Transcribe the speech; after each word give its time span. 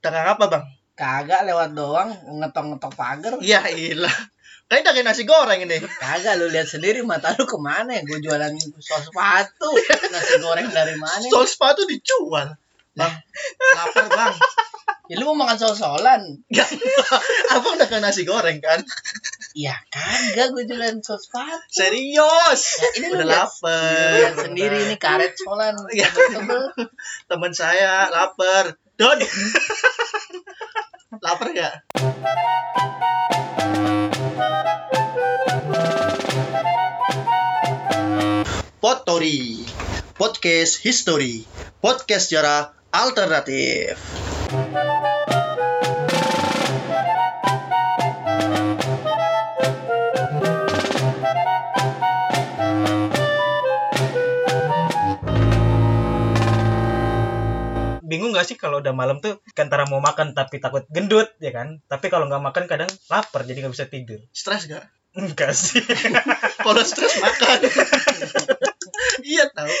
Dagang 0.00 0.26
apa 0.36 0.44
bang? 0.48 0.64
Kagak 0.96 1.48
lewat 1.48 1.72
doang 1.72 2.12
ngetok-ngetok 2.40 2.92
pagar. 2.92 3.32
Iya 3.40 3.64
ilah. 3.72 4.12
Kayak 4.70 4.92
dagang 4.92 5.06
nasi 5.08 5.24
goreng 5.24 5.60
ini. 5.64 5.80
Kagak 5.82 6.38
lu 6.38 6.46
lihat 6.48 6.68
sendiri 6.68 7.00
mata 7.02 7.32
lu 7.36 7.44
ke 7.44 7.58
mana 7.58 7.90
ya? 7.96 8.02
Gue 8.04 8.20
jualan 8.20 8.52
sol 8.80 9.00
sepatu. 9.00 9.68
Nasi 10.12 10.36
goreng 10.38 10.68
dari 10.70 10.94
mana? 10.96 11.24
Sol 11.26 11.44
sepatu 11.48 11.84
dijual. 11.84 12.54
Bang, 12.94 13.12
lapar 13.76 14.06
bang. 14.08 14.34
Ya 15.10 15.18
lu 15.18 15.26
mau 15.34 15.42
makan 15.42 15.58
sol-solan? 15.58 16.22
Ya, 16.54 16.62
abang 17.50 17.74
dagang 17.82 17.98
nasi 17.98 18.22
goreng 18.22 18.62
kan? 18.62 18.78
Ya 19.58 19.74
kagak 19.90 20.54
gue 20.54 20.62
jualan 20.70 21.02
sol 21.02 21.18
sepatu. 21.18 21.66
Serius. 21.66 22.62
Ya, 22.78 22.88
ini 23.02 23.06
Udah 23.18 23.26
lapar. 23.26 24.14
lihat 24.22 24.36
sendiri 24.38 24.86
ini 24.86 24.94
karet 25.02 25.34
solan. 25.34 25.74
Iya. 25.90 26.06
tebel-tebel. 26.14 26.62
Teman 27.26 27.50
saya 27.50 28.06
lapar. 28.06 28.78
Don. 28.94 29.18
Lapar 31.20 31.52
gak? 31.52 31.74
Potori. 38.80 39.60
Podcast 40.16 40.80
History. 40.80 41.44
Podcast 41.84 42.32
sejarah 42.32 42.72
alternatif. 42.92 44.00
Bingung 58.10 58.34
gak 58.34 58.42
sih 58.42 58.58
kalau 58.58 58.82
udah 58.82 58.90
malam 58.90 59.22
tuh 59.22 59.38
antara 59.54 59.86
mau 59.86 60.02
makan 60.02 60.34
tapi 60.34 60.58
takut 60.58 60.82
gendut 60.90 61.30
ya 61.38 61.54
kan 61.54 61.78
tapi 61.86 62.10
kalau 62.10 62.26
nggak 62.26 62.42
makan 62.42 62.64
kadang 62.66 62.90
lapar 63.06 63.46
jadi 63.46 63.62
nggak 63.62 63.74
bisa 63.78 63.86
tidur 63.86 64.18
Stres 64.34 64.66
gak? 64.66 64.82
enggak 65.10 65.54
sih 65.54 65.82
Kalau 66.64 66.82
stres 66.84 67.18
makan. 67.18 67.58
iya 69.32 69.48
tahu. 69.48 69.72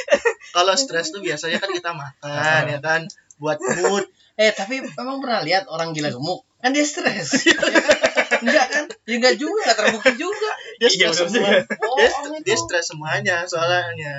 Kalau 0.50 0.74
stres 0.74 1.12
tuh 1.12 1.20
biasanya 1.20 1.60
kan 1.60 1.70
kita 1.70 1.92
makan 1.92 2.62
ya 2.66 2.78
kan 2.80 3.04
buat 3.36 3.60
mood. 3.60 4.08
Eh 4.34 4.50
tapi 4.50 4.80
emang 4.80 5.20
pernah 5.20 5.44
lihat 5.44 5.68
orang 5.68 5.92
gila 5.92 6.08
gemuk? 6.08 6.42
Kan 6.58 6.72
dia 6.72 6.82
stres. 6.82 7.46
enggak 8.42 8.66
kan? 8.72 8.84
Ya 9.04 9.14
enggak 9.20 9.36
juga, 9.36 9.60
enggak 9.68 9.78
terbukti 9.78 10.12
juga. 10.16 10.50
Dia 10.80 10.88
Iya, 10.88 11.08
stres 11.12 11.16
bener 11.20 11.30
semua. 11.30 11.50
juga. 11.52 12.38
Dia, 12.42 12.56
stres 12.56 12.84
semuanya 12.88 13.36
soalnya. 13.44 14.14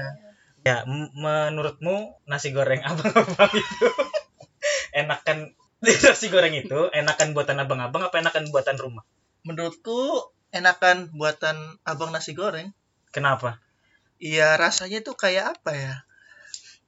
Ya 0.61 0.85
menurutmu 0.87 2.21
nasi 2.29 2.53
goreng 2.53 2.81
abang-abang 2.89 3.51
itu 3.53 3.87
enakan 4.93 5.37
nasi 6.05 6.27
goreng 6.29 6.53
itu 6.53 6.89
enakan 6.93 7.33
buatan 7.33 7.57
abang-abang 7.61 8.05
apa 8.05 8.21
enakan 8.21 8.49
buatan 8.53 8.77
rumah 8.77 9.05
Menurutku 9.41 10.29
enakan 10.53 11.09
buatan 11.17 11.81
abang 11.81 12.13
nasi 12.13 12.37
goreng. 12.37 12.69
kenapa 13.09 13.57
Iya 14.21 14.53
rasanya 14.53 15.01
tuh 15.01 15.17
kayak 15.17 15.57
apa 15.57 15.71
ya? 15.73 15.95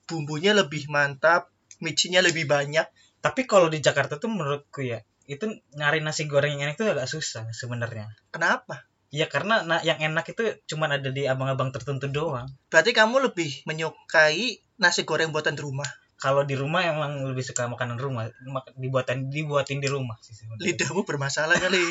Bumbunya 0.06 0.54
lebih 0.54 0.86
mantap, 0.86 1.50
micinnya 1.82 2.22
lebih 2.22 2.46
banyak. 2.46 2.86
tapi 3.24 3.48
kalau 3.48 3.72
di 3.72 3.80
Jakarta 3.80 4.20
tuh 4.20 4.28
menurutku 4.30 4.84
ya 4.84 5.00
itu 5.32 5.48
nyari 5.80 6.04
nasi 6.04 6.28
goreng 6.28 6.60
yang 6.60 6.68
enak 6.68 6.76
itu 6.76 6.84
agak 6.84 7.08
susah 7.08 7.48
sebenarnya 7.56 8.12
Kenapa? 8.36 8.84
Ya 9.14 9.30
karena 9.30 9.62
na- 9.62 9.80
yang 9.80 10.02
enak 10.02 10.26
itu 10.28 10.42
cuman 10.68 10.98
ada 10.98 11.08
di 11.08 11.24
abang-abang 11.24 11.70
tertentu 11.70 12.10
doang 12.10 12.50
Berarti 12.68 12.92
kamu 12.92 13.30
lebih 13.30 13.62
menyukai 13.64 14.58
nasi 14.76 15.06
goreng 15.06 15.30
buatan 15.30 15.54
rumah. 15.56 15.86
kalau 16.16 16.42
di 16.42 16.56
rumah 16.56 16.80
emang 16.82 17.28
lebih 17.28 17.44
suka 17.44 17.68
makanan 17.68 18.00
rumah 18.00 18.26
mak- 18.48 18.72
dibuatin 18.74 19.28
dibuatin 19.28 19.78
di 19.78 19.86
rumah 19.86 20.16
sih 20.18 20.32
sebenarnya. 20.32 20.66
Lidahmu 20.66 21.04
bermasalah 21.04 21.54
kali. 21.54 21.84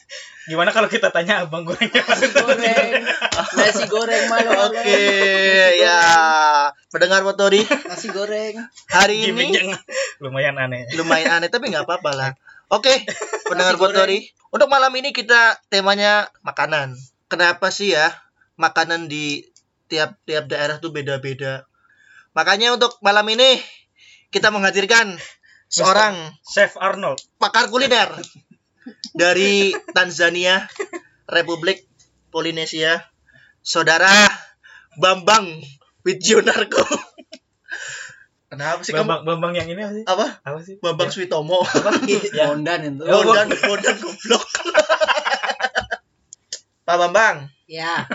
gimana 0.50 0.70
kalau 0.70 0.86
kita 0.86 1.10
tanya 1.10 1.42
abang 1.42 1.66
gorengnya 1.66 1.98
Nasi 2.00 2.30
goreng. 2.30 3.02
Nasi 3.58 3.84
goreng 3.86 4.24
malu 4.26 4.50
Oke, 4.70 5.02
ya. 5.76 6.00
Pendengar 6.88 7.26
Motori, 7.26 7.60
Nasi 7.66 8.08
goreng. 8.08 8.62
hari 8.88 9.26
ini 9.26 9.58
lumayan 10.18 10.54
aneh 10.56 10.86
lumayan 10.94 11.36
aneh 11.36 11.50
tapi 11.50 11.68
nggak 11.68 11.82
apa-apa 11.82 12.10
lah. 12.14 12.30
Oke, 12.70 13.02
pendengar 13.50 13.74
Nasi 13.74 13.82
goreng. 13.82 13.96
Motori. 13.98 14.18
Untuk 14.50 14.68
malam 14.70 14.94
ini 14.94 15.10
kita 15.10 15.58
temanya 15.70 16.30
makanan. 16.46 16.94
Kenapa 17.26 17.70
sih 17.70 17.94
ya 17.94 18.10
makanan 18.58 19.10
di 19.10 19.46
tiap-tiap 19.90 20.46
daerah 20.46 20.78
tuh 20.78 20.94
beda-beda. 20.94 21.66
Makanya 22.34 22.78
untuk 22.78 22.94
malam 23.02 23.26
ini 23.30 23.58
kita 24.30 24.54
menghadirkan 24.54 25.18
seorang 25.66 26.14
Chef 26.46 26.78
Arnold 26.78 27.18
pakar 27.38 27.70
kuliner 27.70 28.10
dari 29.14 29.74
Tanzania, 29.90 30.66
Republik 31.26 31.86
Polinesia, 32.30 33.02
Saudara 33.62 34.30
Bambang 34.98 35.58
Widjonarko. 36.06 36.86
Kenapa 38.50 38.82
sih 38.82 38.90
kamu? 38.90 39.06
Bambang 39.06 39.22
Bambang 39.22 39.52
yang 39.54 39.70
ini 39.70 39.78
apa 39.78 39.94
sih 39.94 40.02
Apa? 40.02 40.26
apa 40.42 40.58
sih 40.66 40.74
Bambang 40.82 41.06
Ya. 41.06 41.14
Switomo. 41.14 41.62
Ya. 42.34 42.50
Bondan 42.50 42.82
itu. 42.82 43.06
Oh, 43.06 43.22
Bondan, 43.22 43.46
Bondan 43.54 43.96
goblok. 44.02 44.42
Pak 46.90 46.96
Bambang, 46.98 47.46
Ya. 47.70 48.02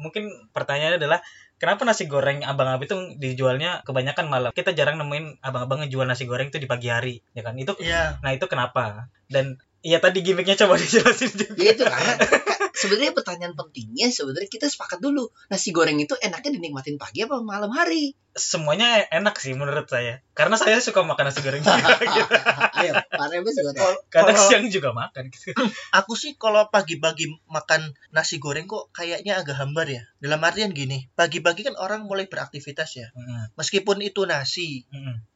mungkin 0.00 0.30
pertanyaannya 0.54 1.02
adalah 1.02 1.20
kenapa 1.58 1.82
nasi 1.82 2.06
goreng 2.06 2.46
abang-abang 2.46 2.86
itu 2.86 2.96
dijualnya 3.18 3.82
kebanyakan 3.82 4.30
malam 4.30 4.50
kita 4.54 4.72
jarang 4.72 4.96
nemuin 4.96 5.42
abang-abang 5.42 5.82
ngejual 5.84 6.06
nasi 6.06 6.24
goreng 6.24 6.54
itu 6.54 6.62
di 6.62 6.70
pagi 6.70 6.86
hari 6.86 7.18
ya 7.34 7.42
kan 7.42 7.58
itu 7.58 7.74
iya. 7.82 8.14
nah 8.22 8.30
itu 8.30 8.46
kenapa 8.46 9.10
dan 9.26 9.58
iya 9.88 9.98
tadi 9.98 10.20
gimmicknya 10.20 10.60
coba 10.60 10.76
dijelasin 10.76 11.32
juga 11.32 11.56
Ya 11.56 11.72
itu 11.72 11.82
karena 11.82 12.12
ka- 12.20 12.44
sebenarnya 12.76 13.16
pertanyaan 13.16 13.56
pentingnya 13.56 14.12
sebenarnya 14.12 14.46
kita 14.46 14.68
sepakat 14.68 15.00
dulu 15.00 15.32
nasi 15.48 15.72
goreng 15.72 15.96
itu 15.96 16.12
enaknya 16.14 16.54
dinikmatin 16.54 17.00
pagi 17.00 17.24
apa 17.24 17.40
malam 17.40 17.72
hari 17.72 18.12
semuanya 18.38 19.02
enak 19.10 19.34
sih 19.34 19.50
menurut 19.50 19.90
saya 19.90 20.22
karena 20.30 20.54
saya 20.54 20.78
suka 20.78 21.02
makan 21.02 21.26
nasi 21.26 21.42
goreng 21.42 21.58
juga 21.58 21.74
gitu. 22.14 22.32
ayo 22.78 22.92
Pak 22.94 23.26
Rebes 23.32 23.54
juga 23.56 23.72
tahu. 23.74 23.94
kadang 24.14 24.38
siang 24.38 24.66
juga 24.68 24.94
makan 24.94 25.26
gitu 25.26 25.50
Aku 25.90 26.14
sih 26.14 26.38
kalau 26.38 26.68
pagi-pagi 26.68 27.26
makan 27.50 27.90
nasi 28.12 28.38
goreng 28.38 28.68
kok 28.68 28.92
kayaknya 28.92 29.40
agak 29.40 29.58
hambar 29.58 29.88
ya. 29.88 30.04
Dalam 30.20 30.38
artian 30.40 30.70
gini, 30.70 31.08
pagi-pagi 31.14 31.64
kan 31.66 31.74
orang 31.74 32.04
mulai 32.04 32.28
beraktivitas 32.28 32.90
ya. 32.94 33.08
Meskipun 33.56 34.04
itu 34.04 34.22
nasi, 34.28 34.84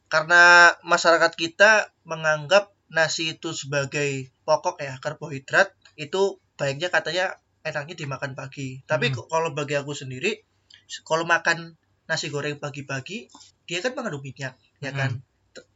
karena 0.06 0.72
masyarakat 0.84 1.32
kita 1.34 1.90
menganggap 2.04 2.71
nasi 2.92 3.32
itu 3.32 3.50
sebagai 3.50 4.28
pokok 4.44 4.76
ya 4.78 5.00
karbohidrat 5.00 5.72
itu 5.96 6.36
baiknya 6.54 6.88
katanya 6.88 7.40
enaknya 7.62 7.96
dimakan 7.96 8.32
pagi 8.32 8.84
tapi 8.84 9.08
Hmm. 9.08 9.24
kalau 9.26 9.50
bagi 9.50 9.74
aku 9.74 9.92
sendiri 9.92 10.44
kalau 11.02 11.24
makan 11.24 11.74
nasi 12.04 12.28
goreng 12.28 12.58
pagi-pagi 12.58 13.32
dia 13.64 13.78
kan 13.80 13.92
mengandung 13.92 14.20
minyak 14.20 14.54
ya 14.78 14.90
Hmm. 14.90 14.98
kan 14.98 15.10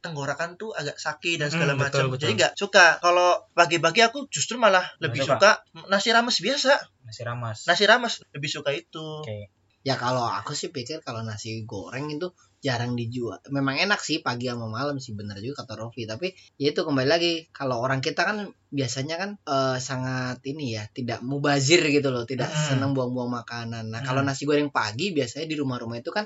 tenggorokan 0.01 0.57
tuh 0.57 0.73
agak 0.73 0.97
sakit 0.97 1.37
dan 1.37 1.49
segala 1.49 1.73
Hmm, 1.73 1.85
macam 1.85 2.09
jadi 2.13 2.33
nggak 2.33 2.53
suka 2.57 2.97
kalau 2.99 3.45
pagi-pagi 3.53 4.01
aku 4.03 4.25
justru 4.29 4.57
malah 4.57 4.85
lebih 4.99 5.21
suka. 5.21 5.37
suka 5.37 5.51
nasi 5.87 6.13
rames 6.13 6.41
biasa 6.41 6.73
nasi 7.05 7.23
ramas 7.23 7.59
nasi 7.65 7.85
rames 7.85 8.25
lebih 8.33 8.49
suka 8.51 8.73
itu 8.73 9.05
Oke. 9.21 9.53
Ya 9.87 9.95
kalau 9.95 10.27
aku 10.27 10.51
sih 10.51 10.75
pikir 10.75 10.99
kalau 10.99 11.23
nasi 11.23 11.63
goreng 11.63 12.11
itu 12.11 12.27
jarang 12.65 12.97
dijual. 12.99 13.39
Memang 13.53 13.77
enak 13.79 14.01
sih 14.01 14.25
pagi 14.25 14.49
sama 14.51 14.67
malam 14.67 14.97
sih 14.99 15.13
bener 15.15 15.39
juga 15.39 15.63
kata 15.63 15.77
Rofi. 15.79 16.05
Tapi 16.09 16.33
ya 16.59 16.73
itu 16.73 16.81
kembali 16.83 17.09
lagi 17.09 17.33
kalau 17.55 17.79
orang 17.81 18.01
kita 18.03 18.25
kan 18.27 18.49
biasanya 18.73 19.17
kan 19.21 19.31
eh, 19.47 19.79
sangat 19.79 20.43
ini 20.49 20.75
ya 20.77 20.85
tidak 20.91 21.21
mubazir 21.23 21.85
gitu 21.87 22.09
loh, 22.11 22.25
tidak 22.27 22.49
Hmm. 22.51 22.77
senang 22.81 22.93
buang-buang 22.97 23.31
makanan. 23.45 23.93
Nah 23.93 24.01
kalau 24.03 24.25
Hmm. 24.25 24.33
nasi 24.33 24.45
goreng 24.49 24.73
pagi 24.75 25.13
biasanya 25.15 25.47
di 25.47 25.57
rumah-rumah 25.57 26.01
itu 26.01 26.11
kan 26.11 26.25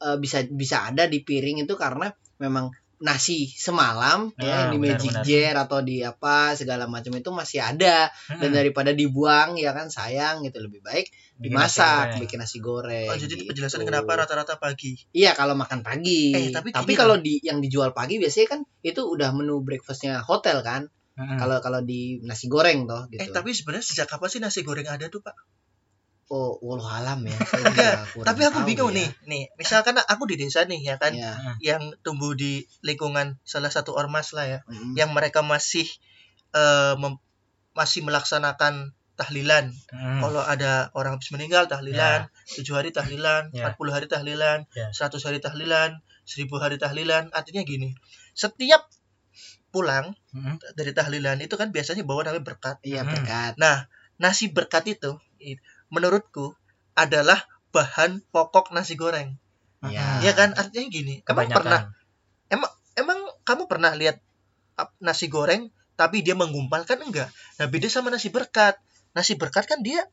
eh, 0.00 0.16
bisa 0.20 0.44
bisa 0.48 0.88
ada 0.92 1.08
di 1.08 1.20
piring 1.24 1.64
itu 1.64 1.74
karena 1.76 2.12
memang 2.36 2.68
nasi 2.98 3.44
semalam 3.46 4.32
Ah, 4.34 4.42
ya 4.42 4.58
di 4.68 4.76
benar, 4.76 4.96
magic 4.96 5.10
benar. 5.12 5.24
jar 5.24 5.54
atau 5.62 5.78
di 5.80 6.00
apa 6.00 6.52
segala 6.52 6.84
macam 6.86 7.12
itu 7.12 7.28
masih 7.28 7.60
ada 7.60 8.08
dan 8.30 8.40
Mm-mm. 8.40 8.54
daripada 8.54 8.90
dibuang 8.90 9.54
ya 9.54 9.70
kan 9.70 9.86
sayang 9.86 10.40
gitu 10.40 10.58
lebih 10.58 10.80
baik 10.80 11.12
Bikin 11.36 11.52
nasi 11.52 11.76
dimasak 11.76 11.84
goreng. 12.08 12.20
bikin 12.24 12.38
nasi 12.40 12.58
goreng. 12.58 13.08
oh, 13.08 13.14
jadi 13.14 13.28
itu 13.28 13.36
gitu. 13.36 13.48
penjelasan 13.52 13.80
kenapa 13.82 14.10
rata-rata 14.16 14.56
pagi 14.56 14.96
Iya 15.10 15.32
kalau 15.32 15.52
makan 15.52 15.80
pagi. 15.80 16.32
Eh, 16.32 16.48
tapi 16.48 16.72
gini 16.72 16.94
kalau 16.94 17.16
di 17.16 17.36
yang 17.40 17.60
dijual 17.60 17.92
pagi 17.92 18.16
biasanya 18.16 18.46
kan 18.48 18.60
itu 18.80 19.04
udah 19.04 19.30
menu 19.30 19.60
breakfastnya 19.60 20.20
hotel 20.20 20.60
kan. 20.60 20.88
Mm-mm. 21.14 21.36
Kalau 21.36 21.60
kalau 21.60 21.80
di 21.80 22.20
nasi 22.22 22.44
goreng 22.46 22.84
toh 22.84 23.08
gitu. 23.08 23.20
eh 23.20 23.28
tapi 23.28 23.52
sebenarnya 23.52 23.84
sejak 23.84 24.08
kapan 24.08 24.28
sih 24.28 24.40
nasi 24.40 24.60
goreng 24.60 24.84
ada 24.86 25.06
tuh 25.06 25.20
pak 25.20 25.36
oh 26.26 26.58
walau 26.58 26.86
alam 26.90 27.22
ya. 27.22 27.38
Enggak, 27.62 27.94
tapi 28.26 28.42
aku 28.42 28.66
bingung 28.66 28.90
ya. 28.90 28.98
nih 29.04 29.08
nih 29.24 29.42
misalkan 29.54 29.94
aku 29.94 30.26
di 30.26 30.34
desa 30.34 30.66
nih 30.66 30.82
ya 30.82 30.96
kan 30.98 31.14
Iya. 31.14 31.32
yang 31.62 31.94
tumbuh 32.02 32.34
di 32.34 32.66
lingkungan 32.82 33.38
salah 33.42 33.70
satu 33.70 33.94
ormas 33.94 34.34
lah 34.34 34.44
ya 34.44 34.58
Mm. 34.66 34.98
yang 34.98 35.10
mereka 35.14 35.46
masih 35.46 35.86
eh, 36.50 36.94
mem- 36.98 37.22
masih 37.72 38.02
melaksanakan 38.02 38.90
tahlilan 39.14 39.70
Mm. 39.94 40.18
kalau 40.20 40.42
ada 40.42 40.90
orang 40.92 41.14
habis 41.16 41.30
meninggal 41.30 41.70
tahlilan 41.70 42.26
tujuh 42.52 42.74
hari 42.74 42.90
tahlilan 42.90 43.54
Ya. 43.54 43.70
40 43.72 43.94
hari 43.94 44.06
tahlilan 44.06 44.66
Ya. 44.74 44.90
100 44.90 45.22
hari 45.22 45.38
tahlilan 45.38 46.02
1000 46.26 46.58
hari 46.58 46.76
tahlilan 46.76 47.30
artinya 47.30 47.62
gini 47.62 47.94
setiap 48.34 48.82
pulang 49.70 50.16
Mm-mm. 50.32 50.56
dari 50.74 50.90
tahlilan 50.90 51.36
itu 51.38 51.54
kan 51.54 51.68
biasanya 51.68 52.02
bawa 52.02 52.24
namanya 52.24 52.42
berkat. 52.42 52.80
Iya 52.80 53.04
Hmm. 53.04 53.12
berkat. 53.12 53.52
Nah, 53.60 53.84
nasi 54.16 54.48
berkat 54.48 54.88
itu 54.88 55.20
menurutku 55.88 56.54
adalah 56.94 57.44
bahan 57.70 58.24
pokok 58.32 58.72
nasi 58.72 58.96
goreng. 58.96 59.36
Iya. 59.84 60.24
Ya 60.24 60.32
kan 60.32 60.56
artinya 60.56 60.88
gini. 60.88 61.14
Emang 61.22 61.46
Kebanyakan. 61.46 61.58
pernah 61.60 61.80
emang 62.96 63.20
kamu 63.44 63.68
pernah 63.68 63.92
lihat 63.92 64.18
nasi 64.98 65.28
goreng 65.28 65.68
tapi 65.96 66.20
dia 66.24 66.32
menggumpal 66.36 66.84
kan 66.88 67.00
enggak? 67.00 67.28
Nah, 67.60 67.66
beda 67.68 67.88
sama 67.88 68.08
nasi 68.12 68.28
berkat. 68.32 68.76
Nasi 69.16 69.36
berkat 69.36 69.64
kan 69.64 69.80
dia 69.80 70.04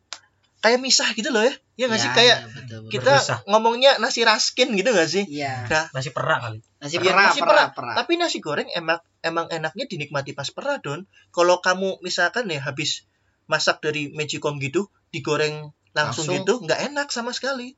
kayak 0.64 0.80
misah 0.80 1.08
gitu 1.12 1.28
loh 1.32 1.44
ya. 1.44 1.52
Ya 1.76 1.86
nggak 1.92 2.00
sih 2.00 2.08
Iya, 2.08 2.16
kayak 2.16 2.38
iya, 2.40 2.48
betul, 2.48 2.78
betul. 2.88 2.92
kita 2.94 3.14
Berpisah. 3.20 3.40
ngomongnya 3.52 3.92
nasi 4.00 4.22
raskin 4.24 4.70
gitu 4.80 4.90
nggak 4.96 5.10
sih? 5.12 5.24
Iya. 5.28 5.68
Nasi 5.92 6.10
perak 6.16 6.40
kali. 6.40 6.60
Nasi 6.80 6.96
Iya, 7.00 7.12
perah, 7.12 7.24
nasi 7.28 7.40
perah, 7.40 7.52
perah. 7.52 7.68
perah. 7.76 7.96
Tapi 8.00 8.14
nasi 8.16 8.38
goreng 8.40 8.70
emang 8.72 9.00
emang 9.20 9.48
enaknya 9.52 9.86
dinikmati 9.92 10.32
pas 10.32 10.48
perah 10.52 10.80
don. 10.80 11.04
Kalau 11.36 11.60
kamu 11.60 12.00
misalkan 12.00 12.48
ya 12.48 12.64
habis 12.64 13.04
masak 13.48 13.84
dari 13.84 14.10
magicom 14.14 14.58
gitu, 14.60 14.88
digoreng 15.12 15.72
langsung, 15.94 16.26
Langsung. 16.26 16.36
gitu, 16.42 16.54
nggak 16.66 16.80
enak 16.94 17.08
sama 17.14 17.32
sekali. 17.36 17.78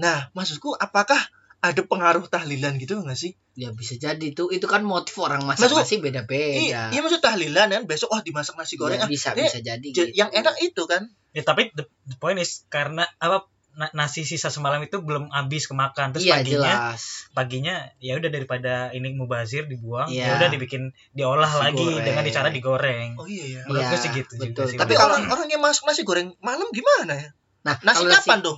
Nah, 0.00 0.32
maksudku 0.32 0.72
apakah 0.76 1.20
ada 1.62 1.82
pengaruh 1.86 2.26
tahlilan 2.26 2.74
gitu 2.80 2.98
nggak 2.98 3.14
sih? 3.14 3.38
Ya 3.54 3.70
bisa 3.70 3.94
jadi 3.94 4.34
tuh. 4.34 4.50
Itu 4.50 4.66
kan 4.66 4.82
motif 4.82 5.14
orang 5.22 5.46
masak 5.46 5.70
Maksud- 5.70 5.78
nasi 5.84 5.96
beda-beda. 6.02 6.58
Iya, 6.58 6.82
iya 6.90 7.00
maksud 7.04 7.22
tahlilan 7.22 7.68
kan 7.70 7.82
besok 7.86 8.10
wah 8.10 8.24
dimasak 8.24 8.56
nasi 8.58 8.74
goreng 8.80 8.98
ah, 8.98 9.06
bisa 9.06 9.36
dia 9.36 9.46
bisa 9.46 9.60
jadi. 9.62 9.84
gitu. 9.84 10.10
yang 10.16 10.34
enak 10.34 10.58
itu 10.58 10.82
kan. 10.90 11.06
Ya 11.36 11.46
tapi 11.46 11.70
the, 11.76 11.86
the 12.08 12.16
point 12.18 12.40
is 12.40 12.64
karena 12.66 13.06
apa 13.22 13.46
nasi 13.92 14.22
sisa 14.22 14.46
semalam 14.46 14.78
itu 14.78 14.98
belum 14.98 15.28
habis 15.28 15.64
kemakan 15.64 16.12
terus 16.12 16.22
Iya 16.22 16.38
paginya 16.38 16.72
jelas. 16.92 17.00
paginya 17.30 17.74
ya 17.98 18.14
udah 18.14 18.28
daripada 18.28 18.72
ini 18.90 19.12
mubazir 19.12 19.64
dibuang 19.64 20.06
Iya. 20.06 20.28
ya 20.28 20.32
udah 20.36 20.48
dibikin 20.48 20.82
diolah 21.10 21.46
Nasi 21.46 21.62
lagi 21.62 21.80
goreng. 21.82 22.04
dengan 22.04 22.22
cara 22.28 22.48
digoreng. 22.48 23.08
Oh 23.16 23.24
iya 23.24 23.44
ya. 23.48 23.62
Menurutku 23.64 23.90
Iya, 23.90 23.98
sih 23.98 24.10
gitu 24.12 24.32
juga 24.34 24.46
betul. 24.46 24.66
sih. 24.68 24.78
Tapi 24.78 24.94
orang 24.94 25.22
orang 25.26 25.46
yang 25.46 25.58
masak 25.58 25.84
nasi 25.84 26.02
goreng 26.02 26.36
malam 26.38 26.68
gimana 26.68 27.16
ya? 27.16 27.28
Nah, 27.62 27.78
Nasi 27.78 27.96
kalau 27.96 28.10
nasi, 28.10 28.18
kapan 28.22 28.38
tuh? 28.40 28.56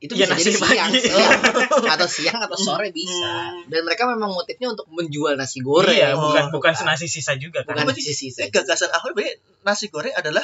itu 0.00 0.12
Iya, 0.16 0.24
bisa 0.24 0.32
nasi 0.32 0.42
jadi 0.42 0.56
siang, 0.56 0.88
pagi. 0.88 1.00
siang. 1.04 1.40
atau 1.94 2.08
siang 2.08 2.40
atau 2.40 2.56
sore 2.56 2.88
bisa. 2.88 3.20
Hmm. 3.52 3.68
Dan 3.68 3.84
mereka 3.84 4.08
memang 4.08 4.32
motifnya 4.32 4.72
untuk 4.72 4.88
menjual 4.88 5.36
nasi 5.36 5.60
goreng. 5.60 5.92
Iya, 5.92 6.16
Oh, 6.16 6.24
bukan 6.26 6.48
bukan 6.50 6.72
senasi 6.72 7.04
sisa 7.04 7.36
juga 7.36 7.62
kan. 7.62 7.76
Bukan 7.76 7.92
Berarti- 7.92 8.00
sisi 8.02 8.32
Ini 8.32 8.48
gagasan 8.48 8.88
awal 8.90 9.12
berarti 9.12 9.36
nasi 9.60 9.86
goreng 9.86 10.10
adalah 10.12 10.40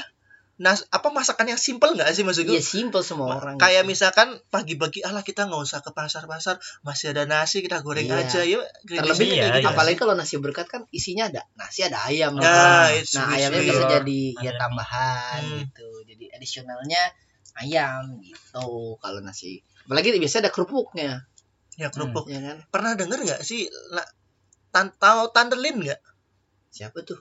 nas 0.56 0.88
apa 0.88 1.12
masakan 1.12 1.52
yang 1.52 1.60
simpel 1.60 1.92
nggak 1.92 2.08
sih 2.10 2.24
maksudku? 2.24 2.48
Iya 2.48 2.64
simple 2.64 3.04
semua 3.04 3.36
orang. 3.36 3.56
kayak 3.56 3.84
gitu. 3.84 3.92
misalkan 3.92 4.28
pagi-pagi 4.48 5.04
alah 5.04 5.20
kita 5.20 5.44
nggak 5.44 5.60
usah 5.60 5.84
ke 5.84 5.92
pasar-pasar 5.92 6.56
masih 6.80 7.12
ada 7.12 7.24
nasi 7.24 7.60
kita 7.60 7.84
goreng 7.84 8.08
Iya. 8.08 8.24
aja 8.24 8.40
ya 8.40 8.64
terlebih 8.82 9.28
Iya, 9.30 9.44
gitu 9.52 9.58
iya. 9.60 9.68
apalagi 9.68 9.94
kalau 9.94 10.16
nasi 10.16 10.36
berkat 10.36 10.64
kan 10.64 10.88
isinya 10.90 11.28
ada 11.28 11.44
nasi 11.54 11.84
ada 11.84 12.00
ayam. 12.04 12.32
Nah, 12.34 12.48
Nah, 12.48 12.88
it's 12.90 13.12
nah 13.12 13.28
sweet, 13.28 13.36
ayamnya 13.38 13.60
sweet. 13.60 13.70
bisa 13.70 13.84
jadi 13.92 14.20
ya 14.40 14.52
tambahan 14.56 15.40
Hmm. 15.44 15.58
gitu. 15.60 15.88
Jadi 16.04 16.24
additionalnya 16.32 17.02
ayam 17.54 18.02
gitu 18.18 18.64
kalau 18.96 19.20
nasi. 19.20 19.60
Apalagi 19.84 20.16
biasanya 20.16 20.48
ada 20.48 20.52
kerupuknya, 20.52 21.10
ya 21.74 21.88
kerupuk 21.88 22.26
ya 22.26 22.40
kan? 22.40 22.56
pernah 22.68 22.92
denger 22.92 23.20
nggak 23.22 23.40
sih 23.40 23.68
la- 23.90 24.08
tan 24.68 24.88
tahu 24.90 25.28
tantelin 25.30 25.76
nggak 25.78 26.00
Siapa 26.68 27.00
tuh? 27.02 27.20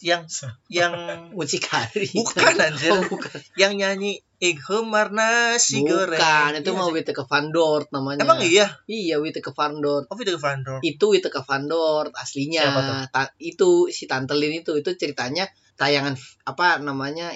Yang 0.00 0.22
yang 0.66 0.92
Mucikari. 1.36 2.08
bukan 2.10 2.54
anjir 2.56 2.90
Oh, 2.90 3.02
bukan. 3.04 3.38
yang 3.54 3.74
nyanyi 3.74 4.20
Ik 4.36 4.60
humar 4.62 5.08
nasi 5.08 5.80
goreng 5.80 6.14
Bukan, 6.14 6.50
itu 6.54 6.68
Iya 6.68 6.76
mau 6.76 6.86
sih. 6.86 6.94
Witteke 6.94 7.24
van 7.24 7.48
Dort 7.48 7.88
namanya. 7.90 8.22
emang 8.22 8.38
iya 8.38 8.66
Iya, 8.84 9.16
Witteke 9.16 9.50
van 9.50 9.78
Dort. 9.78 10.04
oh 10.04 10.16
itu 10.16 10.36
Van 10.36 10.60
Dor 10.60 10.80
Itu 10.80 11.06
Witteke 11.08 11.40
van 11.40 11.64
Dort 11.64 12.12
aslinya. 12.12 12.60
Siapa 12.62 12.80
tuh? 12.82 12.96
Ta- 13.10 13.34
itu 13.38 13.70
si 13.88 14.04
Tantelin 14.04 14.52
itu 14.54 14.74
itu 14.74 14.90
ceritanya 14.92 15.48
tayangan 15.74 16.14
apa 16.44 16.78
namanya 16.78 17.32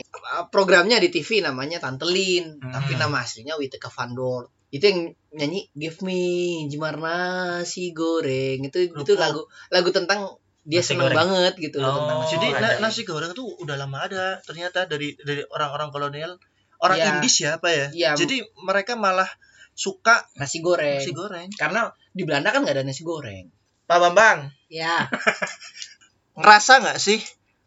programnya 0.47 0.99
di 0.99 1.09
TV 1.09 1.41
namanya 1.41 1.79
Tantelin, 1.79 2.59
Hmm. 2.59 2.71
tapi 2.71 2.94
nama 2.94 3.19
aslinya 3.19 3.56
Witteke 3.56 3.89
van 3.89 4.12
Dort. 4.12 4.53
Itu 4.69 4.85
yang 4.85 5.01
nyanyi 5.33 5.73
Give 5.73 5.99
me 6.03 6.21
jemar 6.67 6.99
nasi 6.99 7.91
goreng. 7.91 8.61
Itu 8.62 8.79
itu 8.83 8.93
Kerupuk. 8.94 9.17
lagu 9.17 9.41
lagu 9.71 9.91
tentang 9.91 10.37
dia 10.62 10.81
Nasi 10.81 10.88
seneng 10.88 11.06
goreng. 11.06 11.19
banget 11.20 11.55
gitu 11.60 11.76
loh 11.78 11.87
Oh, 11.87 11.94
tentang 11.99 12.19
nasi 12.19 12.32
jadi 12.32 12.46
goreng. 12.49 12.62
na- 12.62 12.78
nasi 12.81 13.02
goreng 13.02 13.32
tuh 13.32 13.46
udah 13.56 13.76
lama 13.76 13.99
ada 14.00 14.25
ternyata 14.40 14.84
dari 14.84 15.14
dari 15.16 15.43
orang-orang 15.46 15.88
kolonial 15.88 16.32
orang 16.78 16.96
Iya. 16.96 17.06
Inggris 17.12 17.34
ya 17.38 17.50
apa 17.56 17.69
ya 17.69 17.87
Iya. 17.90 18.10
jadi 18.16 18.37
mereka 18.58 18.93
malah 18.94 19.28
suka 19.72 20.26
nasi 20.34 20.58
goreng. 20.58 20.99
nasi 20.99 21.12
goreng 21.12 21.49
Karena 21.52 21.87
di 22.10 22.22
Belanda 22.22 22.50
kan 22.50 22.62
nggak 22.62 22.75
ada 22.75 22.82
nasi 22.82 23.02
goreng. 23.02 23.46
Pak 23.84 23.99
Bambang 23.99 24.50
Ya. 24.69 25.06
ngerasa 26.37 26.72
nggak 26.81 26.99
sih 26.99 27.19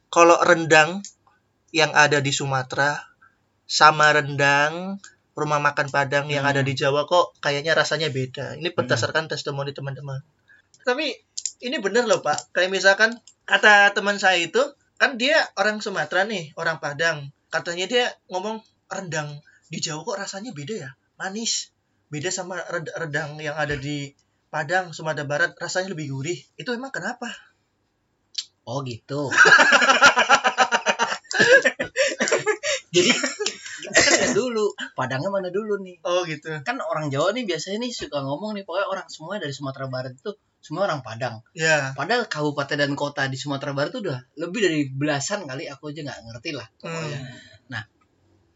kalau 0.08 0.38
rendang 0.40 1.02
yang 1.72 1.92
ada 1.94 2.20
di 2.20 2.30
Sumatera 2.30 3.00
sama 3.64 4.12
rendang 4.12 5.00
rumah 5.34 5.58
makan 5.58 5.88
Padang 5.88 6.28
yang 6.28 6.44
Hmm. 6.44 6.52
ada 6.52 6.62
di 6.62 6.74
Jawa 6.74 7.04
kok 7.06 7.40
kayaknya 7.40 7.72
rasanya 7.72 8.08
beda. 8.10 8.54
Ini 8.54 8.70
berdasarkan 8.70 9.26
testimoni 9.26 9.72
teman-teman. 9.72 10.20
Tapi 10.82 11.16
ini 11.62 11.78
bener 11.78 12.10
loh 12.10 12.26
Pak. 12.26 12.54
Kayak 12.54 12.74
misalkan 12.74 13.12
kata 13.46 13.94
teman 13.94 14.18
saya 14.18 14.42
itu 14.42 14.62
kan 14.98 15.18
dia 15.18 15.38
orang 15.58 15.82
Sumatera 15.82 16.26
nih, 16.26 16.54
orang 16.58 16.82
Padang. 16.82 17.30
Katanya 17.54 17.86
dia 17.86 18.06
ngomong 18.30 18.62
rendang 18.90 19.42
di 19.72 19.80
Jawa 19.80 20.04
kok 20.04 20.18
rasanya 20.20 20.52
beda 20.52 20.76
ya, 20.76 20.90
manis. 21.16 21.74
Beda 22.12 22.28
sama 22.28 22.60
rendang 22.98 23.40
yang 23.40 23.56
ada 23.56 23.80
di 23.80 24.12
Padang, 24.52 24.92
Sumatera 24.92 25.24
Barat 25.24 25.52
rasanya 25.56 25.96
lebih 25.96 26.12
gurih. 26.12 26.40
Itu 26.60 26.76
emang 26.76 26.92
kenapa? 26.92 27.32
Oh 28.68 28.84
gitu. 28.84 29.32
Jadi 32.92 33.12
kita 33.82 34.12
kan 34.28 34.32
dulu 34.36 34.76
Padangnya 34.94 35.32
mana 35.32 35.50
dulu 35.50 35.80
nih. 35.80 36.04
Oh 36.04 36.28
gitu. 36.28 36.52
Kan 36.68 36.84
orang 36.84 37.08
Jawa 37.08 37.32
nih 37.32 37.48
biasanya 37.48 37.80
nih 37.82 37.96
suka 37.96 38.20
ngomong 38.22 38.60
nih 38.60 38.68
pokoknya 38.68 38.88
orang 38.92 39.08
semua 39.08 39.40
dari 39.40 39.56
Sumatera 39.56 39.88
Barat 39.88 40.14
itu 40.14 40.36
semua 40.62 40.86
orang 40.86 41.02
Padang. 41.02 41.42
Ya. 41.58 41.92
Padahal 41.98 42.30
kabupaten 42.30 42.78
dan 42.78 42.94
kota 42.94 43.26
di 43.26 43.36
Sumatera 43.36 43.74
Barat 43.74 43.90
itu 43.92 44.06
udah 44.06 44.22
lebih 44.38 44.62
dari 44.62 44.80
belasan 44.94 45.50
kali 45.50 45.66
aku 45.68 45.90
aja 45.90 46.06
nggak 46.06 46.20
ngerti 46.30 46.50
lah. 46.54 46.70
pokoknya. 46.78 47.20
Hmm. 47.20 47.84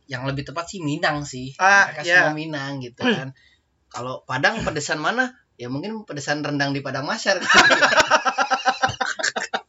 Yang 0.05 0.23
lebih 0.29 0.43
tepat 0.45 0.69
sih 0.69 0.85
Minang 0.85 1.25
sih. 1.25 1.57
Ah, 1.57 1.89
Mereka 1.89 2.05
ya. 2.05 2.29
semua 2.29 2.37
Minang 2.37 2.77
gitu 2.77 3.01
kan. 3.01 3.33
Kalau 3.89 4.21
Padang 4.29 4.61
pedesan 4.61 5.01
mana? 5.01 5.33
Ya 5.57 5.65
mungkin 5.65 6.05
pedesan 6.05 6.45
rendang 6.45 6.77
di 6.77 6.85
Padang 6.85 7.09
Masyar. 7.09 7.41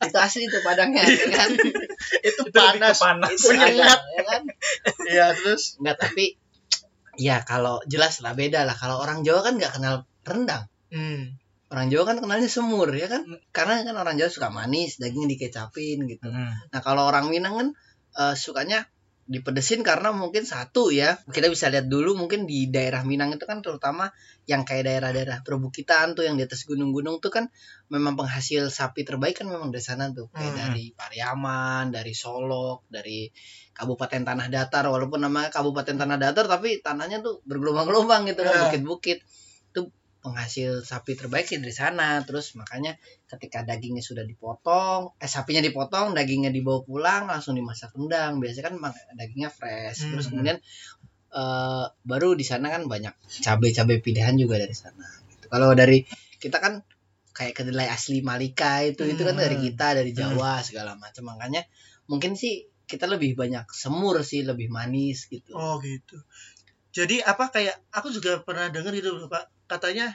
itu 0.06 0.18
asli 0.20 0.44
itu 0.44 0.60
Padangnya 0.60 1.08
ya 1.08 1.26
kan. 1.32 1.50
Itu 2.26 2.42
Itu 2.46 2.52
lebih 2.52 2.78
panas. 2.78 2.96
ke 3.00 3.02
panas. 3.02 3.32
Itu 3.32 3.48
Menyengat. 3.54 3.98
ada, 3.98 4.12
ya 4.12 4.22
kan. 4.28 4.42
Ya, 5.08 5.26
terus 5.34 5.80
Enggak 5.80 5.96
tapi 6.04 6.36
ya 7.16 7.40
kalau 7.42 7.80
jelas 7.88 8.20
lah 8.20 8.36
beda 8.36 8.68
lah 8.68 8.76
kalau 8.76 9.00
orang 9.00 9.24
Jawa 9.24 9.40
kan 9.40 9.56
nggak 9.56 9.72
kenal 9.80 10.04
rendang 10.22 10.68
hmm. 10.92 11.40
Orang 11.66 11.90
Jawa 11.90 12.04
kan 12.06 12.16
kenalnya 12.22 12.46
semur 12.46 12.88
ya 12.94 13.10
kan? 13.10 13.26
Karena 13.50 13.82
kan 13.82 13.96
orang 13.98 14.14
Jawa 14.16 14.30
suka 14.30 14.48
manis 14.54 15.02
dagingnya 15.02 15.34
dikecapin 15.34 16.06
gitu. 16.06 16.28
Hmm. 16.30 16.54
nah 16.70 16.80
kalau 16.80 17.06
orang 17.06 17.26
Minang 17.28 17.54
kan 17.58 17.68
eh, 18.16 18.34
sukanya 18.38 18.86
dipedesin 19.26 19.82
karena 19.82 20.14
mungkin 20.14 20.46
satu 20.46 20.94
ya. 20.94 21.18
Kita 21.26 21.50
bisa 21.50 21.66
lihat 21.66 21.90
dulu 21.90 22.14
mungkin 22.14 22.46
di 22.46 22.70
daerah 22.70 23.02
Minang 23.02 23.34
itu 23.34 23.42
kan 23.42 23.58
terutama 23.58 24.06
yang 24.46 24.62
kayak 24.62 24.86
daerah-daerah 24.86 25.42
perbukitan 25.42 26.14
tuh 26.14 26.22
yang 26.22 26.38
di 26.38 26.46
atas 26.46 26.62
gunung-gunung 26.62 27.18
tuh 27.18 27.34
kan 27.34 27.50
memang 27.90 28.14
penghasil 28.14 28.70
sapi 28.70 29.02
terbaik 29.02 29.42
kan 29.42 29.50
memang 29.50 29.74
dari 29.74 29.82
sana 29.82 30.14
tuh. 30.14 30.30
Kayak 30.30 30.46
Hmm. 30.54 30.58
dari 30.70 30.84
Pariaman 30.94 31.90
dari 31.90 32.14
Solok 32.14 32.86
dari 32.86 33.26
Kabupaten 33.74 34.22
Tanah 34.22 34.46
Datar. 34.46 34.86
Walaupun 34.86 35.18
namanya 35.18 35.50
Kabupaten 35.50 35.98
Tanah 35.98 36.18
Datar 36.22 36.46
tapi 36.46 36.78
tanahnya 36.78 37.18
tuh 37.18 37.42
bergelombang-gelombang 37.42 38.30
gitu 38.30 38.46
kan 38.46 38.54
Ya. 38.54 38.62
bukit-bukit. 38.70 39.26
Itu 39.74 39.90
penghasil 40.26 40.82
sapi 40.82 41.14
terbaik 41.14 41.46
sih 41.46 41.62
dari 41.62 41.70
sana 41.70 42.18
terus 42.26 42.58
makanya 42.58 42.98
ketika 43.30 43.62
dagingnya 43.62 44.02
sudah 44.02 44.26
dipotong 44.26 45.14
eh 45.22 45.30
sapinya 45.30 45.62
dipotong 45.62 46.18
dagingnya 46.18 46.50
dibawa 46.50 46.82
pulang 46.82 47.30
langsung 47.30 47.54
dimasak 47.54 47.94
rendang 47.94 48.42
biasanya 48.42 48.74
kan 48.74 48.74
dagingnya 49.14 49.54
fresh 49.54 50.10
terus 50.10 50.26
Hmm. 50.26 50.42
kemudian 50.42 50.58
eh, 51.30 51.84
baru 52.02 52.34
di 52.34 52.42
sana 52.42 52.66
kan 52.74 52.90
banyak 52.90 53.14
cabai-cabai 53.46 54.02
pilihan 54.02 54.34
juga 54.34 54.58
dari 54.58 54.74
sana 54.74 55.06
gitu. 55.30 55.46
kalau 55.46 55.70
dari 55.78 56.02
kita 56.42 56.58
kan 56.58 56.82
kayak 57.30 57.54
kedelai 57.54 57.86
asli 57.86 58.24
Malika 58.24 58.82
itu 58.82 59.06
itu 59.06 59.22
kan 59.22 59.38
Hmm. 59.38 59.44
dari 59.46 59.56
kita 59.62 59.94
dari 59.94 60.10
Jawa 60.10 60.58
segala 60.66 60.98
macam 60.98 61.30
makanya 61.30 61.62
mungkin 62.10 62.34
sih 62.34 62.66
kita 62.86 63.06
lebih 63.06 63.34
banyak 63.34 63.66
semur 63.70 64.18
sih 64.22 64.42
lebih 64.42 64.70
manis 64.70 65.26
gitu 65.30 65.54
Oh 65.54 65.78
gitu. 65.82 66.18
Jadi 66.96 67.20
apa 67.20 67.52
kayak 67.52 67.76
aku 67.92 68.08
juga 68.08 68.40
pernah 68.40 68.72
dengar 68.72 68.94
gitu 68.96 69.28
Pak. 69.28 69.44
Katanya 69.66 70.14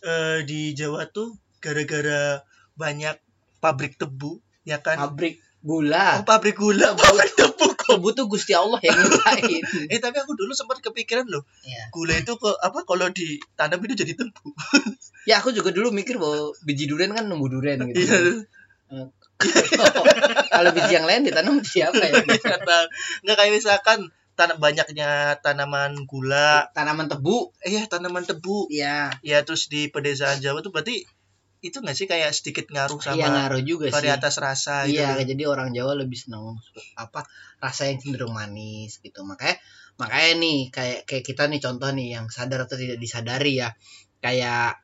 eh, 0.00 0.44
di 0.44 0.72
Jawa 0.72 1.08
tuh 1.08 1.32
gara-gara 1.58 2.44
banyak 2.74 3.16
pabrik 3.58 3.96
tebu, 3.96 4.36
ya 4.62 4.78
kan? 4.78 5.00
pabrik 5.00 5.40
gula 5.64 6.20
Oh, 6.20 6.28
pabrik 6.28 6.54
gula, 6.54 6.92
pabrik 7.00 7.32
tebu. 7.32 7.72
tebu 7.74 8.08
tuh 8.12 8.24
Gusti 8.26 8.52
Allah 8.52 8.80
yang 8.80 8.96
nyiptain 8.96 9.60
Eh 9.92 9.98
tapi 9.98 10.16
aku 10.16 10.32
dulu 10.32 10.52
sempat 10.52 10.80
kepikiran 10.80 11.24
loh, 11.24 11.44
Iya. 11.62 11.88
gula 11.88 12.12
itu 12.14 12.32
kok 12.34 12.56
apa 12.58 12.84
kalau 12.84 13.08
ditanam 13.08 13.80
itu 13.80 13.94
jadi 13.94 14.12
tebu. 14.14 14.48
Ya 15.28 15.40
aku 15.40 15.52
juga 15.52 15.72
dulu 15.72 15.88
mikir 15.88 16.20
bahwa 16.20 16.52
biji 16.60 16.84
durian 16.84 17.08
kan 17.10 17.24
nunggu 17.24 17.48
durian 17.48 17.80
gitu. 17.88 17.96
Iya. 17.96 19.08
Kalau 20.46 20.70
biji 20.70 20.92
yang 20.92 21.08
lain 21.08 21.24
ditanam 21.24 21.56
di 21.56 21.64
siapa 21.66 21.96
ya? 21.96 22.20
Nggak 23.24 23.36
kayak 23.36 23.52
misalkan 23.52 24.12
tanam 24.34 24.58
banyaknya 24.58 25.38
tanaman 25.40 26.04
gula, 26.04 26.66
Tanaman 26.74 27.06
tebu. 27.06 27.54
eh 27.62 27.70
ya 27.74 27.86
tanaman 27.86 28.22
tebu. 28.22 28.66
Iya. 28.68 29.14
Ya 29.22 29.38
terus 29.46 29.66
di 29.66 29.86
pedesaan 29.86 30.38
Jawa 30.38 30.60
tuh 30.60 30.70
berarti 30.70 31.06
itu 31.64 31.80
nggak 31.80 31.96
sih 31.96 32.04
kayak 32.04 32.36
sedikit 32.36 32.68
ngaruh 32.68 33.00
sama 33.00 33.16
Iya 33.16 33.26
ngaruh 33.32 33.62
juga 33.62 33.86
sih. 33.88 33.94
varietas 33.94 34.36
rasa 34.36 34.84
gitu. 34.84 35.00
Iya, 35.00 35.16
jadi 35.24 35.42
orang 35.46 35.72
Jawa 35.72 35.96
lebih 35.96 36.18
senang 36.18 36.60
apa 36.94 37.24
rasa 37.56 37.88
yang 37.88 37.98
cenderung 37.98 38.34
manis 38.34 39.00
gitu. 39.00 39.24
Makanya 39.24 39.56
makanya 39.96 40.32
nih 40.36 40.58
kayak 40.68 41.00
kayak 41.06 41.24
kita 41.24 41.48
nih 41.48 41.62
contoh 41.62 41.88
nih 41.88 42.18
yang 42.18 42.26
sadar 42.28 42.66
atau 42.66 42.76
tidak 42.76 43.00
disadari 43.00 43.62
ya. 43.62 43.72
Kayak 44.20 44.82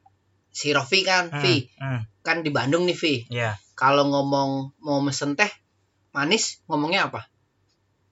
si 0.49 0.73
Rofi 0.73 1.03
kan, 1.03 1.31
Hmm, 1.31 1.39
Vi, 1.39 1.69
hmm, 1.79 2.01
kan 2.23 2.43
di 2.43 2.51
Bandung 2.51 2.83
nih, 2.83 2.97
Vi. 2.97 3.15
ya 3.31 3.55
Kalau 3.75 4.05
ngomong 4.07 4.77
mau 4.81 4.99
mesen 5.01 5.33
teh 5.35 5.49
manis, 6.11 6.59
ngomongnya 6.67 7.07
apa? 7.09 7.29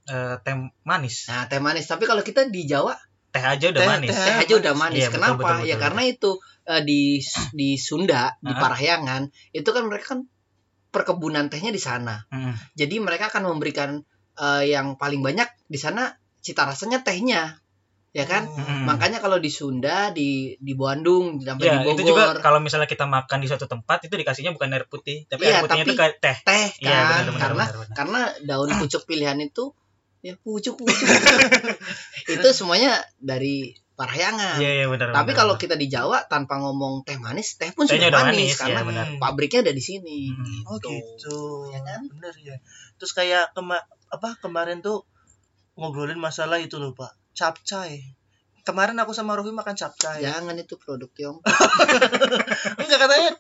Eh, 0.09 0.35
teh 0.41 0.55
manis 0.83 1.29
Nah, 1.29 1.45
teh 1.47 1.59
manis. 1.59 1.85
Tapi 1.85 2.05
kalau 2.05 2.21
kita 2.21 2.49
di 2.49 2.65
Jawa, 2.65 2.97
teh 3.29 3.41
aja 3.41 3.69
udah 3.69 3.77
Teh- 3.79 3.91
manis 3.91 4.11
teh- 4.11 4.25
teh 4.25 4.37
aja 4.41 4.55
udah 4.57 4.75
manis. 4.75 4.99
Iya, 4.99 5.09
betul, 5.09 5.17
Kenapa? 5.19 5.37
betul, 5.37 5.45
betul, 5.55 5.61
ya 5.61 5.69
betul. 5.71 5.85
karena 5.85 6.03
itu 6.05 6.31
eh, 6.65 6.83
di 6.83 7.01
di 7.53 7.69
Sunda, 7.77 8.23
di 8.39 8.49
Ah. 8.49 8.59
Parahyangan, 8.59 9.23
itu 9.51 9.69
kan 9.69 9.85
mereka 9.85 10.07
kan 10.11 10.21
perkebunan 10.89 11.47
tehnya 11.47 11.69
di 11.69 11.79
sana. 11.79 12.25
Hmm, 12.29 12.57
Jadi 12.75 12.97
mereka 12.99 13.29
akan 13.29 13.45
memberikan 13.47 14.01
eh, 14.35 14.65
yang 14.67 14.95
paling 14.95 15.19
banyak 15.19 15.45
di 15.65 15.77
sana 15.77 16.09
cita 16.39 16.63
rasanya 16.63 17.03
tehnya. 17.03 17.59
Ya 18.11 18.25
kan? 18.25 18.47
hmm. 18.47 18.87
Makanya 18.87 19.19
kalau 19.19 19.37
di 19.37 19.49
Sunda, 19.49 20.09
di 20.11 20.57
di 20.57 20.73
Bandung, 20.73 21.37
sampai 21.39 21.69
ya 21.69 21.75
di 21.79 21.91
itu 21.91 22.03
juga 22.07 22.33
Bogor, 22.33 22.41
kalau 22.41 22.59
misalnya 22.59 22.87
kita 22.87 23.05
makan 23.05 23.39
di 23.39 23.47
suatu 23.47 23.67
tempat 23.67 24.01
itu 24.03 24.15
dikasihnya 24.15 24.51
bukan 24.51 24.73
air 24.73 24.87
putih 24.87 25.27
tapi 25.27 25.45
Iya, 25.45 25.61
air 25.61 25.63
putihnya 25.63 25.85
tapi- 25.85 25.91
itu 25.91 25.95
kayak 25.95 26.15
teh 26.19 26.37
teh 26.41 26.67
Iya, 26.79 26.89
kan. 26.89 27.05
benar, 27.05 27.21
benar, 27.27 27.37
karena 27.39 27.65
benar, 27.65 27.77
benar. 27.77 27.95
karena 27.95 28.21
daun 28.43 28.71
pucuk 28.75 29.03
pilihan 29.05 29.39
itu 29.39 29.65
ya 30.19 30.35
pucuk 30.41 30.75
pucuk. 30.77 31.09
itu 32.35 32.49
semuanya 32.51 32.99
dari 33.19 33.73
Parahyangan. 33.99 34.63
iya 34.63 34.71
iya 34.79 34.87
benar 34.87 35.11
Tapi 35.11 35.35
benar, 35.35 35.39
kalau 35.43 35.55
benar. 35.59 35.63
kita 35.67 35.75
di 35.75 35.87
Jawa 35.91 36.23
tanpa 36.31 36.63
ngomong 36.63 37.03
teh 37.03 37.19
manis, 37.19 37.59
teh 37.59 37.75
pun 37.75 37.83
Tehnya 37.83 38.07
sudah 38.07 38.11
udah 38.15 38.23
manis, 38.31 38.39
manis, 38.39 38.55
karena 38.63 38.81
ya, 38.81 38.87
benar. 38.87 39.07
pabriknya 39.19 39.61
ada 39.67 39.75
di 39.75 39.83
sini. 39.83 40.31
Hmm. 40.31 40.71
Oh 40.71 40.79
gitu. 40.79 41.39
Ya 41.75 41.83
kan? 41.83 42.07
Bener 42.07 42.35
ya. 42.39 42.55
Terus 42.95 43.11
kayak 43.11 43.51
kema 43.59 43.83
apa 44.09 44.39
kemarin 44.39 44.87
tuh 44.87 45.03
ngobrolin 45.75 46.15
masalah 46.19 46.63
itu 46.63 46.79
loh, 46.79 46.95
Pak. 46.95 47.11
Capcay. 47.35 48.15
Kemarin 48.63 48.95
aku 49.03 49.11
sama 49.11 49.35
Rofi 49.35 49.51
makan 49.51 49.75
capcay. 49.75 50.23
Jangan 50.23 50.55
itu 50.55 50.79
produk 50.79 51.11
Tiongkok. 51.11 51.43
Enggak 52.79 52.99
katanya 53.03 53.31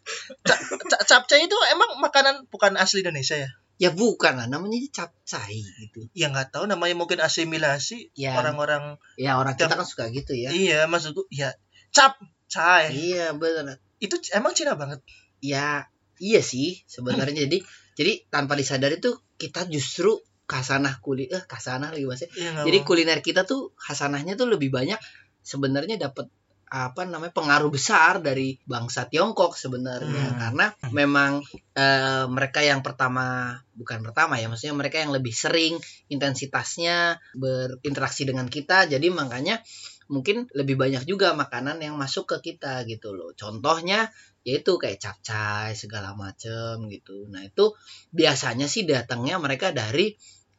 ca- 0.42 0.62
ca- 0.90 1.02
capcay 1.06 1.46
itu 1.46 1.56
emang 1.70 2.02
makanan 2.02 2.50
bukan 2.50 2.74
asli 2.74 3.06
Indonesia 3.06 3.38
ya? 3.38 3.50
Ya 3.78 3.94
bukan 3.94 4.34
lah, 4.34 4.50
namanya 4.50 4.74
capcay 4.90 5.62
gitu. 5.62 6.10
Ya 6.10 6.34
nggak 6.34 6.50
tahu 6.50 6.66
namanya 6.66 6.98
mungkin 6.98 7.22
asimilasi 7.22 8.10
Ya, 8.18 8.34
orang-orang 8.34 8.98
ya 9.14 9.38
orang 9.38 9.54
kita 9.54 9.70
kan 9.70 9.86
suka 9.86 10.10
gitu 10.10 10.34
ya. 10.34 10.50
iya 10.50 10.90
maksudku 10.90 11.30
ya 11.30 11.54
capcay. 11.94 12.90
Iya 12.90 13.38
benar. 13.38 13.78
Itu 14.02 14.18
emang 14.34 14.58
Cina 14.58 14.74
banget. 14.74 14.98
Ya 15.38 15.86
iya 16.18 16.42
sih 16.42 16.82
sebenarnya 16.90 17.46
jadi 17.46 17.62
jadi 17.94 18.12
tanpa 18.30 18.58
disadari 18.58 18.98
tuh 18.98 19.22
kita 19.38 19.70
justru 19.70 20.18
kasanah 20.50 20.98
kulit 20.98 21.30
eh 21.30 21.44
kasanah 21.46 21.94
lagi 21.94 22.02
bahasa. 22.08 22.26
Iya, 22.34 22.58
nggak 22.58 22.64
Jadi 22.66 22.78
kuliner 22.82 23.18
kita 23.22 23.46
tuh 23.46 23.76
hasanahnya 23.78 24.34
tuh 24.34 24.50
lebih 24.50 24.74
banyak 24.74 24.98
sebenarnya 25.44 26.00
dapat 26.00 26.26
apa 26.68 27.08
namanya 27.08 27.32
pengaruh 27.32 27.72
besar 27.72 28.20
dari 28.20 28.60
bangsa 28.68 29.08
Tiongkok 29.08 29.56
sebenarnya. 29.56 30.26
Hmm. 30.28 30.38
karena 30.38 30.66
memang 30.92 31.32
eh, 31.74 32.24
mereka 32.28 32.60
yang 32.60 32.84
pertama 32.84 33.56
bukan 33.72 34.04
pertama 34.04 34.36
ya 34.36 34.46
maksudnya 34.52 34.76
mereka 34.76 35.00
yang 35.00 35.12
lebih 35.12 35.32
sering 35.32 35.80
intensitasnya 36.12 37.18
berinteraksi 37.34 38.28
dengan 38.28 38.46
kita. 38.52 38.84
Jadi 38.86 39.08
makanya 39.08 39.60
mungkin 40.08 40.48
lebih 40.56 40.80
banyak 40.80 41.04
juga 41.04 41.36
makanan 41.36 41.84
yang 41.84 41.94
masuk 42.00 42.24
ke 42.36 42.52
kita 42.52 42.84
gitu 42.88 43.12
loh. 43.12 43.36
Contohnya 43.36 44.08
yaitu 44.48 44.80
kayak 44.80 44.96
capcay 44.96 45.76
segala 45.76 46.16
macem 46.16 46.88
gitu. 46.88 47.28
Nah 47.28 47.44
itu 47.44 47.76
biasanya 48.16 48.64
sih 48.64 48.88
datangnya 48.88 49.36
mereka 49.36 49.76
dari 49.76 50.16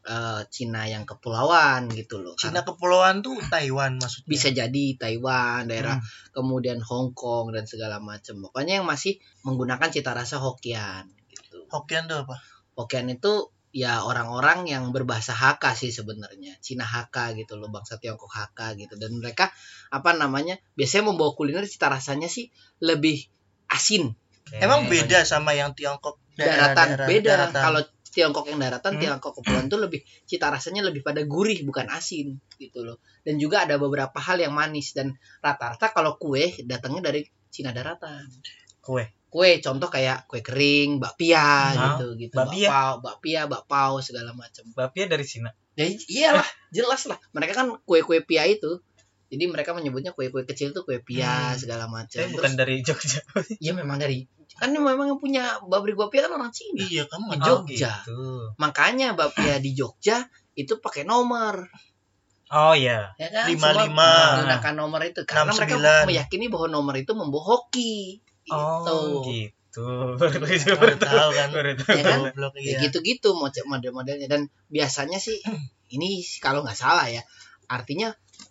eh, 0.10 0.42
Cina 0.50 0.90
yang 0.90 1.06
kepulauan 1.06 1.86
gitu 1.94 2.18
loh 2.18 2.34
Cina 2.34 2.66
kepulauan 2.66 3.22
tuh 3.22 3.38
Taiwan 3.46 4.02
maksudnya. 4.02 4.26
bisa 4.26 4.50
jadi 4.50 4.84
Taiwan, 4.98 5.70
daerah 5.70 6.02
Hmm. 6.02 6.34
kemudian 6.34 6.82
Hong 6.82 7.14
Kong 7.14 7.54
dan 7.54 7.70
segala 7.70 8.02
macam. 8.02 8.42
Pokoknya 8.42 8.82
yang 8.82 8.88
masih 8.90 9.22
menggunakan 9.46 9.94
cita 9.94 10.18
rasa 10.18 10.42
Hokkien 10.42 11.06
gitu. 11.30 11.62
Hokkien 11.70 12.10
tuh 12.10 12.26
apa? 12.26 12.42
Hokkien 12.74 13.06
itu 13.14 13.54
ya 13.70 14.02
orang-orang 14.02 14.66
yang 14.66 14.90
berbahasa 14.90 15.30
Hakka 15.38 15.78
sih 15.78 15.94
sebenarnya. 15.94 16.58
Cina 16.58 16.90
Hakka 16.90 17.38
gitu 17.38 17.54
loh, 17.62 17.70
bangsa 17.70 18.02
Tiongkok 18.02 18.34
Hakka 18.34 18.74
gitu. 18.82 18.98
Dan 18.98 19.22
mereka 19.22 19.54
apa 19.94 20.18
namanya? 20.18 20.58
Biasanya 20.74 21.14
membawa 21.14 21.38
kuliner 21.38 21.70
cita 21.70 21.86
rasanya 21.86 22.26
sih 22.26 22.50
lebih 22.82 23.30
asin. 23.70 24.18
Emang 24.50 24.90
beda 24.90 25.22
sama 25.30 25.54
yang 25.54 25.78
Tiongkok 25.78 26.18
Daratan 26.34 26.98
daerah-daerah 26.98 27.06
beda. 27.06 27.30
daratan. 27.30 27.62
Kalau 27.62 27.82
Tiongkok 28.10 28.50
yang 28.50 28.58
daratan, 28.58 28.98
Hmm. 28.98 29.02
Tiongkok 29.02 29.40
kepulauan 29.42 29.70
tuh 29.70 29.80
lebih 29.80 30.02
cita 30.26 30.50
rasanya 30.50 30.82
lebih 30.86 31.06
pada 31.06 31.22
gurih 31.24 31.62
bukan 31.64 31.88
asin 31.94 32.42
gitu 32.58 32.82
loh. 32.84 32.98
Dan 33.22 33.38
juga 33.38 33.64
ada 33.70 33.78
beberapa 33.78 34.18
hal 34.18 34.42
yang 34.42 34.54
manis 34.54 34.92
dan 34.98 35.14
rata-rata 35.40 35.94
kalau 35.94 36.18
kue 36.18 36.50
datangnya 36.66 37.14
dari 37.14 37.22
Cina 37.50 37.70
daratan. 37.74 38.26
kue 38.82 39.06
Kue 39.30 39.62
contoh 39.62 39.94
kayak 39.94 40.26
kue 40.26 40.42
kering, 40.42 40.98
bakpia 40.98 41.70
Nah, 41.78 42.02
gitu 42.02 42.18
gitu. 42.18 42.34
bakpia. 42.34 42.66
Bakpao, 42.74 42.94
bakpia, 43.06 43.42
bakpao 43.46 43.94
segala 44.02 44.34
macam. 44.34 44.66
bapia 44.74 45.06
dari 45.06 45.22
Cina 45.22 45.54
Ya 45.78 45.86
iyalah, 45.88 46.44
jelas 46.76 47.08
lah. 47.08 47.16
Mereka 47.32 47.54
kan 47.56 47.68
kue-kue 47.88 48.20
pia 48.28 48.44
itu. 48.44 48.84
Jadi 49.30 49.46
mereka 49.46 49.72
menyebutnya 49.72 50.10
kue-kue 50.12 50.42
kecil 50.44 50.70
tuh 50.70 50.82
kue 50.82 50.98
pia 51.00 51.54
Hmm. 51.54 51.56
segala 51.56 51.86
macam. 51.86 52.18
saya 52.18 52.28
bukan 52.28 52.54
dari 52.54 52.82
Jogja 52.82 53.22
ya 53.62 53.72
memang 53.72 53.96
dari 53.96 54.26
kan 54.52 54.74
memang 54.74 55.06
yang 55.08 55.18
punya 55.18 55.56
pabrik 55.62 55.94
bakpia 55.94 56.26
kan 56.26 56.36
orang 56.36 56.50
Cina. 56.50 56.82
Iya, 56.82 57.06
kamu 57.06 57.24
Di 57.24 57.30
nggak 57.30 57.40
Oh, 57.40 57.48
Jogja. 57.64 57.94
gitu. 58.02 58.20
Makanya 58.56 59.08
bakpia 59.14 59.56
di 59.58 59.72
Jogja 59.72 60.26
itu 60.54 60.78
pakai 60.78 61.04
nomor. 61.04 61.70
oh 62.50 62.74
iya 62.74 63.14
ya 63.16 63.30
kan 63.30 63.46
Lima, 63.46 63.70
Semua 63.70 63.86
lima. 63.86 64.10
menggunakan 64.10 64.74
nomor 64.74 65.02
itu 65.06 65.22
karena 65.22 65.46
Enam, 65.46 65.56
mereka 65.56 65.74
sembilan. 65.78 66.04
meyakini 66.10 66.46
bahwa 66.50 66.68
nomor 66.68 66.96
itu 66.98 67.12
membawa 67.14 67.44
hoki 67.46 68.18
oh 68.50 69.22
gitu 69.22 69.54
gitu 69.70 69.86
baru 70.18 70.42
Baru 70.74 70.96
tahu 70.98 71.30
kan. 71.30 71.50
baru 71.54 71.70
Ya 71.78 72.02
kan? 72.02 72.20
Ya 72.26 72.34
iya. 72.58 72.78
gitu-gitu 72.82 73.38
model-modelnya 73.38 74.26
dan 74.26 74.42
biasanya 74.66 75.22
sih 75.22 75.38
ini 75.94 76.26
kalau 76.42 76.66
nggak 76.66 76.74
salah 76.74 77.06
ya 77.06 77.22
artinya 77.70 78.10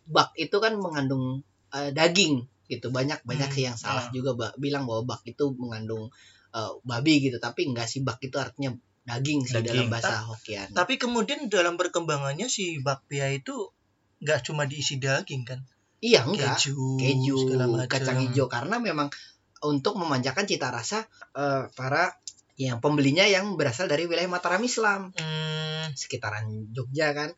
bak 0.08 0.32
itu 0.34 0.56
kan 0.58 0.74
mengandung 0.80 1.44
eh, 1.70 1.92
daging 1.92 2.42
gitu. 2.66 2.88
Banyak 2.88 3.24
banyak 3.28 3.50
Hmm, 3.52 3.64
yang 3.72 3.76
salah 3.76 4.08
ya. 4.08 4.12
juga 4.12 4.30
Mbak, 4.36 4.52
bilang 4.56 4.84
bahwa 4.88 5.16
bak 5.16 5.22
itu 5.28 5.52
mengandung 5.56 6.08
eh, 6.52 6.72
babi 6.82 7.20
gitu. 7.20 7.36
Tapi 7.38 7.68
enggak 7.68 7.86
sih 7.86 8.00
bak 8.00 8.18
itu 8.24 8.36
artinya 8.40 8.72
daging 9.08 9.40
sih 9.48 9.60
dalam 9.64 9.88
Daging. 9.88 9.88
bahasa 9.88 10.20
Hokkien. 10.24 10.68
Tapi 10.76 11.00
kemudian 11.00 11.48
dalam 11.48 11.80
perkembangannya 11.80 12.48
si 12.48 12.80
bakpia 12.80 13.32
itu 13.32 13.72
nggak 14.20 14.40
cuma 14.44 14.64
diisi 14.68 14.98
daging 15.00 15.44
kan? 15.48 15.60
iya 15.98 16.22
enggak. 16.22 16.54
Keju, 16.62 17.02
keju, 17.02 17.36
kacang 17.90 18.22
hijau. 18.22 18.46
Karena 18.46 18.78
memang 18.78 19.10
untuk 19.66 19.98
memanjakan 19.98 20.46
cita 20.46 20.70
rasa 20.70 21.02
eh, 21.34 21.66
para 21.74 22.14
yang 22.58 22.78
pembelinya 22.82 23.22
yang 23.26 23.54
berasal 23.58 23.86
dari 23.90 24.06
wilayah 24.06 24.30
Mataram 24.30 24.62
Islam. 24.62 25.10
Hmm, 25.14 25.90
sekitaran 25.94 26.70
Jogja 26.70 27.14
kan 27.14 27.30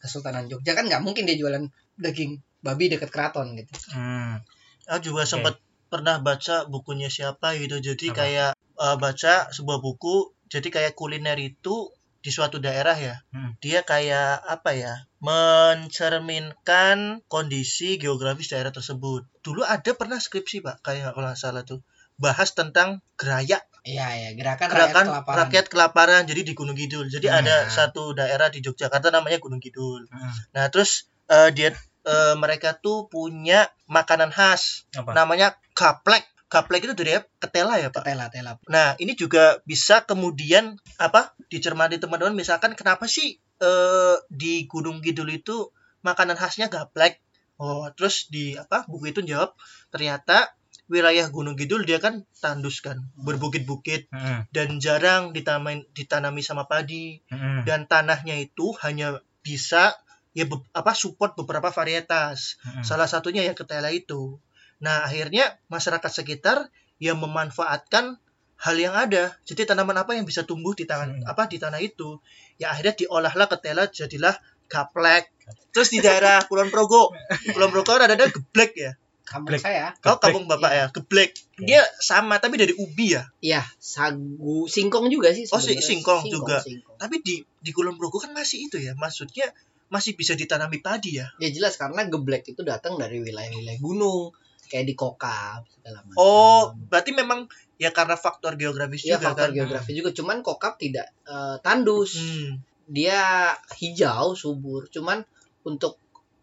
Kesultanan 0.00 0.48
Jogja 0.48 0.72
kan 0.72 0.88
nggak 0.88 1.04
mungkin 1.04 1.28
dia 1.28 1.36
jualan 1.36 1.68
daging 2.00 2.40
babi 2.64 2.88
dekat 2.88 3.12
keraton 3.12 3.52
gitu 3.56 3.72
hmm. 3.92 4.40
aku 4.88 5.12
juga 5.12 5.28
sempat 5.28 5.60
pernah 5.90 6.22
baca 6.22 6.70
bukunya 6.70 7.10
siapa 7.10 7.58
gitu. 7.58 7.82
Jadi 7.82 8.14
Apa? 8.14 8.22
kayak 8.24 8.54
eh, 8.56 8.96
baca 8.96 9.50
sebuah 9.50 9.82
buku. 9.82 10.30
Jadi 10.46 10.70
kayak 10.70 10.94
kuliner 10.94 11.34
itu 11.36 11.90
di 12.22 12.30
suatu 12.30 12.62
daerah 12.62 12.94
ya. 12.94 13.18
Hmm. 13.34 13.58
Dia 13.58 13.82
kayak 13.82 14.46
apa 14.46 14.78
ya? 14.78 14.94
Mencerminkan 15.20 17.26
kondisi 17.26 17.98
geografis 17.98 18.54
daerah 18.54 18.70
tersebut. 18.72 19.26
Dulu 19.42 19.66
ada 19.66 19.92
pernah 19.98 20.22
skripsi 20.22 20.62
pak, 20.64 20.80
kayak 20.86 21.12
kalau 21.12 21.28
nggak 21.28 21.36
salah 21.36 21.66
tuh 21.66 21.82
bahas 22.20 22.52
tentang 22.52 23.00
gerayak 23.16 23.64
iya 23.84 24.06
ya 24.16 24.30
gerakan, 24.36 24.68
gerakan 24.68 24.92
rakyat 24.92 25.06
kelaparan. 25.08 25.38
rakyat 25.46 25.66
kelaparan 25.72 26.22
jadi 26.28 26.42
di 26.44 26.52
Gunung 26.52 26.76
Kidul. 26.76 27.06
Jadi 27.08 27.26
Nah. 27.30 27.40
ada 27.40 27.56
satu 27.68 28.12
daerah 28.12 28.52
di 28.52 28.60
Yogyakarta 28.60 29.08
namanya 29.12 29.40
Gunung 29.40 29.62
Kidul. 29.62 30.04
Hmm. 30.08 30.32
nah 30.52 30.68
terus 30.68 31.08
eh, 31.30 31.50
dia 31.54 31.72
eh, 32.04 32.34
mereka 32.36 32.76
tuh 32.76 33.08
punya 33.08 33.68
makanan 33.88 34.32
khas. 34.34 34.84
Apa? 34.96 35.16
Namanya 35.16 35.56
gaplek. 35.72 36.26
Gaplek 36.50 36.82
itu 36.90 36.94
dari 36.98 37.14
ketela 37.38 37.78
ya 37.78 37.94
pak? 37.94 38.02
Ketela 38.02 38.26
tela. 38.26 38.52
Nah 38.66 38.98
ini 38.98 39.14
juga 39.14 39.62
bisa 39.62 40.02
kemudian 40.02 40.74
apa 40.98 41.32
dicermati 41.46 42.02
teman-teman. 42.02 42.34
Misalkan 42.34 42.74
kenapa 42.74 43.06
sih 43.06 43.38
eh, 43.38 44.16
di 44.28 44.66
Gunung 44.66 44.98
Kidul 45.00 45.30
itu 45.30 45.70
makanan 46.02 46.34
khasnya 46.36 46.66
gaplek? 46.66 47.22
Oh 47.60 47.86
terus 47.92 48.32
di 48.32 48.56
apa 48.56 48.88
buku 48.88 49.12
itu 49.12 49.20
jawab 49.20 49.52
ternyata 49.92 50.48
wilayah 50.90 51.30
Gunung 51.30 51.54
Kidul 51.54 51.86
dia 51.86 52.02
kan 52.02 52.26
tandus 52.42 52.82
kan, 52.82 52.98
berbukit-bukit 53.14 54.10
Mm-mm. 54.10 54.50
dan 54.50 54.82
jarang 54.82 55.30
ditanami 55.30 55.86
ditanami 55.94 56.42
sama 56.42 56.66
padi 56.66 57.22
Mm-mm. 57.30 57.62
dan 57.62 57.86
tanahnya 57.86 58.34
itu 58.42 58.74
hanya 58.82 59.22
bisa 59.40 59.94
ya 60.34 60.50
be- 60.50 60.66
apa 60.74 60.92
support 60.92 61.38
beberapa 61.38 61.70
varietas. 61.70 62.58
Mm-mm. 62.66 62.82
Salah 62.82 63.06
satunya 63.06 63.46
ya 63.46 63.54
ketela 63.54 63.94
itu. 63.94 64.42
Nah, 64.82 65.06
akhirnya 65.06 65.62
masyarakat 65.70 66.10
sekitar 66.10 66.68
yang 66.98 67.22
memanfaatkan 67.22 68.18
hal 68.60 68.76
yang 68.76 68.92
ada. 68.92 69.36
Jadi 69.48 69.64
tanaman 69.64 69.96
apa 69.96 70.18
yang 70.18 70.26
bisa 70.28 70.44
tumbuh 70.44 70.76
di 70.76 70.84
tangan 70.84 71.22
Hmm. 71.22 71.24
apa 71.24 71.48
di 71.48 71.56
tanah 71.56 71.80
itu. 71.80 72.20
Ya 72.60 72.74
akhirnya 72.74 72.92
diolahlah 73.06 73.48
ketela 73.48 73.88
jadilah 73.88 74.36
gaplek. 74.68 75.32
Terus 75.72 75.88
di 75.90 75.98
daerah 75.98 76.44
Kulon 76.46 76.68
Progo, 76.68 77.10
Kulon 77.56 77.70
Progo 77.72 77.96
ada 77.96 78.08
ada 78.08 78.26
geblek 78.28 78.72
ya. 78.76 78.92
Kampung 79.30 79.54
Geblek. 79.54 79.62
saya 79.62 79.94
Kau 79.94 80.02
Geblek, 80.10 80.22
kampung 80.26 80.44
Bapak 80.44 80.70
ya, 80.72 80.84
geblek. 80.90 81.30
Dia 81.56 81.80
sama 81.96 82.36
tapi 82.36 82.56
dari 82.56 82.74
ubi 82.74 83.14
ya. 83.14 83.22
iya 83.40 83.62
sagu 83.78 84.66
singkong 84.66 85.06
juga 85.06 85.30
sih 85.30 85.46
Oh, 85.46 85.56
si- 85.56 85.70
sebenarnya. 85.70 85.86
singkong 85.86 86.22
juga. 86.26 86.58
singkong. 86.58 86.96
Tapi 86.96 87.16
di 87.20 87.34
di 87.56 87.70
Kulon 87.70 87.94
Progo 87.94 88.18
kan 88.18 88.32
masih 88.32 88.66
itu 88.66 88.76
ya. 88.76 88.92
Maksudnya 88.92 89.46
masih 89.86 90.14
bisa 90.14 90.34
ditanami 90.34 90.78
padi 90.78 91.16
ya. 91.16 91.30
ya 91.36 91.46
jelas 91.48 91.74
karena 91.74 92.04
geblek 92.04 92.42
itu 92.44 92.62
datang 92.62 92.94
dari 92.94 93.18
wilayah-wilayah 93.18 93.78
gunung 93.78 94.30
kayak 94.66 94.84
di 94.84 94.94
kokap 94.94 95.66
segala 95.68 95.98
macam 96.00 96.14
Oh, 96.16 96.62
berarti 96.84 97.10
memang 97.10 97.46
ya 97.74 97.90
karena 97.90 98.14
faktor 98.14 98.54
geografis 98.54 99.02
ya 99.02 99.14
juga 99.14 99.30
faktor 99.30 99.48
kan. 99.48 99.56
geografi 99.56 99.90
juga 99.92 100.10
cuman 100.12 100.42
kokap 100.42 100.74
tidak 100.76 101.10
eh, 101.24 101.56
tandus 101.60 102.14
Hmm. 102.16 102.62
dia 102.86 103.50
hijau 103.72 104.32
subur 104.32 104.86
cuman 104.86 105.22
untuk 105.62 105.98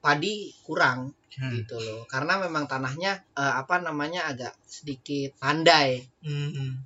padi 0.08 0.36
kurang 0.62 1.12
Hmm. 1.38 1.54
gitu 1.54 1.78
loh 1.78 2.02
karena 2.08 2.40
memang 2.40 2.66
tanahnya 2.66 3.14
eh, 3.34 3.54
apa 3.56 3.78
namanya 3.78 4.26
agak 4.26 4.58
sedikit 4.66 5.38
pandai 5.38 6.02
Hmm. 6.20 6.82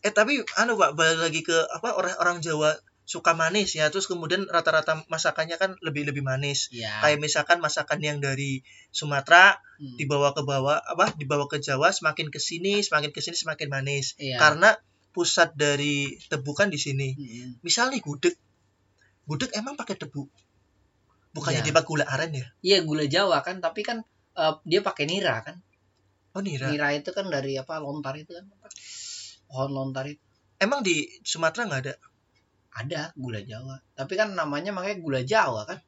Eh 0.00 0.12
tapi 0.12 0.36
anu 0.54 0.76
Pak 0.76 0.92
balik 0.92 1.18
lagi 1.18 1.40
ke 1.40 1.56
apa 1.72 1.96
orang-orang 1.96 2.36
Jawa 2.38 2.76
suka 3.04 3.32
manis 3.32 3.72
ya 3.72 3.88
terus 3.88 4.04
kemudian 4.04 4.44
rata-rata 4.46 5.00
masakannya 5.08 5.56
kan 5.56 5.76
lebih-lebih 5.80 6.20
manis 6.20 6.68
ya 6.70 7.00
kayak 7.00 7.16
misalkan 7.18 7.56
masakan 7.58 8.00
yang 8.00 8.18
dari 8.18 8.60
Sumatera 8.90 9.56
Hmm. 9.74 9.96
dibawa 9.96 10.30
ke 10.30 10.40
bawah 10.42 10.76
apa 10.78 11.16
dibawa 11.16 11.48
ke 11.48 11.56
Jawa 11.58 11.88
semakin 11.88 12.28
ke 12.28 12.36
sini 12.38 12.78
semakin 12.78 13.08
ke 13.08 13.18
sini 13.18 13.34
semakin 13.34 13.68
manis 13.68 14.14
Iya. 14.16 14.36
karena 14.36 14.76
pusat 15.10 15.56
dari 15.56 16.20
tebu 16.22 16.52
kan 16.52 16.68
di 16.68 16.76
sini 16.76 17.10
Mm-mm. 17.10 17.60
misal 17.60 17.88
nih 17.88 17.98
gudeg 17.98 18.36
gudeg 19.24 19.48
emang 19.52 19.74
pakai 19.74 19.96
tebu 19.96 20.28
bukannya 21.34 21.60
Iya. 21.60 21.66
dia 21.68 21.74
pakai 21.74 21.88
gula 21.90 22.04
aren 22.06 22.30
ya? 22.32 22.46
Iya 22.62 22.78
gula 22.86 23.04
jawa 23.10 23.42
kan 23.42 23.58
tapi 23.58 23.82
kan 23.82 24.00
eh, 24.34 24.54
dia 24.64 24.80
pakai 24.80 25.04
nira 25.10 25.42
kan. 25.42 25.58
Oh 26.34 26.42
nira? 26.42 26.70
Nira 26.70 26.94
itu 26.94 27.10
kan 27.10 27.26
dari 27.30 27.58
apa 27.58 27.78
lontar 27.82 28.14
itu 28.14 28.32
kan 28.34 28.46
pohon 29.50 29.70
lontar 29.70 30.06
itu. 30.08 30.22
Emang 30.58 30.80
di 30.86 31.06
Sumatera 31.22 31.66
nggak 31.68 31.82
ada? 31.86 31.94
Ada 32.74 33.00
gula 33.14 33.38
jawa. 33.42 33.78
Tapi 33.94 34.14
kan 34.18 34.34
namanya 34.34 34.74
makanya 34.74 34.98
gula 34.98 35.20
jawa 35.22 35.62
kan. 35.66 35.78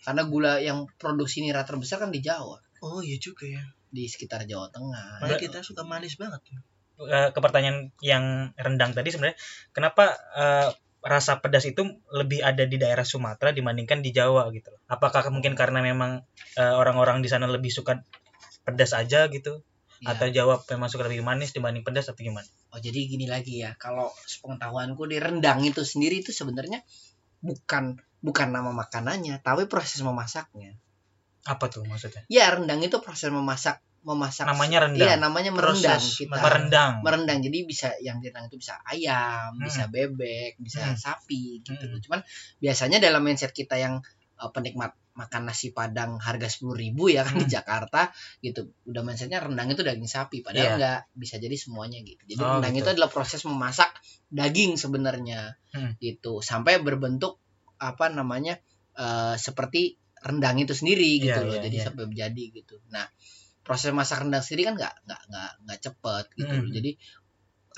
Karena 0.00 0.24
gula 0.24 0.52
yang 0.56 0.88
produksi 0.96 1.44
nira 1.44 1.60
terbesar 1.68 2.00
kan 2.00 2.08
di 2.08 2.24
Jawa. 2.24 2.56
Oh 2.80 3.04
iya 3.04 3.20
juga 3.20 3.44
ya. 3.44 3.60
Di 3.92 4.08
sekitar 4.08 4.48
Jawa 4.48 4.72
Tengah. 4.72 5.20
Makanya 5.20 5.36
kita 5.36 5.58
suka 5.60 5.84
manis 5.84 6.16
banget. 6.16 6.40
Eh, 7.00 7.28
ke 7.28 7.38
pertanyaan 7.44 7.92
yang 8.00 8.48
rendang 8.56 8.96
tadi 8.96 9.12
sebenarnya 9.12 9.36
kenapa 9.76 10.16
eh, 10.36 10.68
rasa 11.00 11.40
pedas 11.40 11.64
itu 11.64 11.82
lebih 12.12 12.44
ada 12.44 12.68
di 12.68 12.76
daerah 12.76 13.04
Sumatera 13.04 13.56
dibandingkan 13.56 14.04
di 14.04 14.12
Jawa 14.12 14.52
gitu 14.52 14.68
loh. 14.72 14.80
Apakah 14.88 15.32
mungkin 15.32 15.56
karena 15.56 15.80
memang 15.80 16.24
eh, 16.60 16.74
orang-orang 16.76 17.24
di 17.24 17.28
sana 17.32 17.48
lebih 17.48 17.72
suka 17.72 18.00
pedas 18.64 18.92
aja 18.92 19.26
gitu 19.32 19.64
Ya. 20.00 20.16
atau 20.16 20.32
Jawa 20.32 20.56
memang 20.64 20.88
suka 20.88 21.04
lebih 21.04 21.20
manis 21.20 21.52
dibanding 21.52 21.84
pedas 21.84 22.08
atau 22.08 22.24
gimana? 22.24 22.48
Oh 22.72 22.80
jadi 22.80 23.04
gini 23.04 23.28
lagi 23.28 23.60
ya, 23.60 23.76
kalau 23.76 24.08
sepengetahuanku 24.24 25.04
di 25.04 25.20
rendang 25.20 25.60
itu 25.60 25.84
sendiri 25.84 26.24
itu 26.24 26.32
sebenarnya 26.32 26.80
bukan 27.44 28.00
bukan 28.24 28.48
nama 28.48 28.72
makanannya, 28.72 29.44
tapi 29.44 29.68
proses 29.68 30.00
memasaknya. 30.00 30.72
Apa 31.44 31.68
tuh 31.68 31.84
maksudnya? 31.84 32.24
Ya 32.32 32.48
rendang 32.48 32.80
itu 32.80 32.96
proses 33.04 33.28
memasak 33.28 33.84
memasak. 34.00 34.48
Namanya 34.48 34.88
rendang. 34.88 35.08
Iya 35.08 35.14
namanya 35.16 35.50
merendang 35.52 36.00
Proses 36.00 36.16
kita. 36.16 36.36
Merendang. 36.40 36.92
Merendang 37.04 37.38
jadi 37.44 37.58
bisa 37.64 37.88
yang 38.00 38.18
di 38.18 38.32
rendang 38.32 38.48
itu 38.48 38.56
bisa 38.56 38.80
ayam, 38.84 39.56
Hmm. 39.56 39.64
bisa 39.64 39.86
bebek, 39.86 40.56
bisa 40.56 40.80
Hmm. 40.82 40.96
sapi 40.96 41.60
gitu. 41.60 41.76
Hmm. 41.76 42.00
Cuman 42.00 42.20
biasanya 42.58 42.96
dalam 42.98 43.20
mindset 43.20 43.52
kita 43.52 43.76
yang 43.76 44.00
uh, 44.40 44.48
penikmat 44.50 44.96
makan 45.10 45.52
nasi 45.52 45.68
padang 45.68 46.16
harga 46.16 46.48
sepuluh 46.48 46.72
ribu 46.80 47.12
ya 47.12 47.20
kan 47.28 47.36
di 47.36 47.44
Hmm. 47.44 47.52
Jakarta 47.60 48.08
gitu 48.40 48.72
udah 48.88 49.04
mindsetnya 49.04 49.36
rendang 49.36 49.68
itu 49.68 49.84
daging 49.84 50.08
sapi 50.08 50.40
padahal 50.40 50.64
Iya. 50.64 50.74
enggak 50.80 51.00
bisa 51.12 51.36
jadi 51.36 51.52
semuanya 51.60 52.00
gitu 52.00 52.24
jadi 52.24 52.40
Oh, 52.40 52.56
rendang 52.56 52.72
gitu. 52.72 52.88
itu 52.88 52.90
adalah 52.96 53.10
proses 53.12 53.44
memasak 53.44 53.92
daging 54.32 54.80
sebenarnya 54.80 55.60
Hmm. 55.76 55.92
gitu 56.00 56.40
sampai 56.40 56.80
berbentuk 56.80 57.36
apa 57.76 58.08
namanya 58.08 58.56
eh, 58.96 59.36
seperti 59.36 60.00
rendang 60.20 60.56
itu 60.56 60.72
sendiri 60.72 61.20
gitu 61.20 61.36
Iya, 61.36 61.44
loh 61.44 61.56
iya, 61.56 61.64
jadi 61.68 61.76
iya. 61.76 61.84
sampai 61.84 62.04
menjadi 62.08 62.44
gitu 62.56 62.76
nah 62.88 63.04
proses 63.70 63.94
masak 63.94 64.26
rendang 64.26 64.42
sendiri 64.42 64.66
kan 64.66 64.74
nggak 64.74 64.94
nggak 65.06 65.22
nggak 65.30 65.52
nggak 65.62 65.78
cepet 65.78 66.24
gitu 66.34 66.54
Hmm. 66.58 66.70
jadi 66.74 66.90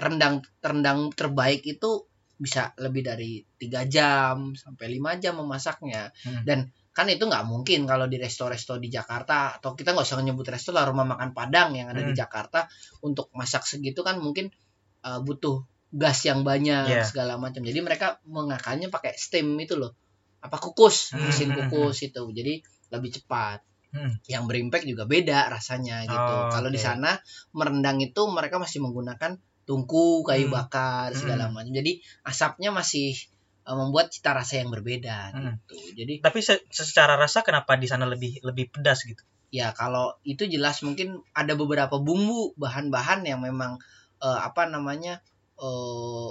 rendang 0.00 0.34
rendang 0.64 1.12
terbaik 1.12 1.60
itu 1.68 2.08
bisa 2.40 2.72
lebih 2.80 3.04
dari 3.04 3.44
tiga 3.54 3.84
jam 3.84 4.56
sampai 4.56 4.88
lima 4.88 5.20
jam 5.20 5.36
memasaknya 5.36 6.10
Hmm. 6.24 6.42
dan 6.42 6.58
kan 6.92 7.08
itu 7.08 7.24
nggak 7.24 7.44
mungkin 7.44 7.84
kalau 7.84 8.08
di 8.08 8.16
resto-resto 8.16 8.76
di 8.76 8.88
Jakarta 8.88 9.56
atau 9.60 9.72
kita 9.72 9.92
nggak 9.92 10.04
usah 10.04 10.20
nyebut 10.20 10.48
resto 10.48 10.72
lah 10.72 10.88
rumah 10.88 11.04
makan 11.04 11.32
Padang 11.32 11.76
yang 11.76 11.92
ada 11.92 12.00
di 12.00 12.12
Hmm. 12.12 12.20
Jakarta 12.24 12.64
untuk 13.00 13.28
masak 13.36 13.68
segitu 13.68 14.00
kan 14.00 14.16
mungkin 14.16 14.48
uh, 15.04 15.20
butuh 15.20 15.60
gas 15.92 16.24
yang 16.24 16.40
banyak 16.40 16.88
Iya. 16.88 17.04
segala 17.04 17.36
macam 17.36 17.60
jadi 17.60 17.80
mereka 17.84 18.16
mengakalnya 18.24 18.88
pakai 18.88 19.12
steam 19.12 19.56
itu 19.60 19.76
loh 19.76 19.92
apa 20.40 20.56
kukus 20.56 21.12
Hmm, 21.12 21.28
mesin 21.28 21.52
hmm, 21.52 21.68
kukus 21.68 22.00
itu 22.02 22.22
jadi 22.32 22.58
lebih 22.90 23.10
cepat 23.20 23.60
Hmm. 23.92 24.16
yang 24.24 24.48
berimpact 24.48 24.88
juga 24.88 25.04
beda 25.04 25.52
rasanya 25.52 26.08
gitu 26.08 26.32
Oh, 26.32 26.48
kalau 26.48 26.72
di 26.72 26.80
sana 26.80 27.20
merendang 27.52 28.00
itu 28.00 28.24
mereka 28.32 28.56
masih 28.56 28.80
menggunakan 28.80 29.36
tungku 29.68 30.24
kayu 30.24 30.48
Hmm. 30.48 30.56
bakar 30.56 31.12
segala 31.12 31.52
Hmm. 31.52 31.60
macam 31.60 31.76
jadi 31.76 32.00
asapnya 32.24 32.72
masih 32.72 33.12
uh, 33.68 33.76
membuat 33.76 34.08
cita 34.08 34.32
rasa 34.32 34.64
yang 34.64 34.72
berbeda 34.72 35.36
Hmm. 35.36 35.60
gitu 35.60 35.76
jadi 35.92 36.24
Tapi 36.24 36.40
se- 36.40 36.64
secara 36.72 37.20
rasa 37.20 37.44
kenapa 37.44 37.76
di 37.76 37.84
sana 37.84 38.08
lebih 38.08 38.40
lebih 38.40 38.72
pedas 38.72 39.04
gitu? 39.04 39.20
ya 39.52 39.76
kalau 39.76 40.16
itu 40.24 40.48
jelas 40.48 40.80
mungkin 40.80 41.20
ada 41.36 41.52
beberapa 41.52 42.00
bumbu 42.00 42.56
bahan-bahan 42.56 43.28
yang 43.28 43.44
memang 43.44 43.76
eh, 44.24 44.38
apa 44.40 44.72
namanya 44.72 45.20
eh, 45.60 46.28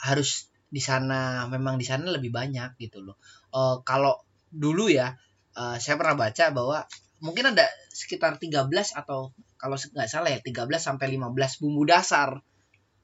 harus 0.00 0.48
di 0.72 0.80
sana 0.82 1.46
memang 1.52 1.76
di 1.78 1.86
sana 1.86 2.08
lebih 2.10 2.32
banyak 2.34 2.74
gitu 2.80 3.04
loh 3.04 3.20
Eh, 3.54 3.76
kalau 3.86 4.18
dulu 4.50 4.90
ya 4.90 5.14
eh, 5.54 5.76
saya 5.78 5.94
pernah 5.94 6.16
baca 6.18 6.44
bahwa 6.50 6.78
mungkin 7.18 7.54
ada 7.54 7.64
sekitar 7.88 8.36
13 8.36 8.68
atau 8.92 9.30
kalau 9.56 9.76
nggak 9.78 10.08
salah 10.10 10.28
ya 10.28 10.42
13 10.42 10.66
sampai 10.76 11.06
15 11.14 11.62
bumbu 11.62 11.86
dasar 11.86 12.42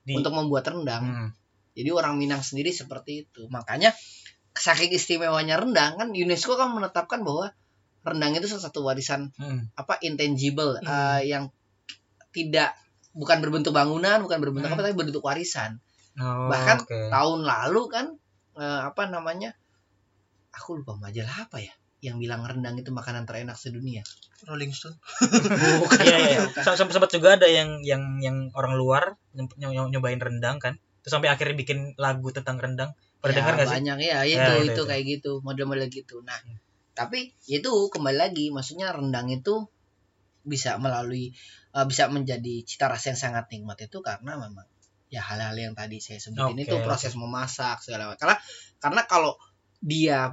Di- 0.03 0.19
untuk 0.19 0.35
membuat 0.35 0.67
rendang 0.67 1.05
Hmm. 1.05 1.29
jadi 1.73 1.95
orang 1.95 2.19
Minang 2.19 2.43
sendiri 2.43 2.69
seperti 2.71 3.25
itu. 3.25 3.47
Makanya 3.49 3.95
saking 4.53 4.91
istimewanya 4.91 5.57
rendang 5.57 5.97
kan 5.97 6.09
UNESCO 6.11 6.59
kan 6.59 6.75
menetapkan 6.75 7.23
bahwa 7.23 7.55
rendang 8.03 8.35
itu 8.35 8.51
salah 8.51 8.67
satu 8.67 8.83
warisan 8.83 9.31
Hmm. 9.39 9.71
apa 9.73 9.97
intangible 10.03 10.77
Hmm. 10.77 10.85
eh, 10.85 11.31
yang 11.31 11.45
tidak 12.31 12.75
bukan 13.11 13.39
berbentuk 13.41 13.73
bangunan, 13.73 14.21
bukan 14.21 14.39
berbentuk 14.39 14.71
Hmm. 14.71 14.77
apa 14.77 14.87
tapi 14.87 14.95
berbentuk 14.95 15.25
warisan. 15.25 15.79
Oh, 16.19 16.51
Bahkan 16.51 16.77
oke. 16.85 16.99
Tahun 17.09 17.41
lalu 17.41 17.83
kan 17.89 18.07
eh, 18.59 18.81
apa 18.85 19.07
namanya? 19.09 19.55
Aku 20.53 20.77
lupa 20.77 20.99
majalah 20.99 21.47
apa 21.49 21.63
ya 21.63 21.71
yang 22.01 22.17
bilang 22.17 22.41
rendang 22.43 22.77
itu 22.77 22.89
makanan 22.91 23.29
terenak 23.29 23.57
sedunia. 23.57 24.01
Rolling 24.49 24.73
Stone 24.73 24.97
Bukan, 25.21 26.01
Iya, 26.01 26.19
iya. 26.33 26.41
sem- 26.65 26.89
Sempat 26.89 27.13
juga 27.13 27.37
ada 27.37 27.45
yang 27.45 27.85
yang 27.85 28.25
yang 28.25 28.37
orang 28.57 28.73
luar 28.73 29.21
ny- 29.37 29.53
ny- 29.61 29.91
nyobain 29.93 30.17
rendang 30.17 30.57
kan. 30.57 30.81
Terus 31.05 31.13
sampai 31.13 31.29
akhirnya 31.29 31.57
bikin 31.57 31.93
lagu 32.01 32.33
tentang 32.33 32.57
rendang. 32.57 32.97
Pernah 33.21 33.33
Ya, 33.33 33.39
dengar 33.45 33.53
nggak 33.61 33.69
sih? 33.69 33.77
banyak 33.77 33.99
ya 34.01 34.19
itu 34.25 34.33
Ya, 34.41 34.45
itu, 34.49 34.53
itu, 34.65 34.73
itu. 34.73 34.83
kayak 34.89 35.05
gitu 35.05 35.33
model-model 35.45 35.87
gitu 35.89 36.25
nah 36.25 36.41
Hmm. 36.41 36.57
tapi 36.91 37.37
itu 37.45 37.69
kembali 37.93 38.17
lagi 38.17 38.49
maksudnya 38.49 38.93
rendang 38.93 39.29
itu 39.29 39.69
bisa 40.41 40.81
melalui 40.81 41.37
uh, 41.73 41.85
bisa 41.85 42.09
menjadi 42.09 42.65
cita 42.65 42.89
rasa 42.89 43.13
yang 43.13 43.21
sangat 43.21 43.45
nikmat 43.53 43.77
itu 43.77 44.01
karena 44.01 44.41
memang 44.41 44.65
ya 45.09 45.21
hal-hal 45.21 45.53
yang 45.53 45.77
tadi 45.77 46.01
saya 46.01 46.17
sebutin 46.17 46.57
Oke, 46.57 46.65
itu 46.65 46.77
proses 46.81 47.13
memasak 47.13 47.85
segala 47.85 48.09
macam 48.09 48.25
karena 48.25 48.37
karena 48.81 49.03
kalau 49.05 49.33
dia 49.81 50.33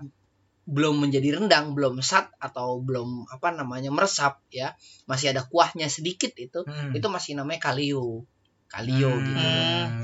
belum 0.68 1.00
menjadi 1.00 1.40
rendang 1.40 1.72
belum 1.72 2.04
sat 2.04 2.28
atau 2.44 2.84
belum 2.84 3.24
apa 3.32 3.56
namanya 3.56 3.88
meresap 3.88 4.44
ya 4.52 4.76
masih 5.08 5.32
ada 5.32 5.48
kuahnya 5.48 5.88
sedikit 5.88 6.36
itu 6.36 6.68
Hmm. 6.68 6.92
itu 6.92 7.08
masih 7.08 7.40
namanya 7.40 7.72
kalio 7.72 8.28
kalio 8.68 9.08
Hmm. 9.16 9.24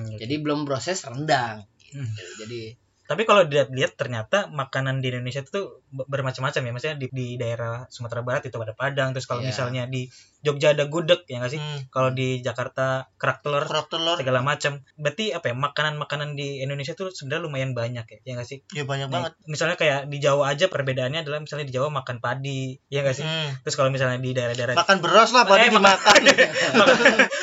gitu 0.07 0.23
jadi 0.23 0.35
belum 0.39 0.63
proses 0.63 1.03
rendang 1.03 1.67
gitu. 1.83 1.99
Hmm. 1.99 2.15
jadi 2.39 2.79
Tapi 3.03 3.27
kalau 3.27 3.43
dilihat-lihat 3.43 3.99
ternyata 3.99 4.47
makanan 4.47 5.03
di 5.03 5.11
Indonesia 5.11 5.43
itu 5.43 5.82
bermacam-macam 5.93 6.59
ya. 6.59 6.71
Maksudnya 6.71 6.97
di, 6.97 7.07
di 7.07 7.27
daerah 7.35 7.85
Sumatera 7.87 8.19
Barat 8.19 8.43
itu 8.43 8.55
ada 8.55 8.73
Padang 8.73 9.13
terus 9.13 9.23
kalau 9.23 9.39
Iya. 9.39 9.49
misalnya 9.49 9.83
di 9.85 10.09
Jogja 10.39 10.73
ada 10.73 10.83
gudeg 10.85 11.23
ya 11.23 11.39
nggak 11.39 11.49
sih? 11.49 11.61
Hmm, 11.61 11.87
kalau 11.87 12.11
di 12.11 12.41
Jakarta 12.41 13.07
kerak 13.15 13.39
telur 13.39 13.63
kerak 13.63 13.87
telur. 13.87 14.17
segala 14.17 14.41
macam. 14.41 14.83
Berarti 14.93 15.31
apa 15.31 15.47
ya 15.47 15.55
makanan-makanan 15.55 16.33
di 16.33 16.59
Indonesia 16.59 16.91
tuh 16.91 17.09
sebenarnya 17.09 17.43
lumayan 17.43 17.71
banyak 17.71 18.03
ya 18.03 18.17
ya 18.21 18.31
nggak 18.35 18.45
sih? 18.45 18.59
Ya 18.71 18.83
banyak 18.83 19.07
Nah, 19.07 19.13
banget. 19.23 19.31
misalnya 19.45 19.77
kayak 19.77 19.99
di 20.05 20.17
Jawa 20.17 20.51
aja 20.51 20.67
perbedaannya 20.67 21.21
adalah 21.21 21.39
misalnya 21.39 21.63
di 21.63 21.71
Jawa 21.71 21.87
makan 21.89 22.19
padi 22.19 22.75
ya 22.87 23.01
nggak 23.01 23.15
sih? 23.15 23.23
Hmm, 23.23 23.55
terus 23.61 23.75
kalau 23.75 23.87
misalnya 23.87 24.17
di 24.17 24.31
daerah-daerah 24.31 24.75
makan 24.75 24.97
beras 24.99 25.29
lah 25.29 25.43
Eh, 25.43 25.47
padi 25.47 25.65
dimakan. 25.69 26.19
Makan, 26.73 26.97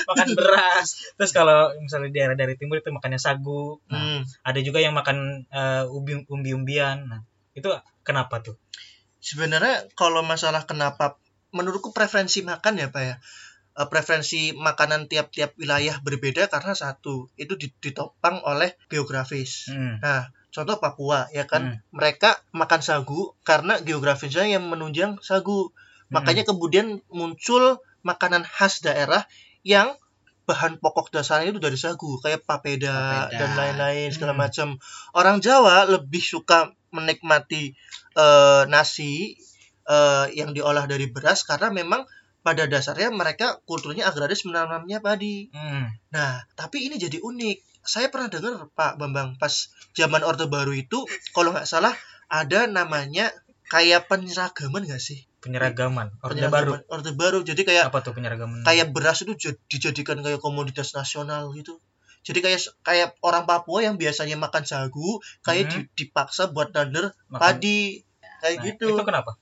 makan 0.06 0.28
beras. 0.34 0.88
Terus 1.14 1.30
kalau 1.30 1.72
misalnya 1.76 2.08
di 2.08 2.16
daerah 2.16 2.34
dari 2.34 2.54
timur 2.54 2.76
itu 2.76 2.90
makannya 2.90 3.16
sagu. 3.16 3.78
Nah, 3.86 3.96
Hmm, 4.00 4.20
ada 4.42 4.58
juga 4.58 4.76
yang 4.76 4.92
makan 4.92 5.46
eh, 5.46 5.84
umbi 5.86 6.20
umbi 6.26 6.50
umbian 6.50 6.98
nah 7.02 7.20
itu 7.50 7.66
kenapa 8.10 8.42
tuh 8.42 8.58
sebenarnya 9.18 9.86
kalau 9.94 10.20
masalah 10.20 10.64
kenapa 10.64 11.16
menurutku 11.50 11.90
preferensi 11.90 12.42
makan 12.42 12.74
ya 12.76 12.88
pak 12.88 13.04
ya 13.04 13.16
Eh, 13.70 13.86
preferensi 13.86 14.50
makanan 14.50 15.06
tiap-tiap 15.06 15.54
wilayah 15.54 16.02
berbeda 16.02 16.50
karena 16.50 16.74
satu 16.74 17.30
itu 17.38 17.54
di- 17.54 17.70
ditopang 17.78 18.42
oleh 18.42 18.74
geografis 18.90 19.70
Hmm. 19.70 20.02
contoh 20.50 20.82
Papua 20.82 21.30
ya 21.30 21.46
kan 21.46 21.62
Hmm. 21.62 21.76
mereka 21.94 22.34
makan 22.50 22.82
sagu 22.82 23.38
karena 23.40 23.78
geografisnya 23.78 24.50
yang 24.50 24.66
menunjang 24.66 25.22
sagu 25.22 25.70
Hmm. 25.70 26.18
makanya 26.18 26.42
kemudian 26.42 26.98
muncul 27.08 27.78
makanan 28.02 28.42
khas 28.42 28.82
daerah 28.82 29.22
yang 29.62 29.94
bahan 30.50 30.82
pokok 30.82 31.14
dasarnya 31.14 31.54
itu 31.54 31.62
dari 31.62 31.78
sagu 31.78 32.18
kayak 32.18 32.42
papeda, 32.42 32.90
Papeda. 33.30 33.38
dan 33.38 33.50
lain-lain 33.54 34.10
segala 34.10 34.34
Hmm. 34.34 34.42
macam 34.44 34.68
orang 35.14 35.38
Jawa 35.38 35.86
lebih 35.86 36.20
suka 36.20 36.74
menikmati 36.90 37.74
eh, 38.14 38.62
nasi 38.66 39.34
eh, 39.86 40.26
yang 40.34 40.54
diolah 40.54 40.86
dari 40.86 41.10
beras 41.10 41.42
karena 41.42 41.70
memang 41.70 42.06
pada 42.40 42.64
dasarnya 42.64 43.12
mereka 43.12 43.60
kulturnya 43.68 44.08
agraris 44.08 44.48
menanamnya 44.48 45.04
padi 45.04 45.52
Hmm. 45.52 45.92
Nah, 46.10 46.40
tapi 46.56 46.88
ini 46.88 46.96
jadi 46.96 47.20
unik. 47.20 47.84
Saya 47.84 48.08
pernah 48.12 48.28
dengar 48.28 48.68
Pak 48.72 48.96
Bambang 49.00 49.36
pas 49.40 49.72
zaman 49.96 50.20
Orde 50.24 50.48
Baru 50.48 50.72
itu, 50.72 51.04
kalau 51.32 51.52
nggak 51.52 51.68
salah 51.68 51.92
ada 52.28 52.68
namanya 52.68 53.32
kayak 53.68 54.08
penyeragaman 54.08 54.84
nggak 54.88 55.00
sih? 55.00 55.24
penyeragaman 55.40 56.12
orde 56.20 56.36
baru 56.52 56.76
Penyeragaman 56.76 56.80
Orde 56.92 57.12
Baru. 57.16 57.38
Jadi 57.40 57.62
kayak 57.64 57.88
apa 57.88 58.04
tuh 58.04 58.12
penyeragaman 58.12 58.60
kayak 58.60 58.92
beras 58.92 59.24
itu 59.24 59.32
jad- 59.40 59.62
dijadikan 59.72 60.20
kayak 60.20 60.40
komoditas 60.40 60.92
nasional 60.92 61.48
gitu. 61.56 61.80
Jadi 62.20 62.38
kayak 62.40 62.60
kayak 62.80 63.08
orang 63.20 63.44
Papua 63.44 63.80
yang 63.80 63.96
biasanya 63.96 64.36
makan 64.36 64.62
sagu, 64.62 65.18
kayak 65.40 65.64
Hmm. 65.66 65.72
di- 65.72 65.88
dipaksa 66.04 66.52
buat 66.52 66.70
nander 66.70 67.16
Makan- 67.26 67.40
padi. 67.40 68.04
Kayak 68.40 68.56
Nah, 68.56 68.64
gitu. 68.72 68.86
itu 68.90 69.02
kenapa 69.02 69.32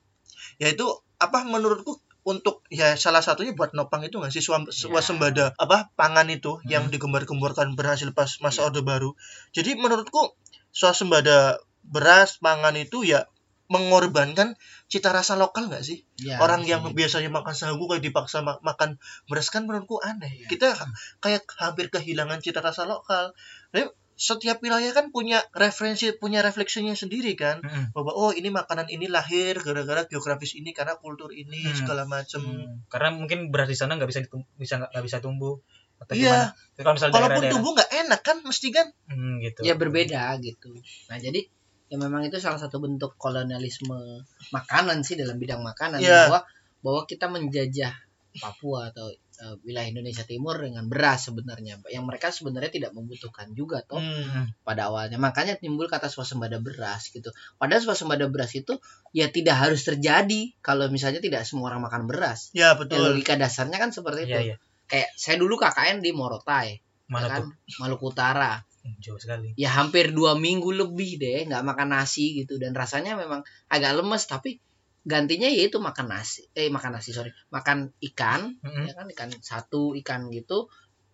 Ya 0.59 0.69
itu 0.69 0.87
apa 1.17 1.43
menurutku 1.45 1.99
untuk 2.25 2.67
ya 2.69 2.95
salah 2.95 3.23
satunya 3.23 3.55
buat 3.55 3.71
nopang 3.73 4.03
itu 4.03 4.19
nggak 4.19 4.29
sih 4.29 4.43
suam- 4.43 4.67
Ya. 4.67 4.75
swasembada 4.75 5.55
apa 5.55 5.88
pangan 5.95 6.27
itu 6.29 6.59
yang 6.64 6.87
Hmm. 6.87 6.93
digembar-gemborkan 6.93 7.73
berhasil 7.73 8.11
pas 8.11 8.29
masa 8.38 8.62
Ya. 8.62 8.67
orde 8.69 8.83
baru 8.83 9.14
jadi 9.51 9.75
menurutku 9.75 10.35
swasembada 10.71 11.57
beras 11.81 12.37
pangan 12.37 12.75
itu 12.75 13.01
ya 13.03 13.25
mengorbankan 13.68 14.57
cita 14.88 15.12
rasa 15.12 15.37
lokal 15.37 15.68
nggak 15.68 15.85
sih? 15.85 16.02
Ya, 16.18 16.40
orang 16.40 16.64
yang 16.64 16.83
jadi. 16.83 16.96
biasanya 16.96 17.31
makan 17.31 17.52
sagu 17.52 17.85
kayak 17.85 18.00
dipaksa 18.00 18.40
ma- 18.40 18.61
makan 18.61 18.96
beras 19.28 19.48
kan 19.48 19.64
menurutku 19.64 20.00
aneh. 20.00 20.44
Ya. 20.44 20.46
kita 20.48 20.72
ha- 20.72 20.92
kayak 21.20 21.44
hampir 21.61 21.88
kehilangan 21.88 22.40
cita 22.40 22.59
rasa 22.59 22.88
lokal. 22.88 23.37
Jadi, 23.70 23.92
setiap 24.18 24.59
wilayah 24.59 24.90
kan 24.90 25.14
punya 25.14 25.38
referensi 25.54 26.11
punya 26.11 26.42
refleksinya 26.42 26.90
sendiri 26.90 27.38
kan. 27.38 27.62
Hmm. 27.62 27.94
bahwa 27.94 28.11
oh 28.11 28.33
ini 28.33 28.50
makanan 28.50 28.90
ini 28.90 29.07
lahir 29.07 29.62
gara-gara 29.62 30.02
geografis 30.04 30.59
ini 30.59 30.74
karena 30.74 30.98
kultur 30.98 31.31
ini 31.31 31.62
Hmm. 31.62 31.76
segala 31.76 32.02
macem. 32.02 32.42
Hmm. 32.42 32.83
karena 32.88 33.14
mungkin 33.14 33.54
beras 33.54 33.68
di 33.68 33.78
sana 33.78 33.94
nggak 33.94 34.11
bisa 34.11 34.20
bisa 34.59 34.74
nggak 34.83 35.04
bisa 35.07 35.20
tumbuh 35.20 35.62
atau 35.98 36.14
iya. 36.14 36.50
gimana. 36.50 36.78
Kalau 36.78 36.92
misalnya 36.94 37.12
kalaupun 37.12 37.26
daerah-daerah. 37.31 37.52
tumbuh 37.54 37.72
nggak 37.76 37.90
enak 37.94 38.20
kan 38.24 38.37
mesti 38.42 38.68
kan? 38.70 38.87
Hmm, 39.07 39.33
gitu. 39.38 39.61
Ya 39.62 39.74
berbeda 39.74 40.22
gitu. 40.40 40.70
Nah 41.07 41.18
jadi 41.18 41.40
ya 41.88 41.96
memang 41.96 42.20
itu 42.22 42.37
salah 42.37 42.61
satu 42.61 42.79
bentuk 42.79 43.16
kolonialisme 43.16 44.22
makanan 44.53 45.01
sih 45.03 45.16
dalam 45.16 45.37
bidang 45.37 45.64
makanan 45.64 46.01
Iya. 46.01 46.29
bahwa 46.29 46.40
bahwa 46.81 47.03
kita 47.05 47.27
menjajah 47.27 47.92
Papua 48.38 48.92
atau 48.92 49.09
eh, 49.11 49.57
wilayah 49.66 49.88
Indonesia 49.88 50.22
Timur 50.22 50.55
dengan 50.61 50.87
beras 50.87 51.27
sebenarnya 51.27 51.81
yang 51.90 52.05
mereka 52.07 52.29
sebenarnya 52.31 52.70
tidak 52.70 52.92
membutuhkan 52.94 53.51
juga 53.57 53.83
toh 53.83 53.98
Hmm. 53.98 54.53
pada 54.62 54.92
awalnya. 54.92 55.16
Makanya 55.18 55.59
timbul 55.59 55.88
kata 55.90 56.07
swasembada 56.07 56.61
beras 56.62 57.09
gitu. 57.11 57.33
Padahal 57.57 57.83
swasembada 57.83 58.29
beras 58.31 58.53
itu 58.55 58.79
ya 59.11 59.27
tidak 59.33 59.59
harus 59.59 59.83
terjadi 59.83 60.55
kalau 60.61 60.87
misalnya 60.87 61.18
tidak 61.18 61.42
semua 61.48 61.72
orang 61.72 61.83
makan 61.88 62.07
beras. 62.07 62.53
Ya 62.53 62.74
ya, 62.74 62.79
betul. 62.79 63.01
logika 63.01 63.35
dasarnya 63.35 63.81
kan 63.81 63.90
seperti 63.90 64.29
itu. 64.29 64.37
iya. 64.38 64.42
Iya 64.55 64.57
kayak 64.88 65.09
saya 65.20 65.37
dulu 65.37 65.61
KKN 65.61 66.01
di 66.01 66.11
Morotai 66.16 66.68
mana 67.12 67.27
ya 67.27 67.29
kan? 67.29 67.42
Tuh 67.44 67.53
Maluku 67.81 68.09
Utara 68.09 68.57
jauh 68.98 69.20
sekali. 69.20 69.53
Ya 69.61 69.68
hampir 69.74 70.11
dua 70.16 70.38
minggu 70.38 70.72
lebih 70.72 71.20
deh 71.20 71.44
nggak 71.48 71.62
makan 71.64 71.92
nasi 71.92 72.40
gitu. 72.40 72.57
Dan 72.57 72.72
rasanya 72.72 73.14
memang 73.14 73.44
agak 73.68 73.92
lemes 74.01 74.24
tapi 74.24 74.59
gantinya 75.05 75.48
yaitu 75.48 75.81
makan 75.81 76.09
nasi. 76.09 76.48
Eh 76.57 76.72
makan 76.72 76.96
nasi 76.96 77.12
sorry. 77.12 77.33
Makan 77.53 77.92
ikan 78.12 78.57
Hmm. 78.64 78.85
ya 78.88 78.92
kan? 78.96 79.07
Ikan 79.09 79.31
satu 79.40 79.96
ikan 80.01 80.33
gitu. 80.33 80.68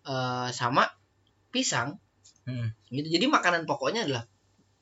Eh, 0.05 0.49
sama 0.55 0.87
pisang. 1.51 1.99
Hmm. 2.45 2.69
gitu. 2.93 3.09
Jadi 3.09 3.25
makanan 3.25 3.65
pokoknya 3.65 4.05
adalah 4.05 4.29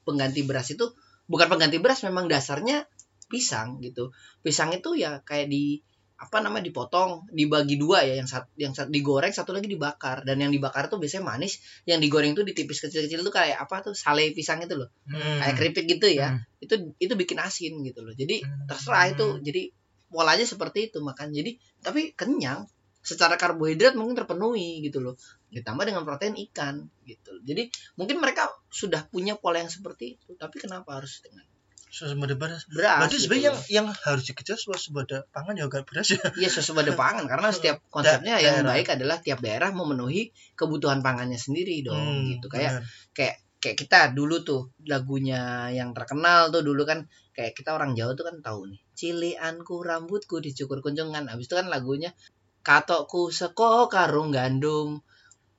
pengganti 0.04 0.44
beras 0.44 0.68
itu 0.68 0.92
bukan 1.32 1.48
pengganti 1.48 1.80
beras 1.80 2.04
memang 2.04 2.28
dasarnya 2.28 2.84
pisang 3.32 3.80
gitu. 3.80 4.12
Pisang 4.44 4.76
itu 4.76 5.00
ya 5.00 5.24
kayak 5.24 5.48
di 5.48 5.80
apa 6.24 6.40
namanya 6.40 6.72
dipotong 6.72 7.28
dibagi 7.36 7.76
dua 7.76 8.08
ya 8.08 8.16
yang 8.16 8.30
satu 8.32 8.48
yang 8.56 8.72
satu 8.72 8.88
digoreng 8.88 9.36
satu 9.36 9.52
lagi 9.52 9.68
dibakar. 9.68 10.24
Dan 10.24 10.40
yang 10.40 10.52
dibakar 10.56 10.88
tuh 10.88 10.96
biasanya 10.96 11.28
manis 11.28 11.60
yang 11.84 12.00
digoreng 12.00 12.32
tuh 12.32 12.48
ditipis 12.48 12.80
kecil-kecil 12.80 13.28
tuh 13.28 13.34
kayak 13.36 13.60
apa 13.60 13.84
tuh 13.84 13.94
sale 13.94 14.32
pisang 14.32 14.64
itu 14.64 14.80
loh. 14.80 14.88
Hmm. 15.12 15.44
kayak 15.44 15.56
keripik 15.60 15.86
gitu 16.00 16.08
ya. 16.08 16.40
Hmm. 16.40 16.64
itu 16.64 16.96
itu 16.96 17.14
bikin 17.20 17.44
asin 17.44 17.84
gitu 17.84 18.00
loh. 18.02 18.16
Jadi 18.16 18.40
Hmm. 18.40 18.72
terserah 18.72 19.12
itu. 19.12 19.28
Jadi 19.44 19.62
polanya 20.08 20.48
seperti 20.48 20.88
itu 20.88 21.04
makan. 21.04 21.36
Jadi 21.36 21.60
tapi 21.84 22.16
kenyang 22.16 22.64
secara 23.04 23.36
karbohidrat 23.36 24.00
mungkin 24.00 24.16
terpenuhi 24.16 24.80
gitu 24.80 25.04
loh. 25.04 25.20
Ditambah 25.52 25.84
dengan 25.84 26.08
protein 26.08 26.40
ikan 26.50 26.88
gitu. 27.04 27.36
Jadi 27.44 27.68
mungkin 28.00 28.24
mereka 28.24 28.48
sudah 28.72 29.04
punya 29.12 29.36
pola 29.36 29.60
yang 29.60 29.68
seperti 29.68 30.16
itu. 30.16 30.40
Tapi 30.40 30.56
kenapa 30.64 30.96
harus 30.96 31.20
dengan 31.20 31.44
swasembada 31.94 32.34
beras. 32.34 32.66
Beras 32.66 33.06
berarti 33.06 33.16
gitu 33.22 33.24
sebenarnya 33.30 33.46
yang 33.54 33.58
yang 33.70 33.88
harus 33.94 34.24
dikejar 34.26 34.58
swasembada 34.58 35.30
pangan 35.30 35.54
ya 35.54 35.70
bukan 35.70 35.86
beras 35.86 36.10
ya? 36.10 36.18
Iya 36.42 36.50
swasembada 36.50 36.98
pangan. 36.98 37.30
Karena 37.30 37.54
setiap 37.54 37.78
konsepnya 37.94 38.42
yang 38.42 38.66
daerah. 38.66 38.74
baik 38.74 38.88
adalah 38.98 39.18
tiap 39.22 39.40
daerah 39.46 39.70
memenuhi 39.70 40.34
kebutuhan 40.58 41.06
pangannya 41.06 41.38
sendiri 41.38 41.86
dong 41.86 42.02
Hmm, 42.02 42.26
gitu. 42.34 42.50
Kayak 42.50 42.82
benar. 42.82 42.84
kayak 43.14 43.36
kayak 43.62 43.78
kita 43.78 44.00
dulu 44.12 44.42
tuh 44.42 44.62
lagunya 44.90 45.70
yang 45.70 45.94
terkenal 45.94 46.50
tuh 46.50 46.66
dulu 46.66 46.84
kan 46.84 47.06
kayak 47.32 47.54
kita 47.56 47.72
orang 47.78 47.94
Jawa 47.96 48.12
tuh 48.18 48.26
kan 48.28 48.36
tahu 48.44 48.68
nih 48.74 48.82
cilianku 48.98 49.76
rambutku 49.86 50.42
dicukur 50.42 50.82
kunjungan. 50.82 51.30
Habis 51.30 51.46
itu 51.46 51.56
kan 51.56 51.70
lagunya 51.70 52.10
katokku 52.66 53.30
seko 53.30 53.86
karung 53.88 54.34
gandum 54.34 55.00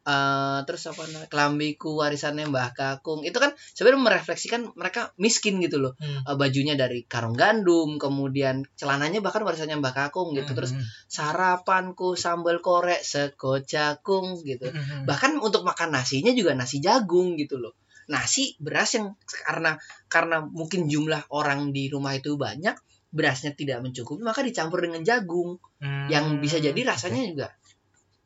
eh 0.05 0.61
terus 0.69 0.85
apa 0.85 1.09
namanya 1.09 1.29
kelambiku 1.33 1.97
warisannya 1.97 2.53
Mbah 2.53 2.77
Kakung 2.77 3.25
itu 3.25 3.41
kan 3.41 3.57
sebenarnya 3.73 4.05
merefleksikan 4.05 4.77
mereka 4.77 5.17
miskin 5.17 5.57
gitu 5.65 5.81
loh 5.81 5.97
Hmm. 5.97 6.21
Eh, 6.29 6.37
bajunya 6.37 6.77
dari 6.77 7.09
karung 7.09 7.33
gandum 7.33 7.97
kemudian 7.97 8.69
celananya 8.77 9.25
bahkan 9.25 9.41
warisannya 9.41 9.81
Mbah 9.81 9.97
Kakung 9.97 10.37
gitu 10.37 10.53
Hmm. 10.53 10.59
terus 10.61 10.73
sarapanku 11.09 12.15
sambal 12.15 12.61
korek 12.61 13.01
seko 13.01 13.65
jakung 13.65 14.37
gitu 14.45 14.69
Hmm. 14.69 15.09
bahkan 15.09 15.41
untuk 15.41 15.65
makan 15.65 15.97
nasinya 15.97 16.37
juga 16.37 16.53
nasi 16.53 16.85
jagung 16.85 17.41
gitu 17.41 17.57
loh 17.57 17.73
nasi 18.05 18.53
beras 18.61 18.93
yang 19.01 19.17
karena 19.49 19.81
karena 20.13 20.45
mungkin 20.45 20.85
jumlah 20.85 21.33
orang 21.33 21.73
di 21.73 21.89
rumah 21.89 22.13
itu 22.13 22.37
banyak 22.37 22.77
berasnya 23.09 23.57
tidak 23.57 23.81
mencukupi 23.81 24.21
maka 24.21 24.45
dicampur 24.45 24.85
dengan 24.85 25.01
jagung 25.01 25.57
Hmm. 25.81 26.13
yang 26.13 26.45
bisa 26.45 26.61
jadi 26.61 26.77
rasanya 26.85 27.25
juga 27.25 27.49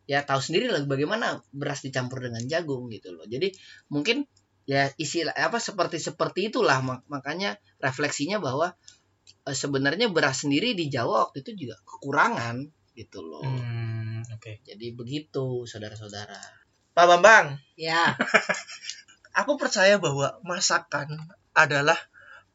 ya 0.08 0.24
tahu 0.24 0.40
sendiri 0.40 0.72
lah 0.72 0.80
bagaimana 0.88 1.44
beras 1.52 1.84
dicampur 1.84 2.24
dengan 2.24 2.40
jagung 2.48 2.88
gitu 2.88 3.12
loh. 3.12 3.28
Jadi 3.28 3.52
mungkin 3.92 4.24
ya 4.64 4.88
istilah 4.96 5.36
apa 5.36 5.60
seperti 5.60 6.00
seperti 6.00 6.48
itulah 6.48 6.80
mak- 6.80 7.04
makanya 7.12 7.60
refleksinya 7.76 8.40
bahwa 8.40 8.72
eh, 9.44 9.52
sebenarnya 9.52 10.08
beras 10.08 10.48
sendiri 10.48 10.72
di 10.72 10.88
Jawa 10.88 11.28
waktu 11.28 11.44
itu 11.44 11.68
juga 11.68 11.76
kekurangan 11.84 12.64
gitu 12.96 13.20
loh. 13.20 13.44
Hmm, 13.44 14.24
oke. 14.32 14.64
Jadi 14.64 14.96
begitu 14.96 15.68
saudara-saudara. 15.68 16.40
Pak 16.96 17.04
Bambang. 17.06 17.60
Ya. 17.76 18.16
Aku 19.44 19.60
percaya 19.60 20.00
bahwa 20.00 20.40
masakan 20.42 21.20
adalah 21.52 22.00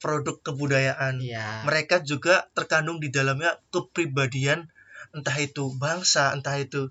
produk 0.01 0.35
kebudayaan. 0.41 1.21
Ya. 1.23 1.63
Mereka 1.63 2.01
juga 2.03 2.49
terkandung 2.57 2.99
di 2.99 3.07
dalamnya 3.07 3.61
kepribadian 3.71 4.67
entah 5.13 5.37
itu 5.37 5.69
bangsa 5.77 6.33
entah 6.33 6.57
itu 6.57 6.89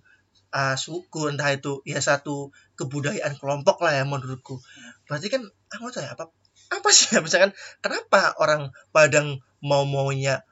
uh, 0.53 0.77
suku 0.77 1.33
entah 1.33 1.51
itu 1.51 1.81
ya 1.88 1.99
satu 1.99 2.53
kebudayaan 2.77 3.41
kelompok 3.41 3.83
lah 3.83 3.97
ya 3.97 4.05
menurutku. 4.05 4.61
Berarti 5.09 5.33
kan 5.33 5.43
aku 5.73 5.91
tanya 5.91 6.15
apa 6.15 6.31
apa 6.73 6.88
sih 6.93 7.17
ya 7.17 7.21
misalkan 7.21 7.53
kenapa 7.85 8.37
orang 8.41 8.73
Padang 8.93 9.41
mau 9.65 9.85
maunya 9.88 10.45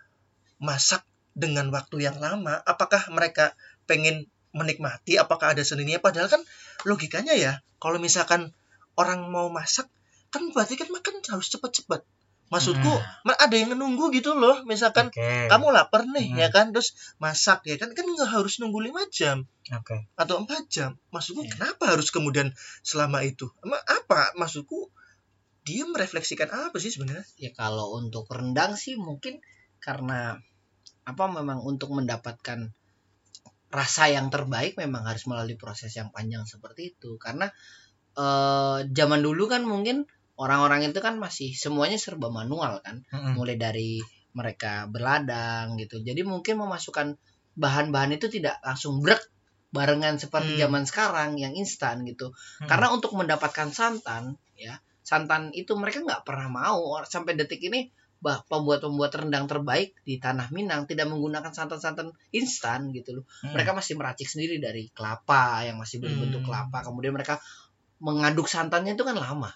masak 0.61 1.05
dengan 1.37 1.69
waktu 1.71 2.05
yang 2.05 2.19
lama? 2.19 2.59
Apakah 2.65 3.09
mereka 3.13 3.55
pengen 3.85 4.27
menikmati? 4.51 5.21
Apakah 5.21 5.55
ada 5.55 5.63
seninya? 5.63 6.01
Padahal 6.03 6.29
kan 6.29 6.43
logikanya 6.89 7.37
ya 7.37 7.53
kalau 7.81 8.01
misalkan 8.01 8.53
orang 8.99 9.29
mau 9.29 9.49
masak 9.49 9.89
kan 10.31 10.47
berarti 10.55 10.79
kan 10.79 10.89
makan 10.93 11.21
harus 11.27 11.49
cepet-cepet 11.51 12.03
maksudku 12.51 12.93
ma- 13.23 13.39
ada 13.39 13.55
yang 13.55 13.79
nunggu 13.79 14.11
gitu 14.11 14.35
loh. 14.35 14.67
Misalkan 14.67 15.09
Oke. 15.09 15.47
kamu 15.47 15.71
lapar 15.71 16.03
nih 16.05 16.35
Hmm. 16.35 16.39
ya 16.43 16.49
kan? 16.51 16.75
Terus 16.75 16.93
masak 17.17 17.63
ya 17.65 17.79
kan? 17.79 17.95
Kan 17.95 18.05
nggak 18.11 18.27
harus 18.27 18.59
nunggu 18.59 18.83
lima 18.83 19.07
jam 19.09 19.47
Oke. 19.71 20.11
atau 20.19 20.43
empat 20.43 20.67
jam. 20.67 20.99
Maksudku 21.15 21.47
Iya. 21.47 21.51
kenapa 21.55 21.95
harus 21.95 22.11
kemudian 22.11 22.51
selama 22.83 23.23
itu? 23.23 23.47
Emang 23.63 23.79
apa? 23.87 24.35
Maksudku 24.35 24.91
dia 25.63 25.87
merefleksikan 25.87 26.51
apa 26.51 26.77
sih 26.83 26.91
sebenarnya? 26.91 27.23
Ya 27.39 27.55
kalau 27.55 27.95
untuk 27.97 28.27
rendang 28.29 28.75
sih 28.75 28.99
mungkin 28.99 29.39
karena 29.79 30.37
apa 31.07 31.25
memang 31.31 31.63
untuk 31.63 31.95
mendapatkan 31.95 32.75
rasa 33.71 34.11
yang 34.11 34.35
terbaik 34.35 34.75
memang 34.75 35.07
harus 35.07 35.31
melalui 35.31 35.55
proses 35.55 35.95
yang 35.95 36.11
panjang 36.11 36.43
seperti 36.43 36.99
itu. 36.99 37.15
Karena 37.23 37.47
eh, 38.19 38.79
zaman 38.91 39.23
dulu 39.23 39.47
kan 39.47 39.63
mungkin 39.63 40.11
orang-orang 40.41 40.89
itu 40.89 41.01
kan 41.05 41.21
masih 41.21 41.53
semuanya 41.53 42.01
serba 42.01 42.33
manual 42.33 42.81
kan 42.81 43.05
Mm-mm. 43.13 43.37
mulai 43.37 43.61
dari 43.61 44.01
mereka 44.33 44.89
berladang 44.89 45.77
gitu 45.77 46.01
jadi 46.01 46.25
mungkin 46.25 46.57
memasukkan 46.57 47.21
bahan-bahan 47.55 48.17
itu 48.17 48.33
tidak 48.33 48.57
langsung 48.65 49.05
brek 49.05 49.21
barengan 49.71 50.17
seperti 50.19 50.57
Hmm. 50.57 50.61
zaman 50.67 50.83
sekarang 50.89 51.31
yang 51.37 51.53
instan 51.53 52.03
gitu 52.09 52.33
Mm-mm. 52.33 52.67
karena 52.67 52.89
untuk 52.91 53.13
mendapatkan 53.13 53.69
santan 53.71 54.41
ya 54.57 54.81
santan 55.05 55.53
itu 55.53 55.77
mereka 55.77 56.01
nggak 56.01 56.23
pernah 56.25 56.49
mau 56.49 56.97
sampai 57.05 57.37
detik 57.37 57.61
ini 57.61 57.93
bah 58.21 58.45
pembuat-pembuat 58.53 59.25
rendang 59.25 59.49
terbaik 59.49 59.97
di 60.05 60.21
tanah 60.21 60.53
Minang 60.53 60.85
tidak 60.85 61.09
menggunakan 61.09 61.57
santan-santan 61.57 62.13
instan 62.33 62.93
gitu 62.93 63.21
loh 63.21 63.25
Mm. 63.45 63.53
mereka 63.57 63.73
masih 63.73 63.97
meracik 63.97 64.29
sendiri 64.29 64.61
dari 64.61 64.89
kelapa 64.93 65.65
yang 65.65 65.77
masih 65.77 66.01
berbentuk 66.01 66.45
Hmm. 66.45 66.49
kelapa 66.53 66.85
kemudian 66.85 67.13
mereka 67.13 67.41
mengaduk 68.01 68.49
santannya 68.49 68.97
itu 68.97 69.05
kan 69.05 69.17
lama 69.17 69.53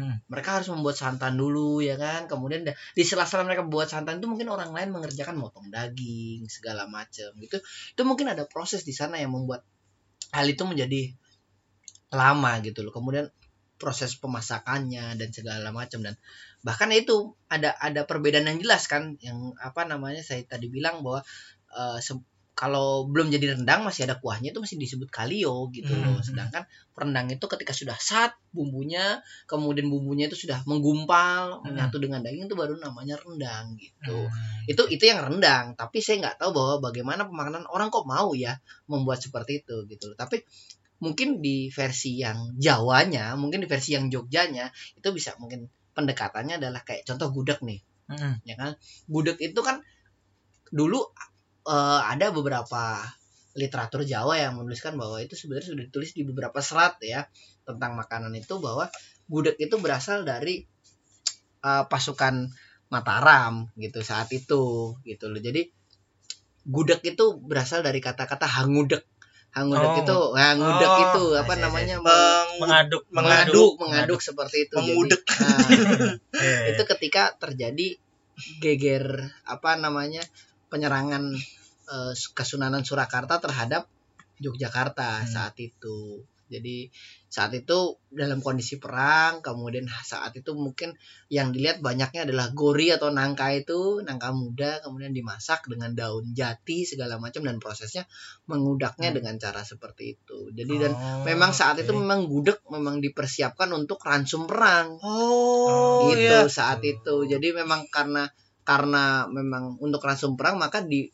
Hmm. 0.00 0.16
mereka 0.32 0.56
harus 0.56 0.72
membuat 0.72 0.96
santan 0.96 1.36
dulu 1.36 1.84
ya 1.84 2.00
kan? 2.00 2.24
Kemudian 2.24 2.64
di 2.64 3.02
sela-sela 3.04 3.44
mereka 3.44 3.68
buat 3.68 3.84
santan 3.84 4.16
itu 4.18 4.26
mungkin 4.32 4.48
orang 4.48 4.72
lain 4.72 4.88
mengerjakan 4.96 5.36
motong 5.36 5.68
daging 5.68 6.48
segala 6.48 6.88
macam 6.88 7.28
gitu. 7.36 7.60
Itu 7.92 8.02
mungkin 8.08 8.32
ada 8.32 8.48
proses 8.48 8.88
di 8.88 8.96
sana 8.96 9.20
yang 9.20 9.36
membuat 9.36 9.60
hal 10.32 10.48
itu 10.48 10.64
menjadi 10.64 11.12
lama 12.10 12.52
gitu 12.64 12.80
loh. 12.80 12.92
Kemudian 12.96 13.28
proses 13.80 14.16
pemasakannya 14.16 15.16
dan 15.16 15.28
segala 15.32 15.72
macam 15.72 16.04
dan 16.04 16.16
bahkan 16.60 16.92
itu 16.92 17.32
ada 17.48 17.72
ada 17.80 18.04
perbedaan 18.04 18.44
yang 18.44 18.60
jelas 18.60 18.84
kan 18.88 19.16
yang 19.24 19.56
apa 19.56 19.88
namanya 19.88 20.20
saya 20.20 20.44
tadi 20.44 20.68
bilang 20.68 21.00
bahwa 21.00 21.24
se- 22.04 22.28
kalau 22.60 23.08
belum 23.08 23.32
jadi 23.32 23.56
rendang 23.56 23.88
masih 23.88 24.04
ada 24.04 24.20
kuahnya 24.20 24.52
itu 24.52 24.60
masih 24.60 24.76
disebut 24.76 25.08
kalio 25.08 25.72
gitu 25.72 25.96
loh 25.96 26.20
Hmm. 26.20 26.26
sedangkan 26.28 26.68
rendang 26.92 27.32
itu 27.32 27.40
ketika 27.48 27.72
sudah 27.72 27.96
sat 27.96 28.36
bumbunya 28.52 29.24
kemudian 29.48 29.88
bumbunya 29.88 30.28
itu 30.28 30.36
sudah 30.36 30.60
menggumpal 30.68 31.64
Hmm. 31.64 31.72
menyatu 31.72 31.96
dengan 31.96 32.20
daging 32.20 32.52
itu 32.52 32.52
baru 32.52 32.76
namanya 32.76 33.16
rendang 33.16 33.80
gitu 33.80 34.28
Mm. 34.28 34.68
itu 34.76 34.82
itu 34.92 35.04
yang 35.08 35.24
rendang 35.24 35.72
tapi 35.72 36.04
saya 36.04 36.20
nggak 36.20 36.36
tahu 36.36 36.52
bahwa 36.52 36.92
bagaimana 36.92 37.24
pemakanan 37.24 37.64
orang 37.72 37.88
kok 37.88 38.04
mau 38.04 38.36
ya 38.36 38.60
membuat 38.84 39.24
seperti 39.24 39.64
itu 39.64 39.88
gitu 39.88 40.12
loh 40.12 40.16
tapi 40.20 40.44
mungkin 41.00 41.40
di 41.40 41.72
versi 41.72 42.20
yang 42.20 42.60
Jawanya 42.60 43.32
mungkin 43.40 43.64
di 43.64 43.68
versi 43.72 43.96
yang 43.96 44.12
Jogjanya 44.12 44.68
itu 45.00 45.08
bisa 45.16 45.32
mungkin 45.40 45.64
pendekatannya 45.96 46.60
adalah 46.60 46.84
kayak 46.84 47.08
contoh 47.08 47.32
gudeg 47.32 47.56
nih 47.64 47.80
Mm-mm. 48.12 48.44
ya 48.44 48.54
kan 48.60 48.76
gudeg 49.08 49.40
itu 49.40 49.56
kan 49.64 49.80
dulu 50.68 51.00
eh, 51.70 52.00
ada 52.02 52.26
beberapa 52.30 52.98
literatur 53.54 54.02
Jawa 54.02 54.38
yang 54.38 54.58
menuliskan 54.58 54.94
bahwa 54.94 55.18
itu 55.18 55.34
sebenarnya 55.34 55.74
sudah 55.74 55.84
ditulis 55.86 56.10
di 56.12 56.22
beberapa 56.22 56.58
serat 56.58 56.98
ya 57.02 57.26
tentang 57.62 57.94
makanan 57.94 58.30
itu 58.34 58.58
bahwa 58.58 58.86
gudeg 59.26 59.54
itu 59.58 59.78
berasal 59.78 60.22
dari 60.22 60.66
eh, 61.60 61.84
pasukan 61.86 62.50
Mataram 62.90 63.70
gitu 63.78 64.02
saat 64.02 64.26
itu 64.34 64.98
gitu 65.04 65.24
loh 65.30 65.38
jadi 65.38 65.62
gudeg 66.66 66.98
itu 67.06 67.38
berasal 67.38 67.80
dari 67.80 68.02
kata-kata 68.02 68.46
hangudeg 68.46 69.06
hangudeg 69.50 69.90
Oh. 69.90 69.98
itu 70.02 70.18
hangudeg 70.34 70.86
Oh, 70.86 70.98
itu 71.06 71.24
apa 71.34 71.52
see. 71.54 71.62
namanya 71.62 71.96
Meng- 71.98 72.58
Mengaduk. 72.60 73.02
mengaduk 73.10 73.72
mengaduk 73.78 74.20
seperti 74.20 74.66
itu 74.66 74.74
Jadi, 74.74 74.86
Mengudek. 74.90 75.22
nah, 75.22 75.58
itu 76.70 76.82
ketika 76.86 77.34
terjadi 77.34 77.94
geger 78.58 79.06
apa 79.44 79.74
namanya 79.76 80.22
penyerangan 80.66 81.34
eh, 81.90 82.14
Kesunanan 82.14 82.82
Surakarta 82.86 83.42
terhadap 83.42 83.86
Yogyakarta 84.40 85.24
Hmm. 85.24 85.28
saat 85.28 85.54
itu. 85.60 86.24
Jadi 86.50 86.90
saat 87.30 87.54
itu 87.54 87.94
dalam 88.10 88.42
kondisi 88.42 88.82
perang, 88.82 89.38
kemudian 89.38 89.86
saat 90.02 90.34
itu 90.34 90.50
mungkin 90.58 90.90
yang 91.30 91.54
dilihat 91.54 91.78
banyaknya 91.78 92.26
adalah 92.26 92.50
gori 92.50 92.90
atau 92.90 93.06
nangka 93.14 93.54
itu, 93.54 94.02
nangka 94.02 94.34
muda, 94.34 94.82
kemudian 94.82 95.14
dimasak 95.14 95.70
dengan 95.70 95.94
daun 95.94 96.34
jati 96.34 96.82
segala 96.82 97.22
macam 97.22 97.46
dan 97.46 97.62
prosesnya 97.62 98.02
mengudaknya 98.50 99.14
Hmm. 99.14 99.16
dengan 99.22 99.34
cara 99.38 99.62
seperti 99.62 100.18
itu. 100.18 100.50
Jadi 100.50 100.74
dan 100.82 100.92
Oh, 100.98 101.22
memang 101.22 101.54
saat 101.54 101.78
itu 101.78 101.94
oke. 101.94 102.02
memang 102.02 102.26
gudeg 102.26 102.58
memang 102.66 102.98
dipersiapkan 102.98 103.70
untuk 103.70 104.02
ransum 104.02 104.50
perang 104.50 104.98
oh 105.06 105.94
gitu 106.02 106.34
iya 106.34 106.50
saat 106.50 106.80
itu 106.82 107.14
jadi 107.30 107.54
memang 107.62 107.86
karena 107.94 108.26
karena 108.66 109.26
memang 109.30 109.78
untuk 109.78 110.02
ransum 110.02 110.34
perang 110.34 110.58
maka 110.58 110.82
di 110.82 111.06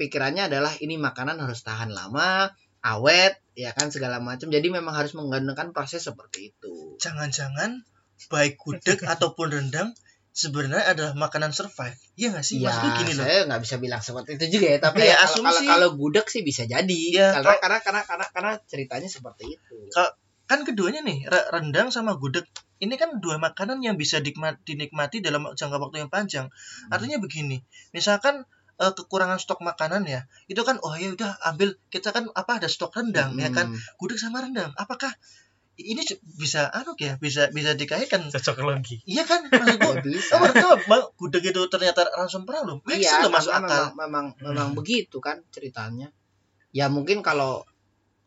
pikirannya 0.00 0.48
adalah 0.48 0.72
ini 0.80 0.96
makanan 0.96 1.36
harus 1.36 1.60
tahan 1.60 1.92
lama 1.92 2.48
awet 2.80 3.36
ya 3.52 3.76
kan 3.76 3.92
segala 3.92 4.16
macam. 4.18 4.48
Jadi 4.48 4.72
memang 4.72 4.96
harus 4.96 5.12
menggunakan 5.12 5.76
proses 5.76 6.00
seperti 6.00 6.56
itu. 6.56 6.96
Jangan-jangan 6.96 7.84
baik 8.32 8.56
gudeg 8.56 8.96
ataupun 9.12 9.52
rendang 9.52 9.92
sebenarnya 10.32 10.88
adalah 10.88 11.12
makanan 11.12 11.52
survive. 11.52 11.98
Iya 12.16 12.32
nggak 12.32 12.46
sih? 12.46 12.56
Ya 12.62 12.72
maksudku 12.72 12.88
gini 13.04 13.12
loh. 13.12 13.24
saya 13.28 13.38
nggak 13.44 13.60
bisa 13.60 13.76
bilang 13.76 14.00
seperti 14.00 14.30
itu 14.40 14.46
juga 14.56 14.66
ya 14.72 14.78
tapi 14.80 14.96
Kayak 15.04 15.10
ya, 15.10 15.16
kalau, 15.18 15.28
kalau 15.28 15.50
asumsi. 15.52 15.66
kalau 15.68 15.88
gudeg 16.00 16.26
sih 16.26 16.40
bisa 16.40 16.62
jadi. 16.64 16.96
Iya, 17.12 17.26
karena, 17.36 17.44
kalau- 17.44 17.60
karena 17.60 17.78
karena 17.84 18.02
karena 18.08 18.26
karena 18.32 18.52
ceritanya 18.64 19.08
seperti 19.12 19.44
itu. 19.60 19.76
Kan 20.46 20.66
keduanya 20.66 21.04
nih 21.04 21.28
re- 21.28 21.46
rendang 21.52 21.92
sama 21.92 22.16
gudeg. 22.16 22.42
Ini 22.80 22.96
kan 22.96 23.20
dua 23.20 23.36
makanan 23.36 23.84
yang 23.84 24.00
bisa 24.00 24.24
dinikmati 24.64 25.20
dalam 25.20 25.44
jangka 25.52 25.76
waktu 25.76 26.00
yang 26.00 26.10
panjang. 26.10 26.46
Artinya 26.88 27.20
begini 27.20 27.60
misalkan 27.92 28.48
eh, 28.80 28.92
kekurangan 28.96 29.36
stok 29.36 29.60
makanan 29.60 30.02
ya 30.04 30.24
itu 30.48 30.60
kan 30.64 30.80
oh 30.80 30.96
ya 30.96 31.12
udah 31.12 31.36
ambil 31.46 31.76
kita 31.88 32.10
kan 32.10 32.26
apa 32.32 32.58
ada 32.58 32.68
stok 32.68 32.96
rendang 32.96 33.36
ya 33.36 33.52
kan 33.52 33.68
Hmm. 33.68 33.78
gudeg 34.00 34.16
sama 34.16 34.40
rendang 34.40 34.72
apakah 34.74 35.12
ini 35.80 36.04
bisa 36.36 36.68
anu 36.68 36.92
ya 37.00 37.16
bisa 37.16 37.48
bisa 37.48 37.72
dikaitkan 37.72 38.28
cocok 38.28 38.68
logi. 38.68 39.00
iya 39.08 39.24
kan 39.24 39.48
maksudku 39.48 39.96
Ya 39.96 40.00
bisa 40.04 40.34
Oh, 40.36 40.76
Bang, 40.84 41.08
gudeg 41.16 41.40
itu 41.46 41.60
ternyata 41.72 42.04
langsung 42.12 42.44
perang 42.44 42.68
loh. 42.68 42.76
Iya 42.84 43.24
loh 43.24 43.32
masuk 43.32 43.48
karena 43.48 43.64
akal. 43.64 43.84
memang 43.96 43.96
memang, 43.96 44.26
memang 44.44 44.68
Hmm. 44.72 44.76
begitu 44.76 45.16
kan 45.24 45.40
ceritanya 45.48 46.12
ya 46.70 46.92
mungkin 46.92 47.24
kalau 47.24 47.64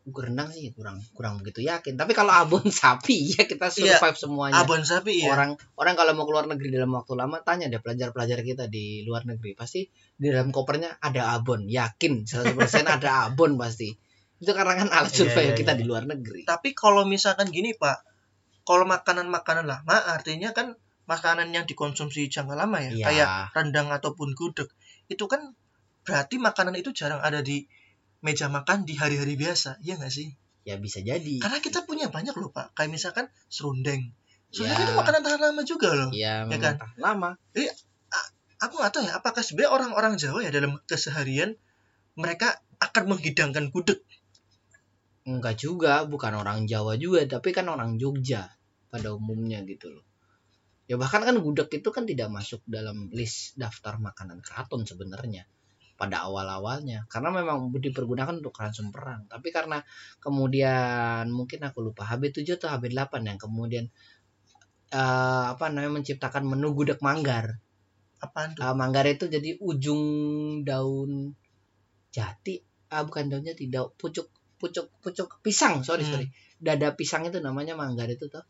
rendang 0.04 0.52
sih 0.52 0.68
kurang 0.76 1.00
kurang 1.16 1.40
begitu 1.40 1.64
yakin 1.64 1.96
tapi 1.96 2.12
kalau 2.12 2.28
abon 2.28 2.60
sapi 2.82 3.32
ya 3.32 3.48
kita 3.48 3.72
Iya, 3.72 3.96
survive 3.96 4.18
semuanya 4.20 4.60
Abon 4.60 4.84
sapi 4.84 5.24
ya. 5.24 5.32
orang 5.32 5.56
orang 5.80 5.96
kalau 5.96 6.12
mau 6.12 6.28
keluar 6.28 6.44
negeri 6.44 6.68
dalam 6.68 6.92
waktu 6.92 7.16
lama 7.16 7.40
tanya 7.40 7.72
deh 7.72 7.80
pelajar-pelajar 7.80 8.44
kita 8.44 8.64
di 8.68 9.00
luar 9.08 9.24
negeri 9.24 9.56
pasti 9.56 9.88
di 10.14 10.28
dalam 10.28 10.52
kopernya 10.52 11.00
ada 11.00 11.32
abon 11.32 11.64
yakin 11.64 12.28
100% 12.28 12.52
ada 12.84 13.10
abon 13.32 13.56
pasti 13.56 13.96
itu 14.36 14.52
karena 14.52 14.76
kan 14.76 14.88
alat 14.92 15.08
Iya, 15.08 15.18
survei 15.24 15.44
iya, 15.48 15.54
kita 15.56 15.72
iya. 15.72 15.78
di 15.80 15.84
luar 15.88 16.04
negeri 16.04 16.44
Tapi 16.44 16.76
kalau 16.76 17.08
misalkan 17.08 17.48
gini 17.48 17.72
Pak, 17.72 17.96
kalau 18.68 18.84
makanan-makanan 18.84 19.64
lama 19.64 19.96
artinya 20.12 20.52
kan 20.52 20.76
makanan 21.04 21.48
yang 21.52 21.64
dikonsumsi 21.64 22.28
jangka 22.28 22.52
lama 22.52 22.76
ya, 22.80 22.92
Iya. 22.92 23.04
kayak 23.08 23.28
rendang 23.56 23.88
ataupun 23.88 24.36
gudeg. 24.36 24.68
Itu 25.08 25.28
kan 25.32 25.52
berarti 26.04 26.36
makanan 26.36 26.76
itu 26.76 26.92
jarang 26.92 27.24
ada 27.24 27.40
di 27.40 27.64
meja 28.24 28.48
makan 28.48 28.88
di 28.88 28.96
hari-hari 28.96 29.36
biasa, 29.36 29.78
iya 29.84 30.00
nggak 30.00 30.10
sih? 30.12 30.32
ya 30.64 30.80
bisa 30.80 31.04
jadi 31.04 31.44
Karena 31.44 31.60
kita 31.60 31.84
punya 31.84 32.08
banyak 32.08 32.32
loh 32.40 32.48
Pak, 32.48 32.72
kayak 32.72 32.88
misalkan 32.88 33.28
serundeng. 33.52 34.16
Serundeng 34.48 34.80
Ya. 34.80 34.86
itu 34.88 34.96
makanan 34.96 35.20
tahan 35.20 35.40
lama 35.44 35.62
juga 35.68 35.92
loh. 35.92 36.08
ya 36.16 36.48
memang 36.48 36.62
kan? 36.62 36.74
tahan 36.80 36.98
lama 37.04 37.30
Aku 38.64 38.80
nggak 38.80 38.92
tahu 38.96 39.02
ya, 39.04 39.20
apakah 39.20 39.44
sebenarnya 39.44 39.76
orang-orang 39.76 40.16
Jawa 40.16 40.40
ya 40.40 40.48
dalam 40.48 40.80
keseharian 40.88 41.52
mereka 42.16 42.64
akan 42.80 43.12
menghidangkan 43.12 43.68
gudeg 43.68 44.00
enggak 45.28 45.60
juga 45.60 46.04
bukan 46.08 46.32
orang 46.36 46.64
Jawa 46.64 46.96
juga 46.96 47.24
tapi 47.28 47.52
kan 47.52 47.68
orang 47.68 47.96
Jogja 48.00 48.48
pada 48.88 49.12
umumnya 49.12 49.60
gitu 49.68 49.92
loh 49.92 50.04
ya 50.88 51.00
bahkan 51.00 51.24
kan 51.24 51.36
gudeg 51.40 51.68
itu 51.72 51.88
kan 51.92 52.04
tidak 52.04 52.28
masuk 52.32 52.60
dalam 52.68 53.08
list 53.12 53.56
daftar 53.56 53.96
makanan 54.00 54.44
keraton 54.44 54.84
sebenarnya 54.84 55.48
pada 55.94 56.26
awal-awalnya. 56.26 57.06
Karena 57.06 57.30
memang 57.30 57.70
dipergunakan 57.70 58.42
untuk 58.42 58.54
ransum 58.58 58.90
perang. 58.90 59.26
Tapi 59.30 59.48
karena 59.54 59.78
kemudian 60.18 61.30
mungkin 61.30 61.62
aku 61.62 61.78
lupa 61.86 62.02
HB7 62.06 62.58
atau 62.58 62.68
HB8 62.74 63.14
yang 63.22 63.38
kemudian 63.38 63.84
eh, 64.90 65.44
apa 65.54 65.70
namanya 65.70 66.02
menciptakan 66.02 66.44
menu 66.46 66.74
gudeg 66.74 66.98
manggar. 67.02 67.58
Apaan 68.22 68.54
tuh? 68.56 68.62
Ah, 68.64 68.74
manggar 68.74 69.06
itu 69.06 69.26
jadi 69.30 69.58
ujung 69.62 70.02
daun 70.66 71.34
jati. 72.14 72.62
Ah 72.90 73.02
bukan 73.02 73.26
daun 73.30 73.42
jati 73.46 73.66
daun 73.70 73.90
pucuk 73.98 74.30
pucuk 74.58 74.90
pucuk 75.02 75.28
pisang. 75.42 75.82
Sorry 75.82 76.06
Hmm. 76.06 76.12
sorry. 76.14 76.26
Dada 76.58 76.94
pisang 76.96 77.26
itu 77.28 77.38
namanya 77.42 77.74
manggar 77.76 78.08
itu 78.08 78.30
tuh. 78.30 78.42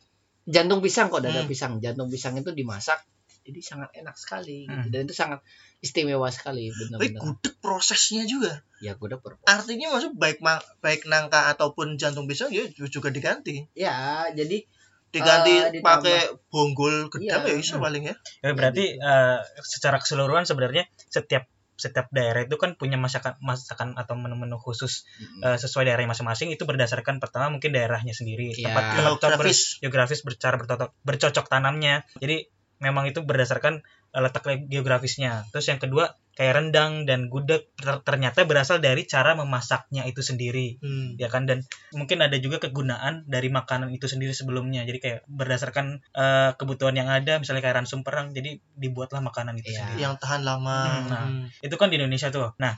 Jantung 0.44 0.84
pisang 0.84 1.08
kok 1.08 1.24
dada 1.24 1.42
Hmm. 1.42 1.50
pisang. 1.50 1.72
Jantung 1.80 2.12
pisang 2.12 2.36
itu 2.36 2.52
dimasak 2.52 3.00
jadi 3.44 3.60
sangat 3.60 3.90
enak 3.94 4.14
sekali 4.14 4.64
gitu. 4.64 4.72
Hmm. 4.74 4.88
dan 4.88 5.00
itu 5.02 5.14
sangat 5.14 5.40
istimewa 5.78 6.28
sekali 6.28 6.68
benar-benar 6.70 7.20
gudeg 7.20 7.54
prosesnya 7.58 8.24
juga 8.24 8.64
ya 8.78 8.92
gue 8.92 9.08
dapet 9.10 9.36
artinya 9.44 9.92
maksud 9.92 10.12
baik 10.14 10.40
ma- 10.40 10.64
baik 10.78 11.04
nangka 11.04 11.48
ataupun 11.50 11.94
jantung 11.94 12.24
pisang 12.24 12.48
ya 12.48 12.64
juga 12.72 13.08
diganti 13.08 13.68
ya 13.72 14.24
jadi 14.30 14.64
diganti 15.10 15.52
ditambah. 15.70 15.84
pakai 15.84 16.18
bonggol 16.48 17.06
gedang 17.08 17.44
Iya. 17.44 17.52
ya 17.52 17.56
bisa 17.56 17.76
paling 17.78 18.02
ya 18.04 18.14
Ya, 18.40 18.50
berarti 18.50 18.84
eh, 18.94 19.38
secara 19.62 19.96
keseluruhan 19.96 20.42
sebenarnya 20.42 20.84
setiap 21.06 21.46
setiap 21.74 22.06
daerah 22.08 22.42
itu 22.42 22.54
kan 22.54 22.74
punya 22.74 22.94
masakan 22.94 23.34
masakan 23.40 23.94
atau 23.94 24.14
menu-menu 24.14 24.54
khusus 24.56 25.06
eh, 25.38 25.54
sesuai 25.54 25.84
daerahnya 25.84 26.06
masing-masing 26.08 26.48
itu 26.48 26.62
berdasarkan 26.62 27.18
pertama 27.18 27.46
mungkin 27.48 27.70
daerahnya 27.70 28.10
sendiri 28.10 28.54
Iya. 28.54 28.70
tempat 28.70 28.84
geografis 28.96 29.78
geografis 29.78 30.20
bercara 30.20 30.54
bercocok, 30.56 30.90
bercocok 31.00 31.46
tanamnya 31.46 32.02
jadi 32.16 32.46
memang 32.78 33.06
itu 33.06 33.20
berdasarkan 33.20 33.82
eh, 34.10 34.20
letak 34.20 34.46
geografisnya 34.66 35.46
terus 35.50 35.66
yang 35.66 35.78
kedua 35.78 36.12
kayak 36.34 36.58
rendang 36.58 37.06
dan 37.06 37.30
gudeg 37.30 37.70
ter- 37.78 38.02
ternyata 38.02 38.42
berasal 38.42 38.82
dari 38.82 39.06
cara 39.06 39.34
memasaknya 39.34 40.02
itu 40.04 40.18
sendiri 40.18 40.82
Hmm. 40.82 41.14
ya 41.14 41.30
kan 41.30 41.46
dan 41.46 41.62
mungkin 41.90 42.18
ada 42.20 42.34
juga 42.36 42.58
kegunaan 42.58 43.22
dari 43.24 43.46
makanan 43.48 43.90
itu 43.90 44.06
sendiri 44.06 44.34
sebelumnya 44.34 44.82
jadi 44.82 44.98
kayak 44.98 45.20
berdasarkan 45.30 46.02
eh, 46.10 46.50
kebutuhan 46.54 46.94
yang 46.94 47.06
ada 47.06 47.38
misalnya 47.38 47.62
kayak 47.62 47.78
ransum 47.78 48.02
perang 48.02 48.30
jadi 48.30 48.58
dibuatlah 48.74 49.22
makanan 49.22 49.54
itu 49.56 49.70
Iya. 49.70 49.78
sendiri 49.86 50.00
yang 50.02 50.14
tahan 50.18 50.42
lama 50.42 50.78
Hmm, 50.82 51.06
nah. 51.06 51.24
Hmm. 51.30 51.46
itu 51.60 51.74
kan 51.74 51.88
di 51.88 51.96
Indonesia 51.96 52.28
tuh 52.28 52.50
nah 52.58 52.74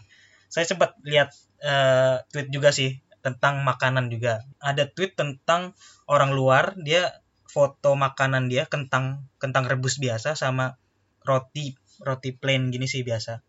saya 0.46 0.68
sempat 0.68 0.92
lihat 1.00 1.32
eh, 1.58 2.20
tweet 2.28 2.52
juga 2.52 2.68
sih 2.70 3.00
tentang 3.24 3.64
makanan 3.64 4.06
juga 4.06 4.44
ada 4.60 4.86
tweet 4.86 5.16
tentang 5.16 5.72
orang 6.06 6.30
luar 6.30 6.76
dia 6.78 7.10
foto 7.56 7.96
makanan 7.96 8.52
dia 8.52 8.68
kentang 8.68 9.24
kentang 9.40 9.64
rebus 9.64 9.96
biasa 9.96 10.36
sama 10.36 10.76
roti 11.24 11.72
roti 12.04 12.36
plain 12.36 12.68
gini 12.68 12.84
sih 12.84 13.00
biasa. 13.00 13.40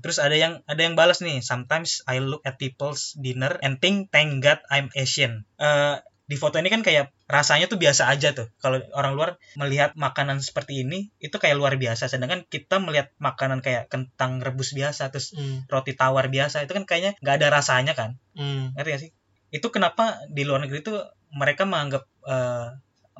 Terus 0.00 0.16
ada 0.16 0.32
yang 0.32 0.64
ada 0.64 0.80
yang 0.80 0.96
balas 0.96 1.20
nih 1.20 1.44
sometimes 1.44 2.00
I 2.08 2.24
look 2.24 2.40
at 2.48 2.56
people's 2.56 3.12
dinner 3.20 3.60
and 3.60 3.76
think 3.76 4.08
thank 4.08 4.40
God 4.40 4.64
I'm 4.72 4.88
Asian. 4.96 5.44
Eh, 5.60 6.00
di 6.30 6.36
foto 6.38 6.62
ini 6.62 6.70
kan 6.70 6.80
kayak 6.80 7.10
rasanya 7.26 7.66
tuh 7.68 7.76
biasa 7.76 8.08
aja 8.08 8.32
tuh. 8.32 8.48
Kalau 8.64 8.80
orang 8.96 9.12
luar 9.12 9.30
melihat 9.60 9.92
makanan 9.96 10.40
seperti 10.40 10.86
ini 10.86 11.12
itu 11.20 11.36
kayak 11.36 11.56
luar 11.58 11.76
biasa. 11.76 12.08
Sedangkan 12.08 12.48
kita 12.48 12.80
melihat 12.80 13.12
makanan 13.20 13.60
kayak 13.60 13.92
kentang 13.92 14.40
rebus 14.40 14.72
biasa 14.72 15.12
terus 15.12 15.36
Hmm. 15.36 15.68
roti 15.68 15.92
tawar 15.92 16.32
biasa 16.32 16.64
itu 16.64 16.72
kan 16.72 16.84
kayaknya 16.88 17.12
nggak 17.20 17.34
ada 17.40 17.48
rasanya 17.50 17.92
kan. 17.92 18.16
Hmm. 18.36 18.72
ngerti 18.76 18.88
gak 18.88 19.02
sih? 19.04 19.10
Itu 19.52 19.68
kenapa 19.74 20.22
di 20.30 20.46
luar 20.46 20.64
negeri 20.64 20.80
tuh 20.86 21.02
mereka 21.34 21.66
menganggap 21.66 22.06
eh, 22.24 22.68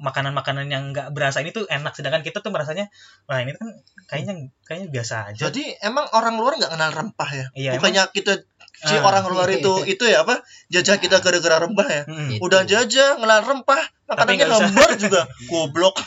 makanan-makanan 0.00 0.66
yang 0.66 0.90
nggak 0.90 1.12
berasa 1.12 1.40
ini 1.40 1.52
tuh 1.52 1.64
enak. 1.64 1.92
Sedangkan 1.92 2.20
kita 2.20 2.40
tuh 2.40 2.48
merasanya 2.48 2.88
wah 3.24 3.38
ini 3.38 3.52
kan 3.52 3.68
kayaknya 4.06 4.34
kayaknya 4.64 4.88
biasa 4.90 5.14
aja. 5.30 5.42
Jadi 5.46 5.76
emang 5.78 6.08
orang 6.10 6.34
luar 6.34 6.56
nggak 6.56 6.72
kenal 6.72 6.90
rempah 6.90 7.30
ya? 7.30 7.46
Iya, 7.52 7.70
bukannya 7.76 8.08
kita 8.10 8.42
si 8.80 8.96
Ah. 8.96 9.04
orang 9.04 9.28
luar 9.28 9.44
itu 9.52 9.68
itu 9.92 10.04
ya 10.04 10.24
apa 10.24 10.40
jajah 10.66 10.96
kita 10.96 11.20
gara-gara 11.20 11.60
rempah 11.60 11.84
ya? 11.86 12.02
Mm-mm. 12.08 12.28
Itu. 12.34 12.42
udah 12.42 12.64
jajah 12.64 13.20
kenal 13.20 13.40
rempah 13.42 13.82
makanannya 14.08 14.46
lembar 14.48 14.90
juga. 14.96 15.22
Goblok. 15.52 15.96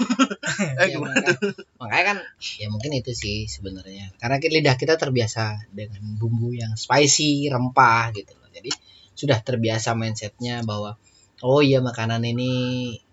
Eh 0.53 0.85
Ya, 0.85 0.85
gimana? 0.91 1.13
makanya, 1.17 1.33
makanya 1.79 2.03
kan 2.05 2.17
ya 2.59 2.67
mungkin 2.67 2.91
itu 2.93 3.11
sih 3.11 3.45
sebenarnya. 3.47 4.11
Karena 4.17 4.37
kita- 4.37 4.53
lidah 4.53 4.75
kita 4.75 4.97
terbiasa 4.97 5.69
dengan 5.69 6.01
bumbu 6.17 6.51
yang 6.51 6.73
spicy 6.75 7.47
rempah 7.47 8.09
gitu 8.11 8.33
loh. 8.33 8.49
Jadi 8.49 8.69
sudah 9.13 9.37
terbiasa 9.39 9.93
mindsetnya 9.93 10.61
bahwa 10.61 10.97
oh 11.43 11.59
iya 11.59 11.83
makanan 11.83 12.23
ini 12.23 12.51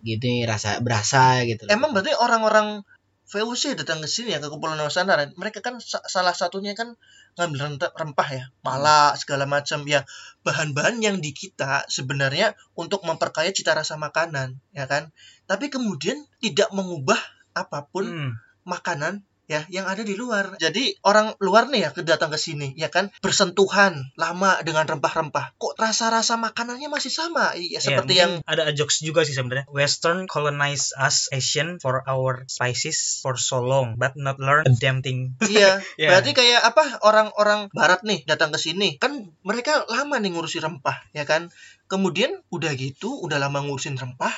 gini 0.00 0.46
rasa 0.46 0.78
berasa 0.78 1.42
gitu 1.44 1.66
loh. 1.66 1.70
emang 1.74 1.90
berarti 1.90 2.14
orang-orang 2.14 2.86
VOC 3.30 3.78
datang 3.78 4.02
ke 4.02 4.10
sini 4.10 4.34
ya 4.34 4.42
ke 4.42 4.50
Kepulauan 4.50 4.78
Nusantara 4.78 5.22
mereka 5.38 5.62
kan 5.62 5.78
sa- 5.78 6.02
salah 6.06 6.34
satunya 6.34 6.74
kan 6.74 6.98
ngambil 7.38 7.78
rempah 7.94 8.28
ya 8.30 8.44
pala 8.58 9.14
segala 9.14 9.46
macam 9.46 9.86
ya 9.86 10.02
bahan-bahan 10.42 10.98
yang 10.98 11.16
di 11.22 11.30
kita 11.30 11.86
sebenarnya 11.86 12.58
untuk 12.74 13.06
memperkaya 13.06 13.54
cita 13.54 13.70
rasa 13.78 13.94
makanan 13.94 14.58
ya 14.74 14.90
kan 14.90 15.14
tapi 15.46 15.70
kemudian 15.70 16.18
tidak 16.42 16.74
mengubah 16.74 17.18
apa 17.54 17.86
pun 17.86 18.06
Hmm. 18.10 18.32
makanan 18.66 19.22
ya 19.50 19.66
yang 19.66 19.90
ada 19.90 20.06
di 20.06 20.14
luar. 20.14 20.54
Jadi 20.62 20.94
orang 21.02 21.34
luar 21.42 21.66
nih 21.66 21.82
ya 21.82 21.90
kedatang 21.90 22.30
ke 22.30 22.38
sini 22.38 22.70
ya 22.78 22.86
kan 22.86 23.10
bersentuhan 23.18 24.14
lama 24.14 24.62
dengan 24.62 24.86
rempah-rempah. 24.86 25.58
Kok 25.58 25.74
rasa-rasa 25.74 26.38
makanannya 26.38 26.86
masih 26.86 27.10
sama? 27.10 27.58
Iya 27.58 27.82
seperti 27.82 28.14
Ya, 28.14 28.30
yang 28.30 28.32
ada 28.46 28.70
jokes 28.70 29.02
juga 29.02 29.26
sih 29.26 29.34
sebenarnya. 29.34 29.66
Western 29.74 30.30
colonize 30.30 30.94
us 30.94 31.26
Asian 31.34 31.82
for 31.82 32.06
our 32.06 32.46
spices 32.46 33.18
for 33.18 33.34
so 33.34 33.58
long, 33.58 33.98
but 33.98 34.14
not 34.14 34.38
learn 34.38 34.70
a 34.70 34.72
damn 34.78 35.02
thing. 35.02 35.34
iya 35.50 35.82
Ya. 36.00 36.14
berarti 36.14 36.32
kayak 36.32 36.62
apa 36.62 37.02
orang-orang 37.02 37.66
barat 37.74 38.06
nih 38.06 38.22
datang 38.24 38.54
ke 38.54 38.58
sini 38.62 38.96
kan 39.02 39.34
mereka 39.42 39.82
lama 39.90 40.16
nih 40.22 40.30
ngurusi 40.30 40.62
rempah 40.62 41.10
ya 41.10 41.26
kan. 41.26 41.50
Kemudian 41.90 42.38
udah 42.54 42.70
gitu 42.78 43.18
udah 43.18 43.42
lama 43.42 43.66
ngurusin 43.66 43.98
rempah 43.98 44.30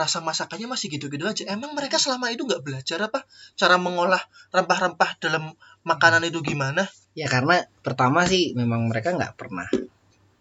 rasa 0.00 0.24
masakannya 0.24 0.72
masih 0.72 0.88
gitu-gitu 0.96 1.28
aja. 1.28 1.44
Emang 1.52 1.76
mereka 1.76 2.00
selama 2.00 2.32
itu 2.32 2.48
nggak 2.48 2.64
belajar 2.64 3.04
apa 3.04 3.28
cara 3.60 3.76
mengolah 3.76 4.24
rempah-rempah 4.48 5.20
dalam 5.20 5.52
makanan 5.84 6.24
itu 6.24 6.40
gimana? 6.40 6.88
ya 7.14 7.26
karena 7.26 7.66
pertama 7.82 8.22
sih 8.26 8.54
memang 8.54 8.86
mereka 8.86 9.14
nggak 9.14 9.34
pernah 9.34 9.66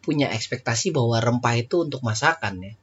punya 0.05 0.29
ekspektasi 0.31 0.93
bahwa 0.93 1.17
rempah 1.19 1.55
itu 1.57 1.85
untuk 1.85 2.01
masakan 2.05 2.61
ya 2.61 2.73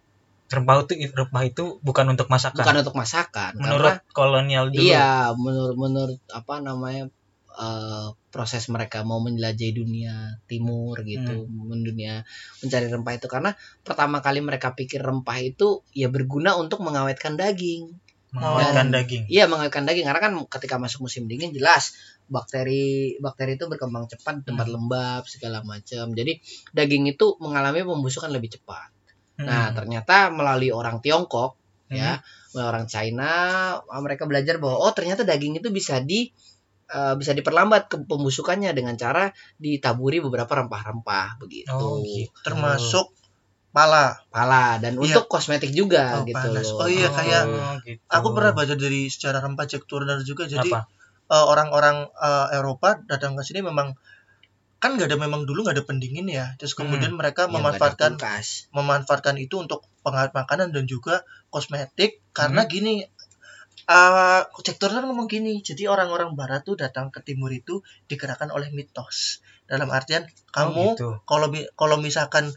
Rempah 0.47 0.87
itu 0.87 0.95
rempah 1.11 1.43
itu 1.43 1.83
bukan 1.83 2.15
untuk 2.15 2.31
masakan. 2.31 2.63
bukan 2.63 2.79
untuk 2.87 2.95
masakan 2.95 3.59
Menurut 3.59 3.99
karena 3.99 4.15
kolonial 4.15 4.71
dulu. 4.71 4.79
Iya, 4.79 5.35
menurut 5.35 5.75
menurut 5.75 6.21
apa 6.31 6.63
namanya 6.63 7.11
eh, 7.57 8.09
proses 8.29 8.69
mereka 8.69 9.01
mau 9.03 9.19
menjelajahi 9.19 9.73
dunia 9.73 10.39
timur 10.45 11.01
gitu, 11.03 11.49
mendunia 11.49 12.23
mencari 12.61 12.87
rempah 12.87 13.17
itu 13.17 13.27
karena 13.27 13.57
pertama 13.81 14.21
kali 14.21 14.45
mereka 14.45 14.77
pikir 14.77 15.01
rempah 15.01 15.41
itu 15.41 15.81
ya 15.97 16.13
berguna 16.13 16.55
untuk 16.61 16.85
mengawetkan 16.85 17.35
daging. 17.35 17.97
Mengawetkan 18.37 18.93
Dan- 18.93 18.93
daging. 18.93 19.25
Iya, 19.33 19.49
mengawetkan 19.49 19.89
daging 19.89 20.05
karena 20.05 20.21
kan 20.21 20.33
ketika 20.53 20.77
masuk 20.77 21.09
musim 21.09 21.25
dingin 21.25 21.57
jelas 21.57 21.97
bakteri 22.29 23.17
bakteri 23.23 23.57
itu 23.57 23.65
berkembang 23.71 24.11
cepat 24.11 24.43
di 24.43 24.53
tempat 24.53 24.67
lembab 24.69 25.23
segala 25.25 25.65
macam. 25.65 26.13
Jadi 26.13 26.37
daging 26.77 27.09
itu 27.09 27.39
mengalami 27.41 27.87
pembusukan 27.87 28.29
lebih 28.29 28.53
cepat. 28.61 28.93
Nah, 29.41 29.71
Hmm. 29.73 29.77
ternyata 29.81 30.29
melalui 30.29 30.69
orang 30.73 31.01
Tiongkok 31.01 31.57
ya 31.87 32.19
melalui 32.51 32.69
orang 32.75 32.87
China 32.91 33.31
mereka 34.03 34.27
belajar 34.27 34.59
bahwa 34.59 34.83
oh 34.85 34.91
ternyata 34.91 35.23
daging 35.23 35.63
itu 35.63 35.71
bisa 35.71 36.03
di 36.03 36.35
eh, 36.87 37.15
bisa 37.15 37.33
diperlambat 37.33 37.91
ke 37.91 37.97
pembusukannya 38.03 38.71
dengan 38.71 38.95
cara 38.95 39.31
ditaburi 39.57 40.23
beberapa 40.23 40.49
rempah-rempah 40.49 41.39
begitu 41.39 41.75
Oh, 41.75 42.03
gitu. 42.03 42.31
Termasuk 42.43 43.11
pala. 43.71 44.17
pala 44.31 44.81
dan 44.81 44.97
Iya. 44.97 45.21
untuk 45.21 45.27
kosmetik 45.29 45.69
juga 45.71 46.17
Oh, 46.17 46.25
gitu 46.25 46.33
panas. 46.39 46.65
loh. 46.73 46.87
Oh, 46.87 46.89
iya, 46.89 47.09
kayak 47.11 47.43
gitu. 47.85 48.01
Aku 48.09 48.33
pernah 48.33 48.55
baca 48.55 48.73
dari 48.73 49.11
sejarah 49.11 49.45
rempah 49.45 49.67
Jack 49.67 49.85
Turner 49.85 50.23
juga. 50.23 50.47
Jadi 50.47 50.71
eh, 51.27 51.45
orang-orang 51.45 52.07
eh, 52.09 52.57
Eropa 52.57 53.03
datang 53.05 53.35
ke 53.35 53.43
sini 53.43 53.61
memang 53.61 53.99
kan 54.77 54.93
nggak 54.93 55.09
ada 55.09 55.19
memang 55.19 55.49
dulu 55.49 55.65
nggak 55.65 55.77
ada 55.77 55.85
pendingin 55.85 56.29
ya. 56.29 56.55
Terus 56.57 56.73
kemudian 56.73 57.13
mereka 57.13 57.45
Yang 57.45 57.51
nggak 57.51 57.59
ada 57.59 57.59
memanfaatkan 57.59 58.13
kulkas. 58.17 58.47
memanfaatkan 58.71 59.37
itu 59.37 59.57
untuk 59.59 59.83
pengawet 60.01 60.31
makanan 60.33 60.71
dan 60.71 60.85
juga 60.87 61.25
kosmetik 61.51 62.23
karena 62.31 62.65
Hmm. 62.65 62.71
gini. 62.71 62.95
Eh 63.87 64.43
Jack 64.61 64.77
Turner 64.77 65.03
ngomong 65.03 65.27
gini, 65.27 65.63
jadi 65.63 65.87
orang-orang 65.87 66.35
Barat 66.35 66.63
tuh 66.63 66.75
datang 66.75 67.09
ke 67.09 67.23
Timur 67.23 67.51
itu 67.51 67.81
digerakkan 68.05 68.51
oleh 68.51 68.69
mitos. 68.71 69.39
Dalam 69.65 69.91
artian 69.91 70.27
kamu 70.51 70.75
Oh, 70.77 70.95
gitu. 70.95 71.09
kalau 71.23 71.47
mi- 71.47 71.71
kalau 71.75 71.97
misalkan 71.97 72.51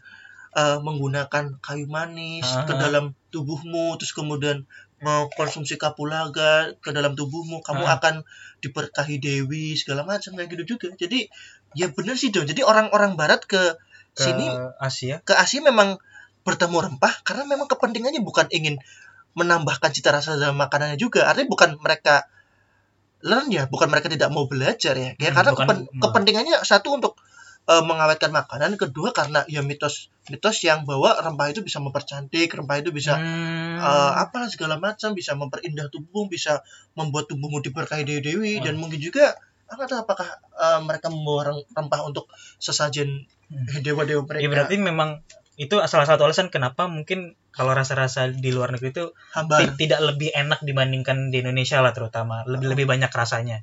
eh, 0.50 0.78
menggunakan 0.82 1.62
kayu 1.62 1.86
manis 1.86 2.42
Ah. 2.42 2.66
ke 2.66 2.74
dalam 2.74 3.14
tubuhmu 3.30 3.94
terus 3.94 4.10
kemudian 4.10 4.66
mengkonsumsi 4.98 5.78
kapulaga 5.78 6.74
ke 6.76 6.90
dalam 6.90 7.14
tubuhmu 7.14 7.62
kamu 7.62 7.86
Ah. 7.86 7.94
akan 7.94 8.26
diberkahi 8.58 9.22
dewi 9.22 9.78
segala 9.78 10.02
macam 10.02 10.34
kayak 10.34 10.50
gitu 10.50 10.74
juga 10.74 10.90
jadi 10.92 11.30
ya 11.72 11.94
bener 11.94 12.18
sih 12.18 12.34
dong 12.34 12.50
jadi 12.50 12.66
orang-orang 12.66 13.14
barat 13.14 13.46
ke 13.46 13.78
Ke 14.10 14.26
sini 14.26 14.50
Asia. 14.82 15.22
ke 15.22 15.38
Asia 15.38 15.62
memang 15.62 16.02
bertemu 16.42 16.82
rempah 16.82 17.14
karena 17.22 17.46
memang 17.46 17.70
kepentingannya 17.70 18.18
bukan 18.20 18.50
ingin 18.50 18.82
menambahkan 19.32 19.90
cita 19.90 20.10
rasa 20.10 20.34
dalam 20.34 20.56
makanannya 20.56 20.96
juga 20.96 21.26
artinya 21.26 21.48
bukan 21.48 21.70
mereka 21.78 22.26
learn 23.20 23.48
ya 23.48 23.68
bukan 23.68 23.86
mereka 23.86 24.08
tidak 24.08 24.28
mau 24.28 24.44
belajar 24.44 24.96
ya 24.96 25.12
ya 25.14 25.28
Hmm, 25.28 25.36
karena 25.36 25.50
bukan- 25.52 25.66
kepen- 25.68 25.86
kepentingannya 25.98 26.56
satu 26.62 26.96
untuk 26.96 27.14
eh, 27.62 27.84
mengawetkan 27.84 28.32
makanan 28.32 28.74
kedua 28.74 29.12
karena 29.12 29.44
ya 29.46 29.60
mitos 29.60 30.08
mitos 30.26 30.58
yang 30.60 30.82
bahwa 30.82 31.14
rempah 31.14 31.52
itu 31.52 31.60
bisa 31.60 31.78
mempercantik 31.78 32.48
rempah 32.48 32.80
itu 32.80 32.90
bisa 32.90 33.14
Hmm. 33.14 33.76
eh, 33.78 34.12
apalah 34.18 34.48
segala 34.48 34.74
macam 34.76 35.12
bisa 35.12 35.32
memperindah 35.32 35.86
tubuh 35.86 36.26
bisa 36.26 36.64
membuat 36.92 37.28
tubuhmu 37.28 37.60
diberkahi 37.60 38.02
dewi 38.02 38.20
dewi 38.20 38.52
dan 38.58 38.74
Hmm. 38.74 38.80
mungkin 38.80 38.98
juga 38.98 39.36
tahu 39.68 40.00
apakah 40.00 40.26
eh, 40.56 40.80
mereka 40.82 41.06
membawa 41.08 41.52
rem- 41.52 41.68
rempah 41.70 42.00
untuk 42.02 42.26
sesajen 42.58 43.28
Hmm. 43.46 43.66
dewa-dewa 43.78 44.24
mereka. 44.24 44.42
Ya 44.42 44.48
berarti 44.48 44.74
memang 44.76 45.20
itu 45.60 45.76
salah 45.84 46.08
satu 46.08 46.24
alasan 46.24 46.48
kenapa 46.48 46.88
mungkin 46.88 47.36
kalau 47.52 47.76
rasa-rasa 47.76 48.32
di 48.32 48.48
luar 48.48 48.72
negeri 48.72 48.90
itu 48.90 49.04
hambar. 49.36 49.76
tidak 49.76 50.00
lebih 50.00 50.32
enak 50.32 50.64
dibandingkan 50.64 51.28
di 51.28 51.44
Indonesia 51.44 51.84
lah 51.84 51.92
terutama 51.92 52.48
lebih 52.48 52.72
lebih 52.72 52.86
banyak 52.88 53.12
rasanya 53.12 53.60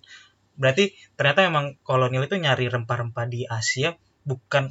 berarti 0.54 0.94
ternyata 1.14 1.42
memang 1.44 1.82
kolonial 1.82 2.22
itu 2.22 2.38
nyari 2.38 2.70
rempah-rempah 2.70 3.26
di 3.26 3.46
Asia 3.46 3.98
bukan 4.22 4.70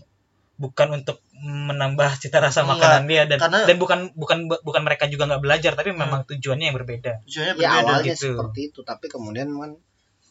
bukan 0.57 0.89
untuk 0.95 1.21
menambah 1.37 2.17
cita 2.17 2.41
rasa 2.41 2.63
Enggak, 2.63 2.79
makanan 2.79 3.03
dia 3.05 3.23
dan 3.27 3.39
karena- 3.39 3.67
dan 3.67 3.77
bukan 3.77 3.99
bukan 4.15 4.39
bukan 4.49 4.83
mereka 4.83 5.05
juga 5.05 5.27
nggak 5.27 5.43
belajar 5.43 5.73
tapi 5.75 5.93
memang 5.93 6.25
tujuannya 6.25 6.71
yang 6.71 6.77
berbeda 6.77 7.13
Tujuannya 7.27 7.55
ya 7.55 7.59
berbeda. 7.61 7.83
awalnya 7.85 8.15
gitu. 8.15 8.29
seperti 8.33 8.61
itu 8.71 8.81
tapi 8.83 9.07
kemudian 9.07 9.51
kan 9.53 9.77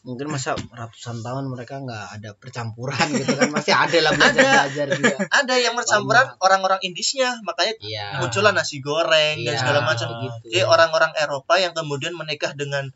mungkin 0.06 0.30
masa 0.30 0.54
ratusan 0.54 1.18
tahun 1.18 1.50
mereka 1.50 1.82
nggak 1.82 2.04
ada 2.14 2.30
percampuran 2.38 2.94
gitu 3.10 3.34
kan 3.34 3.50
masih 3.50 3.74
ada 3.74 3.98
lah 4.06 4.12
belajar 4.16 4.42
belajar 4.46 4.86
juga 4.94 5.14
Ada 5.34 5.54
yang 5.58 5.74
bercampuran 5.74 6.26
orang-orang 6.38 6.80
Indisnya, 6.86 7.42
makanya 7.42 7.74
iya 7.82 8.22
muncullah 8.22 8.54
nasi 8.54 8.78
goreng 8.78 9.42
dan 9.42 9.52
Iya, 9.52 9.60
segala 9.60 9.82
macam. 9.82 10.06
gitu. 10.22 10.38
Jadi 10.46 10.62
orang-orang 10.62 11.10
Eropa 11.18 11.58
yang 11.58 11.74
kemudian 11.74 12.14
menikah 12.14 12.54
dengan 12.54 12.94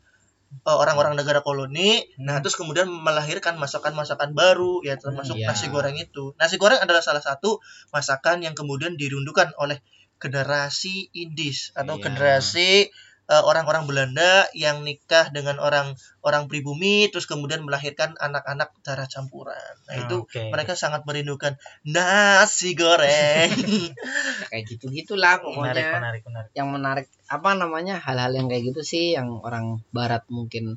uh, 0.63 0.77
orang-orang 0.79 1.19
negara 1.19 1.43
koloni, 1.43 2.07
nah 2.15 2.39
terus 2.39 2.55
kemudian 2.55 2.87
melahirkan 2.87 3.59
masakan-masakan 3.59 4.31
baru, 4.31 4.79
ya 4.87 4.95
termasuk 4.95 5.35
Iya. 5.35 5.51
nasi 5.51 5.67
goreng 5.67 5.99
itu. 5.99 6.31
Nasi 6.39 6.55
goreng 6.55 6.79
adalah 6.79 7.03
salah 7.03 7.19
satu 7.19 7.59
masakan 7.91 8.39
yang 8.47 8.55
kemudian 8.55 8.95
dirundukan 8.95 9.51
oleh 9.59 9.83
generasi 10.15 11.11
Indis 11.11 11.75
atau 11.75 11.99
Iya. 11.99 12.07
generasi 12.07 12.87
orang-orang 13.31 13.87
Belanda 13.87 14.51
yang 14.51 14.83
nikah 14.83 15.31
dengan 15.31 15.55
orang 15.63 15.95
orang 16.19 16.51
pribumi, 16.51 17.07
terus 17.07 17.23
kemudian 17.23 17.63
melahirkan 17.63 18.19
anak-anak 18.19 18.75
darah 18.83 19.07
campuran. 19.07 19.75
Nah 19.87 19.95
itu 20.03 20.27
Oke. 20.27 20.51
mereka 20.51 20.75
sangat 20.75 21.07
merindukan 21.07 21.55
nasi 21.87 22.75
goreng. 22.75 23.55
kayak 24.51 24.67
gitu 24.67 24.91
gitulah 24.91 25.39
menarik 25.39 25.47
pokoknya 25.47 25.95
menarik 25.95 26.21
menarik 26.27 26.51
yang 26.51 26.69
menarik 26.69 27.07
apa 27.31 27.49
namanya 27.55 27.95
hal-hal 28.03 28.35
yang 28.35 28.51
kayak 28.51 28.75
gitu 28.75 28.81
sih 28.83 29.15
yang 29.15 29.39
orang 29.39 29.79
barat 29.95 30.27
mungkin 30.27 30.75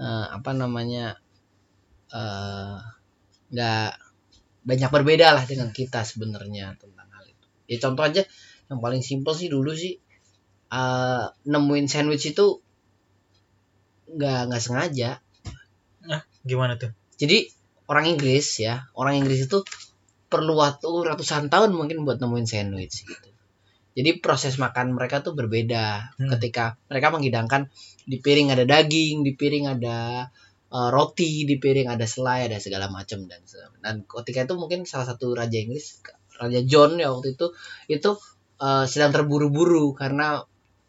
eh, 0.00 0.26
apa 0.32 0.50
namanya 0.56 1.20
eh, 2.08 2.76
nggak 3.52 3.90
banyak 4.62 4.90
berbeda 4.90 5.36
lah 5.36 5.44
dengan 5.44 5.68
kita 5.74 6.06
sebenarnya 6.06 6.78
tentang 6.80 7.08
hal 7.12 7.24
itu 7.28 7.46
ya 7.68 7.76
contoh 7.82 8.04
aja 8.06 8.22
yang 8.72 8.80
paling 8.80 9.04
simpel 9.04 9.36
sih 9.36 9.52
dulu 9.52 9.76
sih 9.76 10.00
eh, 10.72 11.24
nemuin 11.46 11.86
sandwich 11.86 12.32
itu 12.32 12.64
nggak 14.12 14.40
nggak 14.48 14.62
sengaja. 14.62 15.20
Gimana 16.42 16.74
tuh? 16.74 16.90
Jadi 17.20 17.46
orang 17.86 18.10
Inggris 18.10 18.58
ya 18.58 18.88
orang 18.98 19.20
Inggris 19.22 19.46
itu 19.46 19.62
perlu 20.32 20.56
waktu 20.56 20.88
ratusan 20.88 21.52
tahun 21.52 21.76
mungkin 21.76 22.08
buat 22.08 22.18
nemuin 22.18 22.48
sandwich 22.48 23.04
gitu. 23.04 23.28
Jadi 23.92 24.24
proses 24.24 24.56
makan 24.56 24.96
mereka 24.96 25.20
tuh 25.20 25.36
berbeda. 25.36 26.16
Hmm. 26.16 26.32
ketika 26.32 26.80
mereka 26.88 27.12
menghidangkan 27.12 27.68
di 28.08 28.16
piring 28.18 28.48
ada 28.50 28.64
daging 28.64 29.22
di 29.22 29.32
piring 29.36 29.68
ada 29.68 30.26
eh, 30.72 30.88
roti 30.90 31.44
di 31.44 31.60
piring 31.60 31.92
ada 31.92 32.08
selai 32.08 32.48
ada 32.48 32.58
segala 32.58 32.88
macam 32.88 33.28
dan 33.28 33.44
dan 33.84 33.94
ketika 34.08 34.48
itu 34.48 34.54
mungkin 34.56 34.88
salah 34.88 35.06
satu 35.12 35.36
raja 35.36 35.54
Inggris 35.60 36.00
raja 36.40 36.60
John 36.64 36.96
ya 36.96 37.12
waktu 37.12 37.36
itu 37.36 37.52
itu 37.92 38.10
eh, 38.58 38.84
sedang 38.88 39.12
terburu-buru 39.12 39.92
karena 39.92 40.42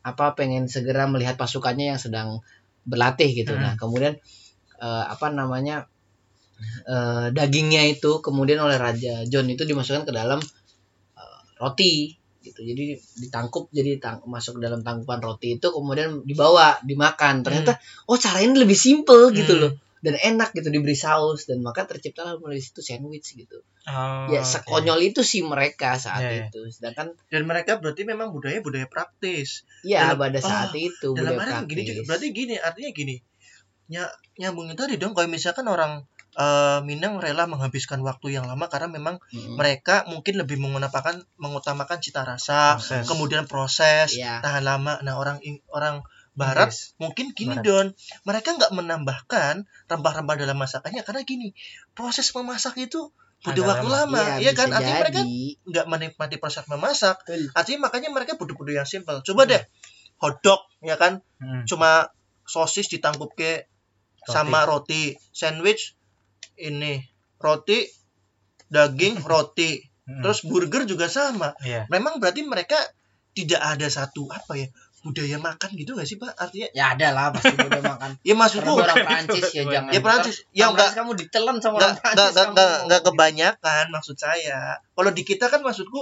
apa 0.04 0.36
pengen 0.36 0.68
segera 0.68 1.08
melihat 1.08 1.40
pasukannya 1.40 1.96
yang 1.96 2.00
sedang 2.02 2.44
berlatih 2.84 3.32
gitu. 3.32 3.56
Hmm. 3.56 3.64
nah 3.64 3.74
kemudian 3.80 4.20
eh, 4.80 5.04
apa 5.08 5.32
namanya 5.32 5.88
eh, 6.88 7.32
dagingnya 7.32 7.88
itu 7.88 8.20
kemudian 8.20 8.60
oleh 8.60 8.76
raja 8.76 9.24
John 9.28 9.48
itu 9.48 9.64
dimasukkan 9.64 10.04
ke 10.04 10.12
dalam 10.12 10.44
eh, 11.18 11.40
roti 11.64 12.12
gitu. 12.44 12.60
Jadi 12.60 13.00
ditangkup 13.24 13.72
jadi 13.72 14.04
tang 14.04 14.20
masuk 14.28 14.60
ke 14.60 14.68
dalam 14.68 14.84
tangkupan 14.84 15.24
roti 15.24 15.56
itu 15.56 15.68
kemudian 15.72 16.28
dibawa 16.28 16.76
dimakan. 16.84 17.40
Ternyata 17.42 17.80
oh 18.12 18.20
cara 18.20 18.44
ini 18.44 18.60
lebih 18.60 18.76
simple 18.76 19.32
gitu 19.32 19.56
Hmm. 19.56 19.64
loh 19.68 19.74
dan 20.04 20.20
enak 20.20 20.52
gitu 20.52 20.68
diberi 20.68 20.94
saus 20.94 21.48
dan 21.48 21.64
maka 21.64 21.88
terciptalah 21.88 22.36
mulai 22.36 22.60
situ 22.60 22.84
sandwich 22.84 23.34
gitu 23.34 23.64
Oh, 23.84 24.28
ya 24.28 24.40
sekonyol 24.42 25.00
itu 25.02 25.24
sih 25.24 25.44
mereka 25.44 25.96
saat 25.96 26.20
Ya, 26.22 26.32
ya. 26.32 26.46
itu 26.48 26.68
sedangkan 26.70 27.16
Dan 27.28 27.44
mereka 27.44 27.76
berarti 27.78 28.04
memang 28.04 28.32
budaya 28.32 28.60
budaya 28.60 28.84
praktis. 28.86 29.68
ya 29.82 30.12
Dalam- 30.12 30.20
pada 30.22 30.40
oh, 30.40 30.44
saat 30.46 30.72
itu 30.74 31.10
Dalam 31.12 31.36
budaya 31.36 31.64
gini 31.64 31.82
juga 31.84 32.02
berarti 32.06 32.28
gini 32.32 32.56
artinya 32.58 32.92
gini. 32.92 33.16
Ya 33.88 34.08
nyambungin 34.38 34.76
tadi 34.76 34.96
dong 34.96 35.12
kalau 35.12 35.28
misalkan 35.28 35.68
orang 35.68 36.08
eh, 36.34 36.80
Minang 36.82 37.20
rela 37.20 37.44
menghabiskan 37.44 38.00
waktu 38.02 38.34
yang 38.34 38.48
lama 38.48 38.66
karena 38.66 38.88
memang 38.90 39.20
Mm-mm. 39.30 39.54
mereka 39.54 40.08
mungkin 40.08 40.40
lebih 40.40 40.56
mengutamakan 40.58 41.20
mengutamakan 41.36 42.00
cita 42.00 42.24
rasa, 42.24 42.80
Proses. 42.80 43.04
kemudian 43.04 43.46
proses, 43.46 44.16
Iya. 44.16 44.40
tahan 44.40 44.64
lama. 44.64 44.98
Nah, 45.00 45.14
orang 45.14 45.44
orang 45.70 46.02
barat 46.34 46.74
Inggris. 46.74 46.98
mungkin 46.98 47.26
gini 47.38 47.56
Barat. 47.58 47.66
Don, 47.66 47.88
mereka 48.26 48.50
nggak 48.58 48.72
menambahkan 48.74 49.66
rempah-rempah 49.86 50.36
dalam 50.38 50.58
masakannya 50.58 51.06
karena 51.06 51.22
gini, 51.22 51.54
proses 51.94 52.34
memasak 52.34 52.74
itu 52.82 53.14
butuh 53.44 53.64
waktu 53.68 53.88
lama. 53.92 54.40
Iya, 54.40 54.50
ya 54.50 54.52
kan? 54.56 54.72
Artinya 54.72 54.98
mereka 55.04 55.22
nggak 55.68 55.86
menikmati 55.86 56.36
proses 56.40 56.66
memasak. 56.66 57.22
Betul. 57.28 57.52
Artinya 57.54 57.80
makanya 57.92 58.10
mereka 58.10 58.40
butuh-butuh 58.40 58.74
yang 58.74 58.88
simpel. 58.88 59.22
Coba 59.22 59.46
deh 59.46 59.62
hotdog 60.24 60.64
ya 60.80 60.96
kan 60.96 61.20
Hmm. 61.44 61.68
cuma 61.68 62.08
sosis 62.48 62.88
ditangkup 62.88 63.36
ke 63.36 63.68
sama 64.24 64.64
roti, 64.64 65.20
sandwich 65.36 66.00
ini 66.56 67.04
roti, 67.44 67.84
daging, 68.72 69.20
roti. 69.20 69.84
Hmm. 70.08 70.24
Terus 70.24 70.48
burger 70.48 70.88
juga 70.88 71.12
sama. 71.12 71.52
Iya. 71.60 71.92
Memang 71.92 72.24
berarti 72.24 72.48
mereka 72.48 72.80
tidak 73.36 73.60
ada 73.60 73.88
satu 73.92 74.32
apa 74.32 74.56
ya 74.56 74.68
budaya 75.04 75.38
makan 75.38 75.70
gitu 75.76 75.94
nggak 75.94 76.08
sih 76.08 76.18
pak? 76.18 76.32
Artinya 76.40 76.68
ya 76.72 76.96
ada 76.96 77.08
lah 77.12 77.26
pasti 77.36 77.54
udah 77.54 77.84
makan 77.84 78.10
ya 78.28 78.34
maksudku 78.40 78.72
orang 78.72 78.98
Prancis 79.08 79.46
ya 79.52 79.64
jangan 79.68 79.92
ya 79.92 80.00
Prancis 80.00 80.36
yang 80.56 80.72
Prancis 80.72 80.80
nggak 80.80 80.92
kamu 80.96 81.12
ditelan 81.20 81.56
sama 81.60 81.76
orang 81.78 81.96
Prancis 82.00 82.16
nggak 82.16 82.32
nggak 82.32 82.46
kamu 82.48 82.54
nggak 82.56 82.72
mau 82.72 82.86
nggak 82.88 83.02
gitu. 83.04 83.10
kebanyakan 83.12 83.86
maksud 83.92 84.18
saya. 84.18 84.60
Kalau 84.96 85.12
di 85.12 85.24
kita 85.28 85.46
kan 85.52 85.62
maksudku 85.62 86.02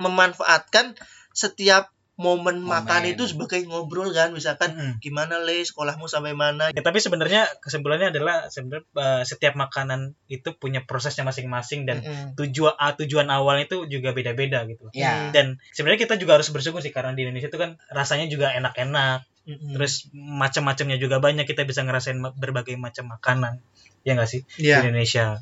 memanfaatkan 0.00 0.96
setiap 1.32 1.92
momen, 2.20 2.60
Momen. 2.60 2.68
makan 2.68 3.02
itu 3.08 3.24
sebagai 3.24 3.64
ngobrol 3.64 4.12
kan 4.12 4.28
misalkan 4.30 4.76
Hmm. 4.76 4.92
gimana 5.00 5.40
le 5.40 5.64
sekolahmu 5.64 6.04
sampai 6.04 6.36
mana 6.36 6.68
Ya, 6.68 6.84
tapi 6.84 7.00
sebenarnya 7.00 7.48
kesimpulannya 7.58 8.12
adalah 8.12 8.52
sebenarnya 8.52 8.84
eh, 8.92 9.22
setiap 9.24 9.56
makanan 9.56 10.12
itu 10.28 10.52
punya 10.54 10.84
prosesnya 10.84 11.24
masing-masing 11.24 11.88
dan 11.88 12.04
Mm-mm. 12.04 12.36
tujuan 12.36 12.76
ah, 12.76 12.92
tujuan 12.92 13.24
awalnya 13.26 13.64
itu 13.64 13.88
juga 13.88 14.12
beda-beda 14.12 14.68
gitu. 14.68 14.92
ya 14.92 15.32
Dan 15.32 15.56
sebenarnya 15.72 16.04
kita 16.04 16.14
juga 16.14 16.36
harus 16.36 16.52
bersyukur 16.52 16.78
sih 16.78 16.92
karena 16.92 17.16
di 17.16 17.24
Indonesia 17.24 17.48
itu 17.48 17.56
kan 17.56 17.80
rasanya 17.88 18.28
juga 18.28 18.52
enak-enak, 18.52 19.24
Mm-mm. 19.48 19.72
terus 19.72 20.12
macam-macamnya 20.12 21.00
juga 21.00 21.16
banyak 21.18 21.48
kita 21.48 21.64
bisa 21.64 21.80
ngerasain 21.80 22.20
berbagai 22.36 22.76
macam 22.76 23.08
makanan. 23.08 23.64
Ya 24.04 24.12
enggak 24.12 24.28
sih? 24.28 24.44
Iya. 24.60 24.84
Di 24.84 24.92
Indonesia. 24.92 25.40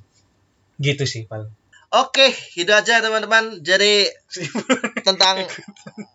Gitu 0.78 1.02
sih, 1.04 1.26
Pak. 1.26 1.50
Oke, 1.88 2.36
gitu 2.52 2.68
aja 2.68 3.00
teman-teman. 3.00 3.64
Jadi 3.64 4.04
tentang 5.08 5.48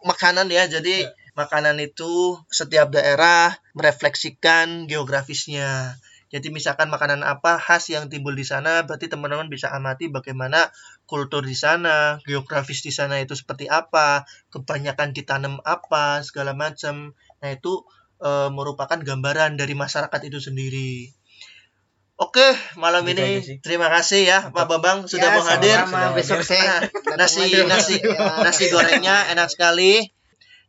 makanan 0.06 0.46
ya. 0.54 0.70
Jadi 0.70 1.02
makanan 1.34 1.82
itu 1.82 2.38
setiap 2.54 2.94
daerah 2.94 3.58
merefleksikan 3.74 4.86
geografisnya. 4.86 5.98
Jadi 6.30 6.50
misalkan 6.50 6.90
makanan 6.90 7.22
apa 7.26 7.62
khas 7.62 7.90
yang 7.94 8.10
timbul 8.10 8.34
di 8.34 8.46
sana, 8.46 8.86
berarti 8.86 9.06
teman-teman 9.06 9.50
bisa 9.50 9.70
amati 9.70 10.10
bagaimana 10.10 10.70
kultur 11.06 11.46
di 11.46 11.54
sana, 11.54 12.18
geografis 12.26 12.82
di 12.82 12.90
sana 12.90 13.22
itu 13.22 13.38
seperti 13.38 13.70
apa, 13.70 14.26
kebanyakan 14.50 15.14
ditanam 15.14 15.62
apa, 15.62 16.26
segala 16.26 16.58
macam. 16.58 17.14
Nah, 17.42 17.50
itu 17.54 17.86
eh, 18.22 18.50
merupakan 18.50 18.98
gambaran 18.98 19.62
dari 19.62 19.74
masyarakat 19.78 20.22
itu 20.26 20.42
sendiri. 20.42 21.14
Oke, 22.24 22.48
malam 22.76 23.04
Gitu 23.04 23.20
ini 23.20 23.30
sih. 23.40 23.58
terima 23.60 23.88
kasih 23.88 24.24
ya 24.24 24.40
Pak 24.48 24.64
Bambang 24.66 25.06
sudah 25.06 25.28
Ya, 25.28 25.36
mau 25.36 25.44
hadir. 25.44 25.78
besok 26.14 26.40
hadir. 26.40 26.48
saya 26.48 26.88
Nah, 27.10 27.18
nasi 27.20 27.44
lagi. 27.44 27.68
nasi 27.68 27.96
nasi 28.40 28.64
gorengnya 28.70 29.28
enak 29.30 29.50
sekali. 29.50 30.08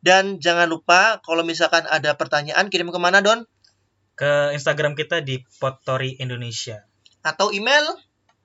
Dan 0.00 0.36
jangan 0.36 0.66
lupa 0.66 1.20
kalau 1.20 1.40
misalkan 1.42 1.86
ada 1.86 2.12
pertanyaan 2.12 2.68
kirim 2.68 2.88
ke 2.88 2.98
mana 2.98 3.20
Don? 3.20 3.46
Ke 4.12 4.50
Instagram 4.50 4.92
kita 4.92 5.20
di 5.20 5.40
Potori 5.54 6.18
Indonesia. 6.18 6.84
Atau 7.20 7.50
email? 7.50 7.82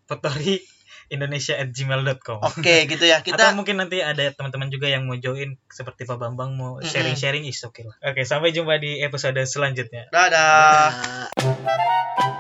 Potori 0.06 0.62
Indonesia 1.08 1.54
at 1.54 1.70
gmail.com 1.70 2.38
Oke 2.40 2.86
gitu 2.86 3.02
ya 3.04 3.20
Atau 3.20 3.34
kita. 3.34 3.52
mungkin 3.52 3.76
nanti 3.76 4.00
ada 4.00 4.30
teman-teman 4.30 4.70
juga 4.70 4.88
yang 4.88 5.04
mau 5.04 5.14
join 5.16 5.58
seperti 5.68 6.06
Pak 6.06 6.16
Bambang 6.16 6.54
mau 6.54 6.78
sharing-sharing 6.80 7.44
is 7.44 7.60
oke 7.62 7.82
lah. 7.82 7.98
Oke, 8.04 8.22
sampai 8.24 8.50
jumpa 8.50 8.78
di 8.78 9.02
episode 9.02 9.42
selanjutnya. 9.44 10.06
Dadah. 10.10 10.90
Ya. 11.36 12.39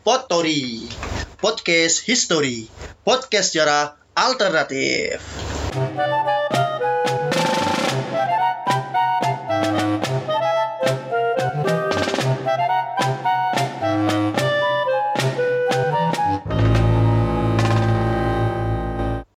Potori 0.00 0.88
Podcast 1.40 2.04
History. 2.04 2.68
Podcast 3.04 3.52
sejarah 3.54 3.96
alternatif 4.16 5.20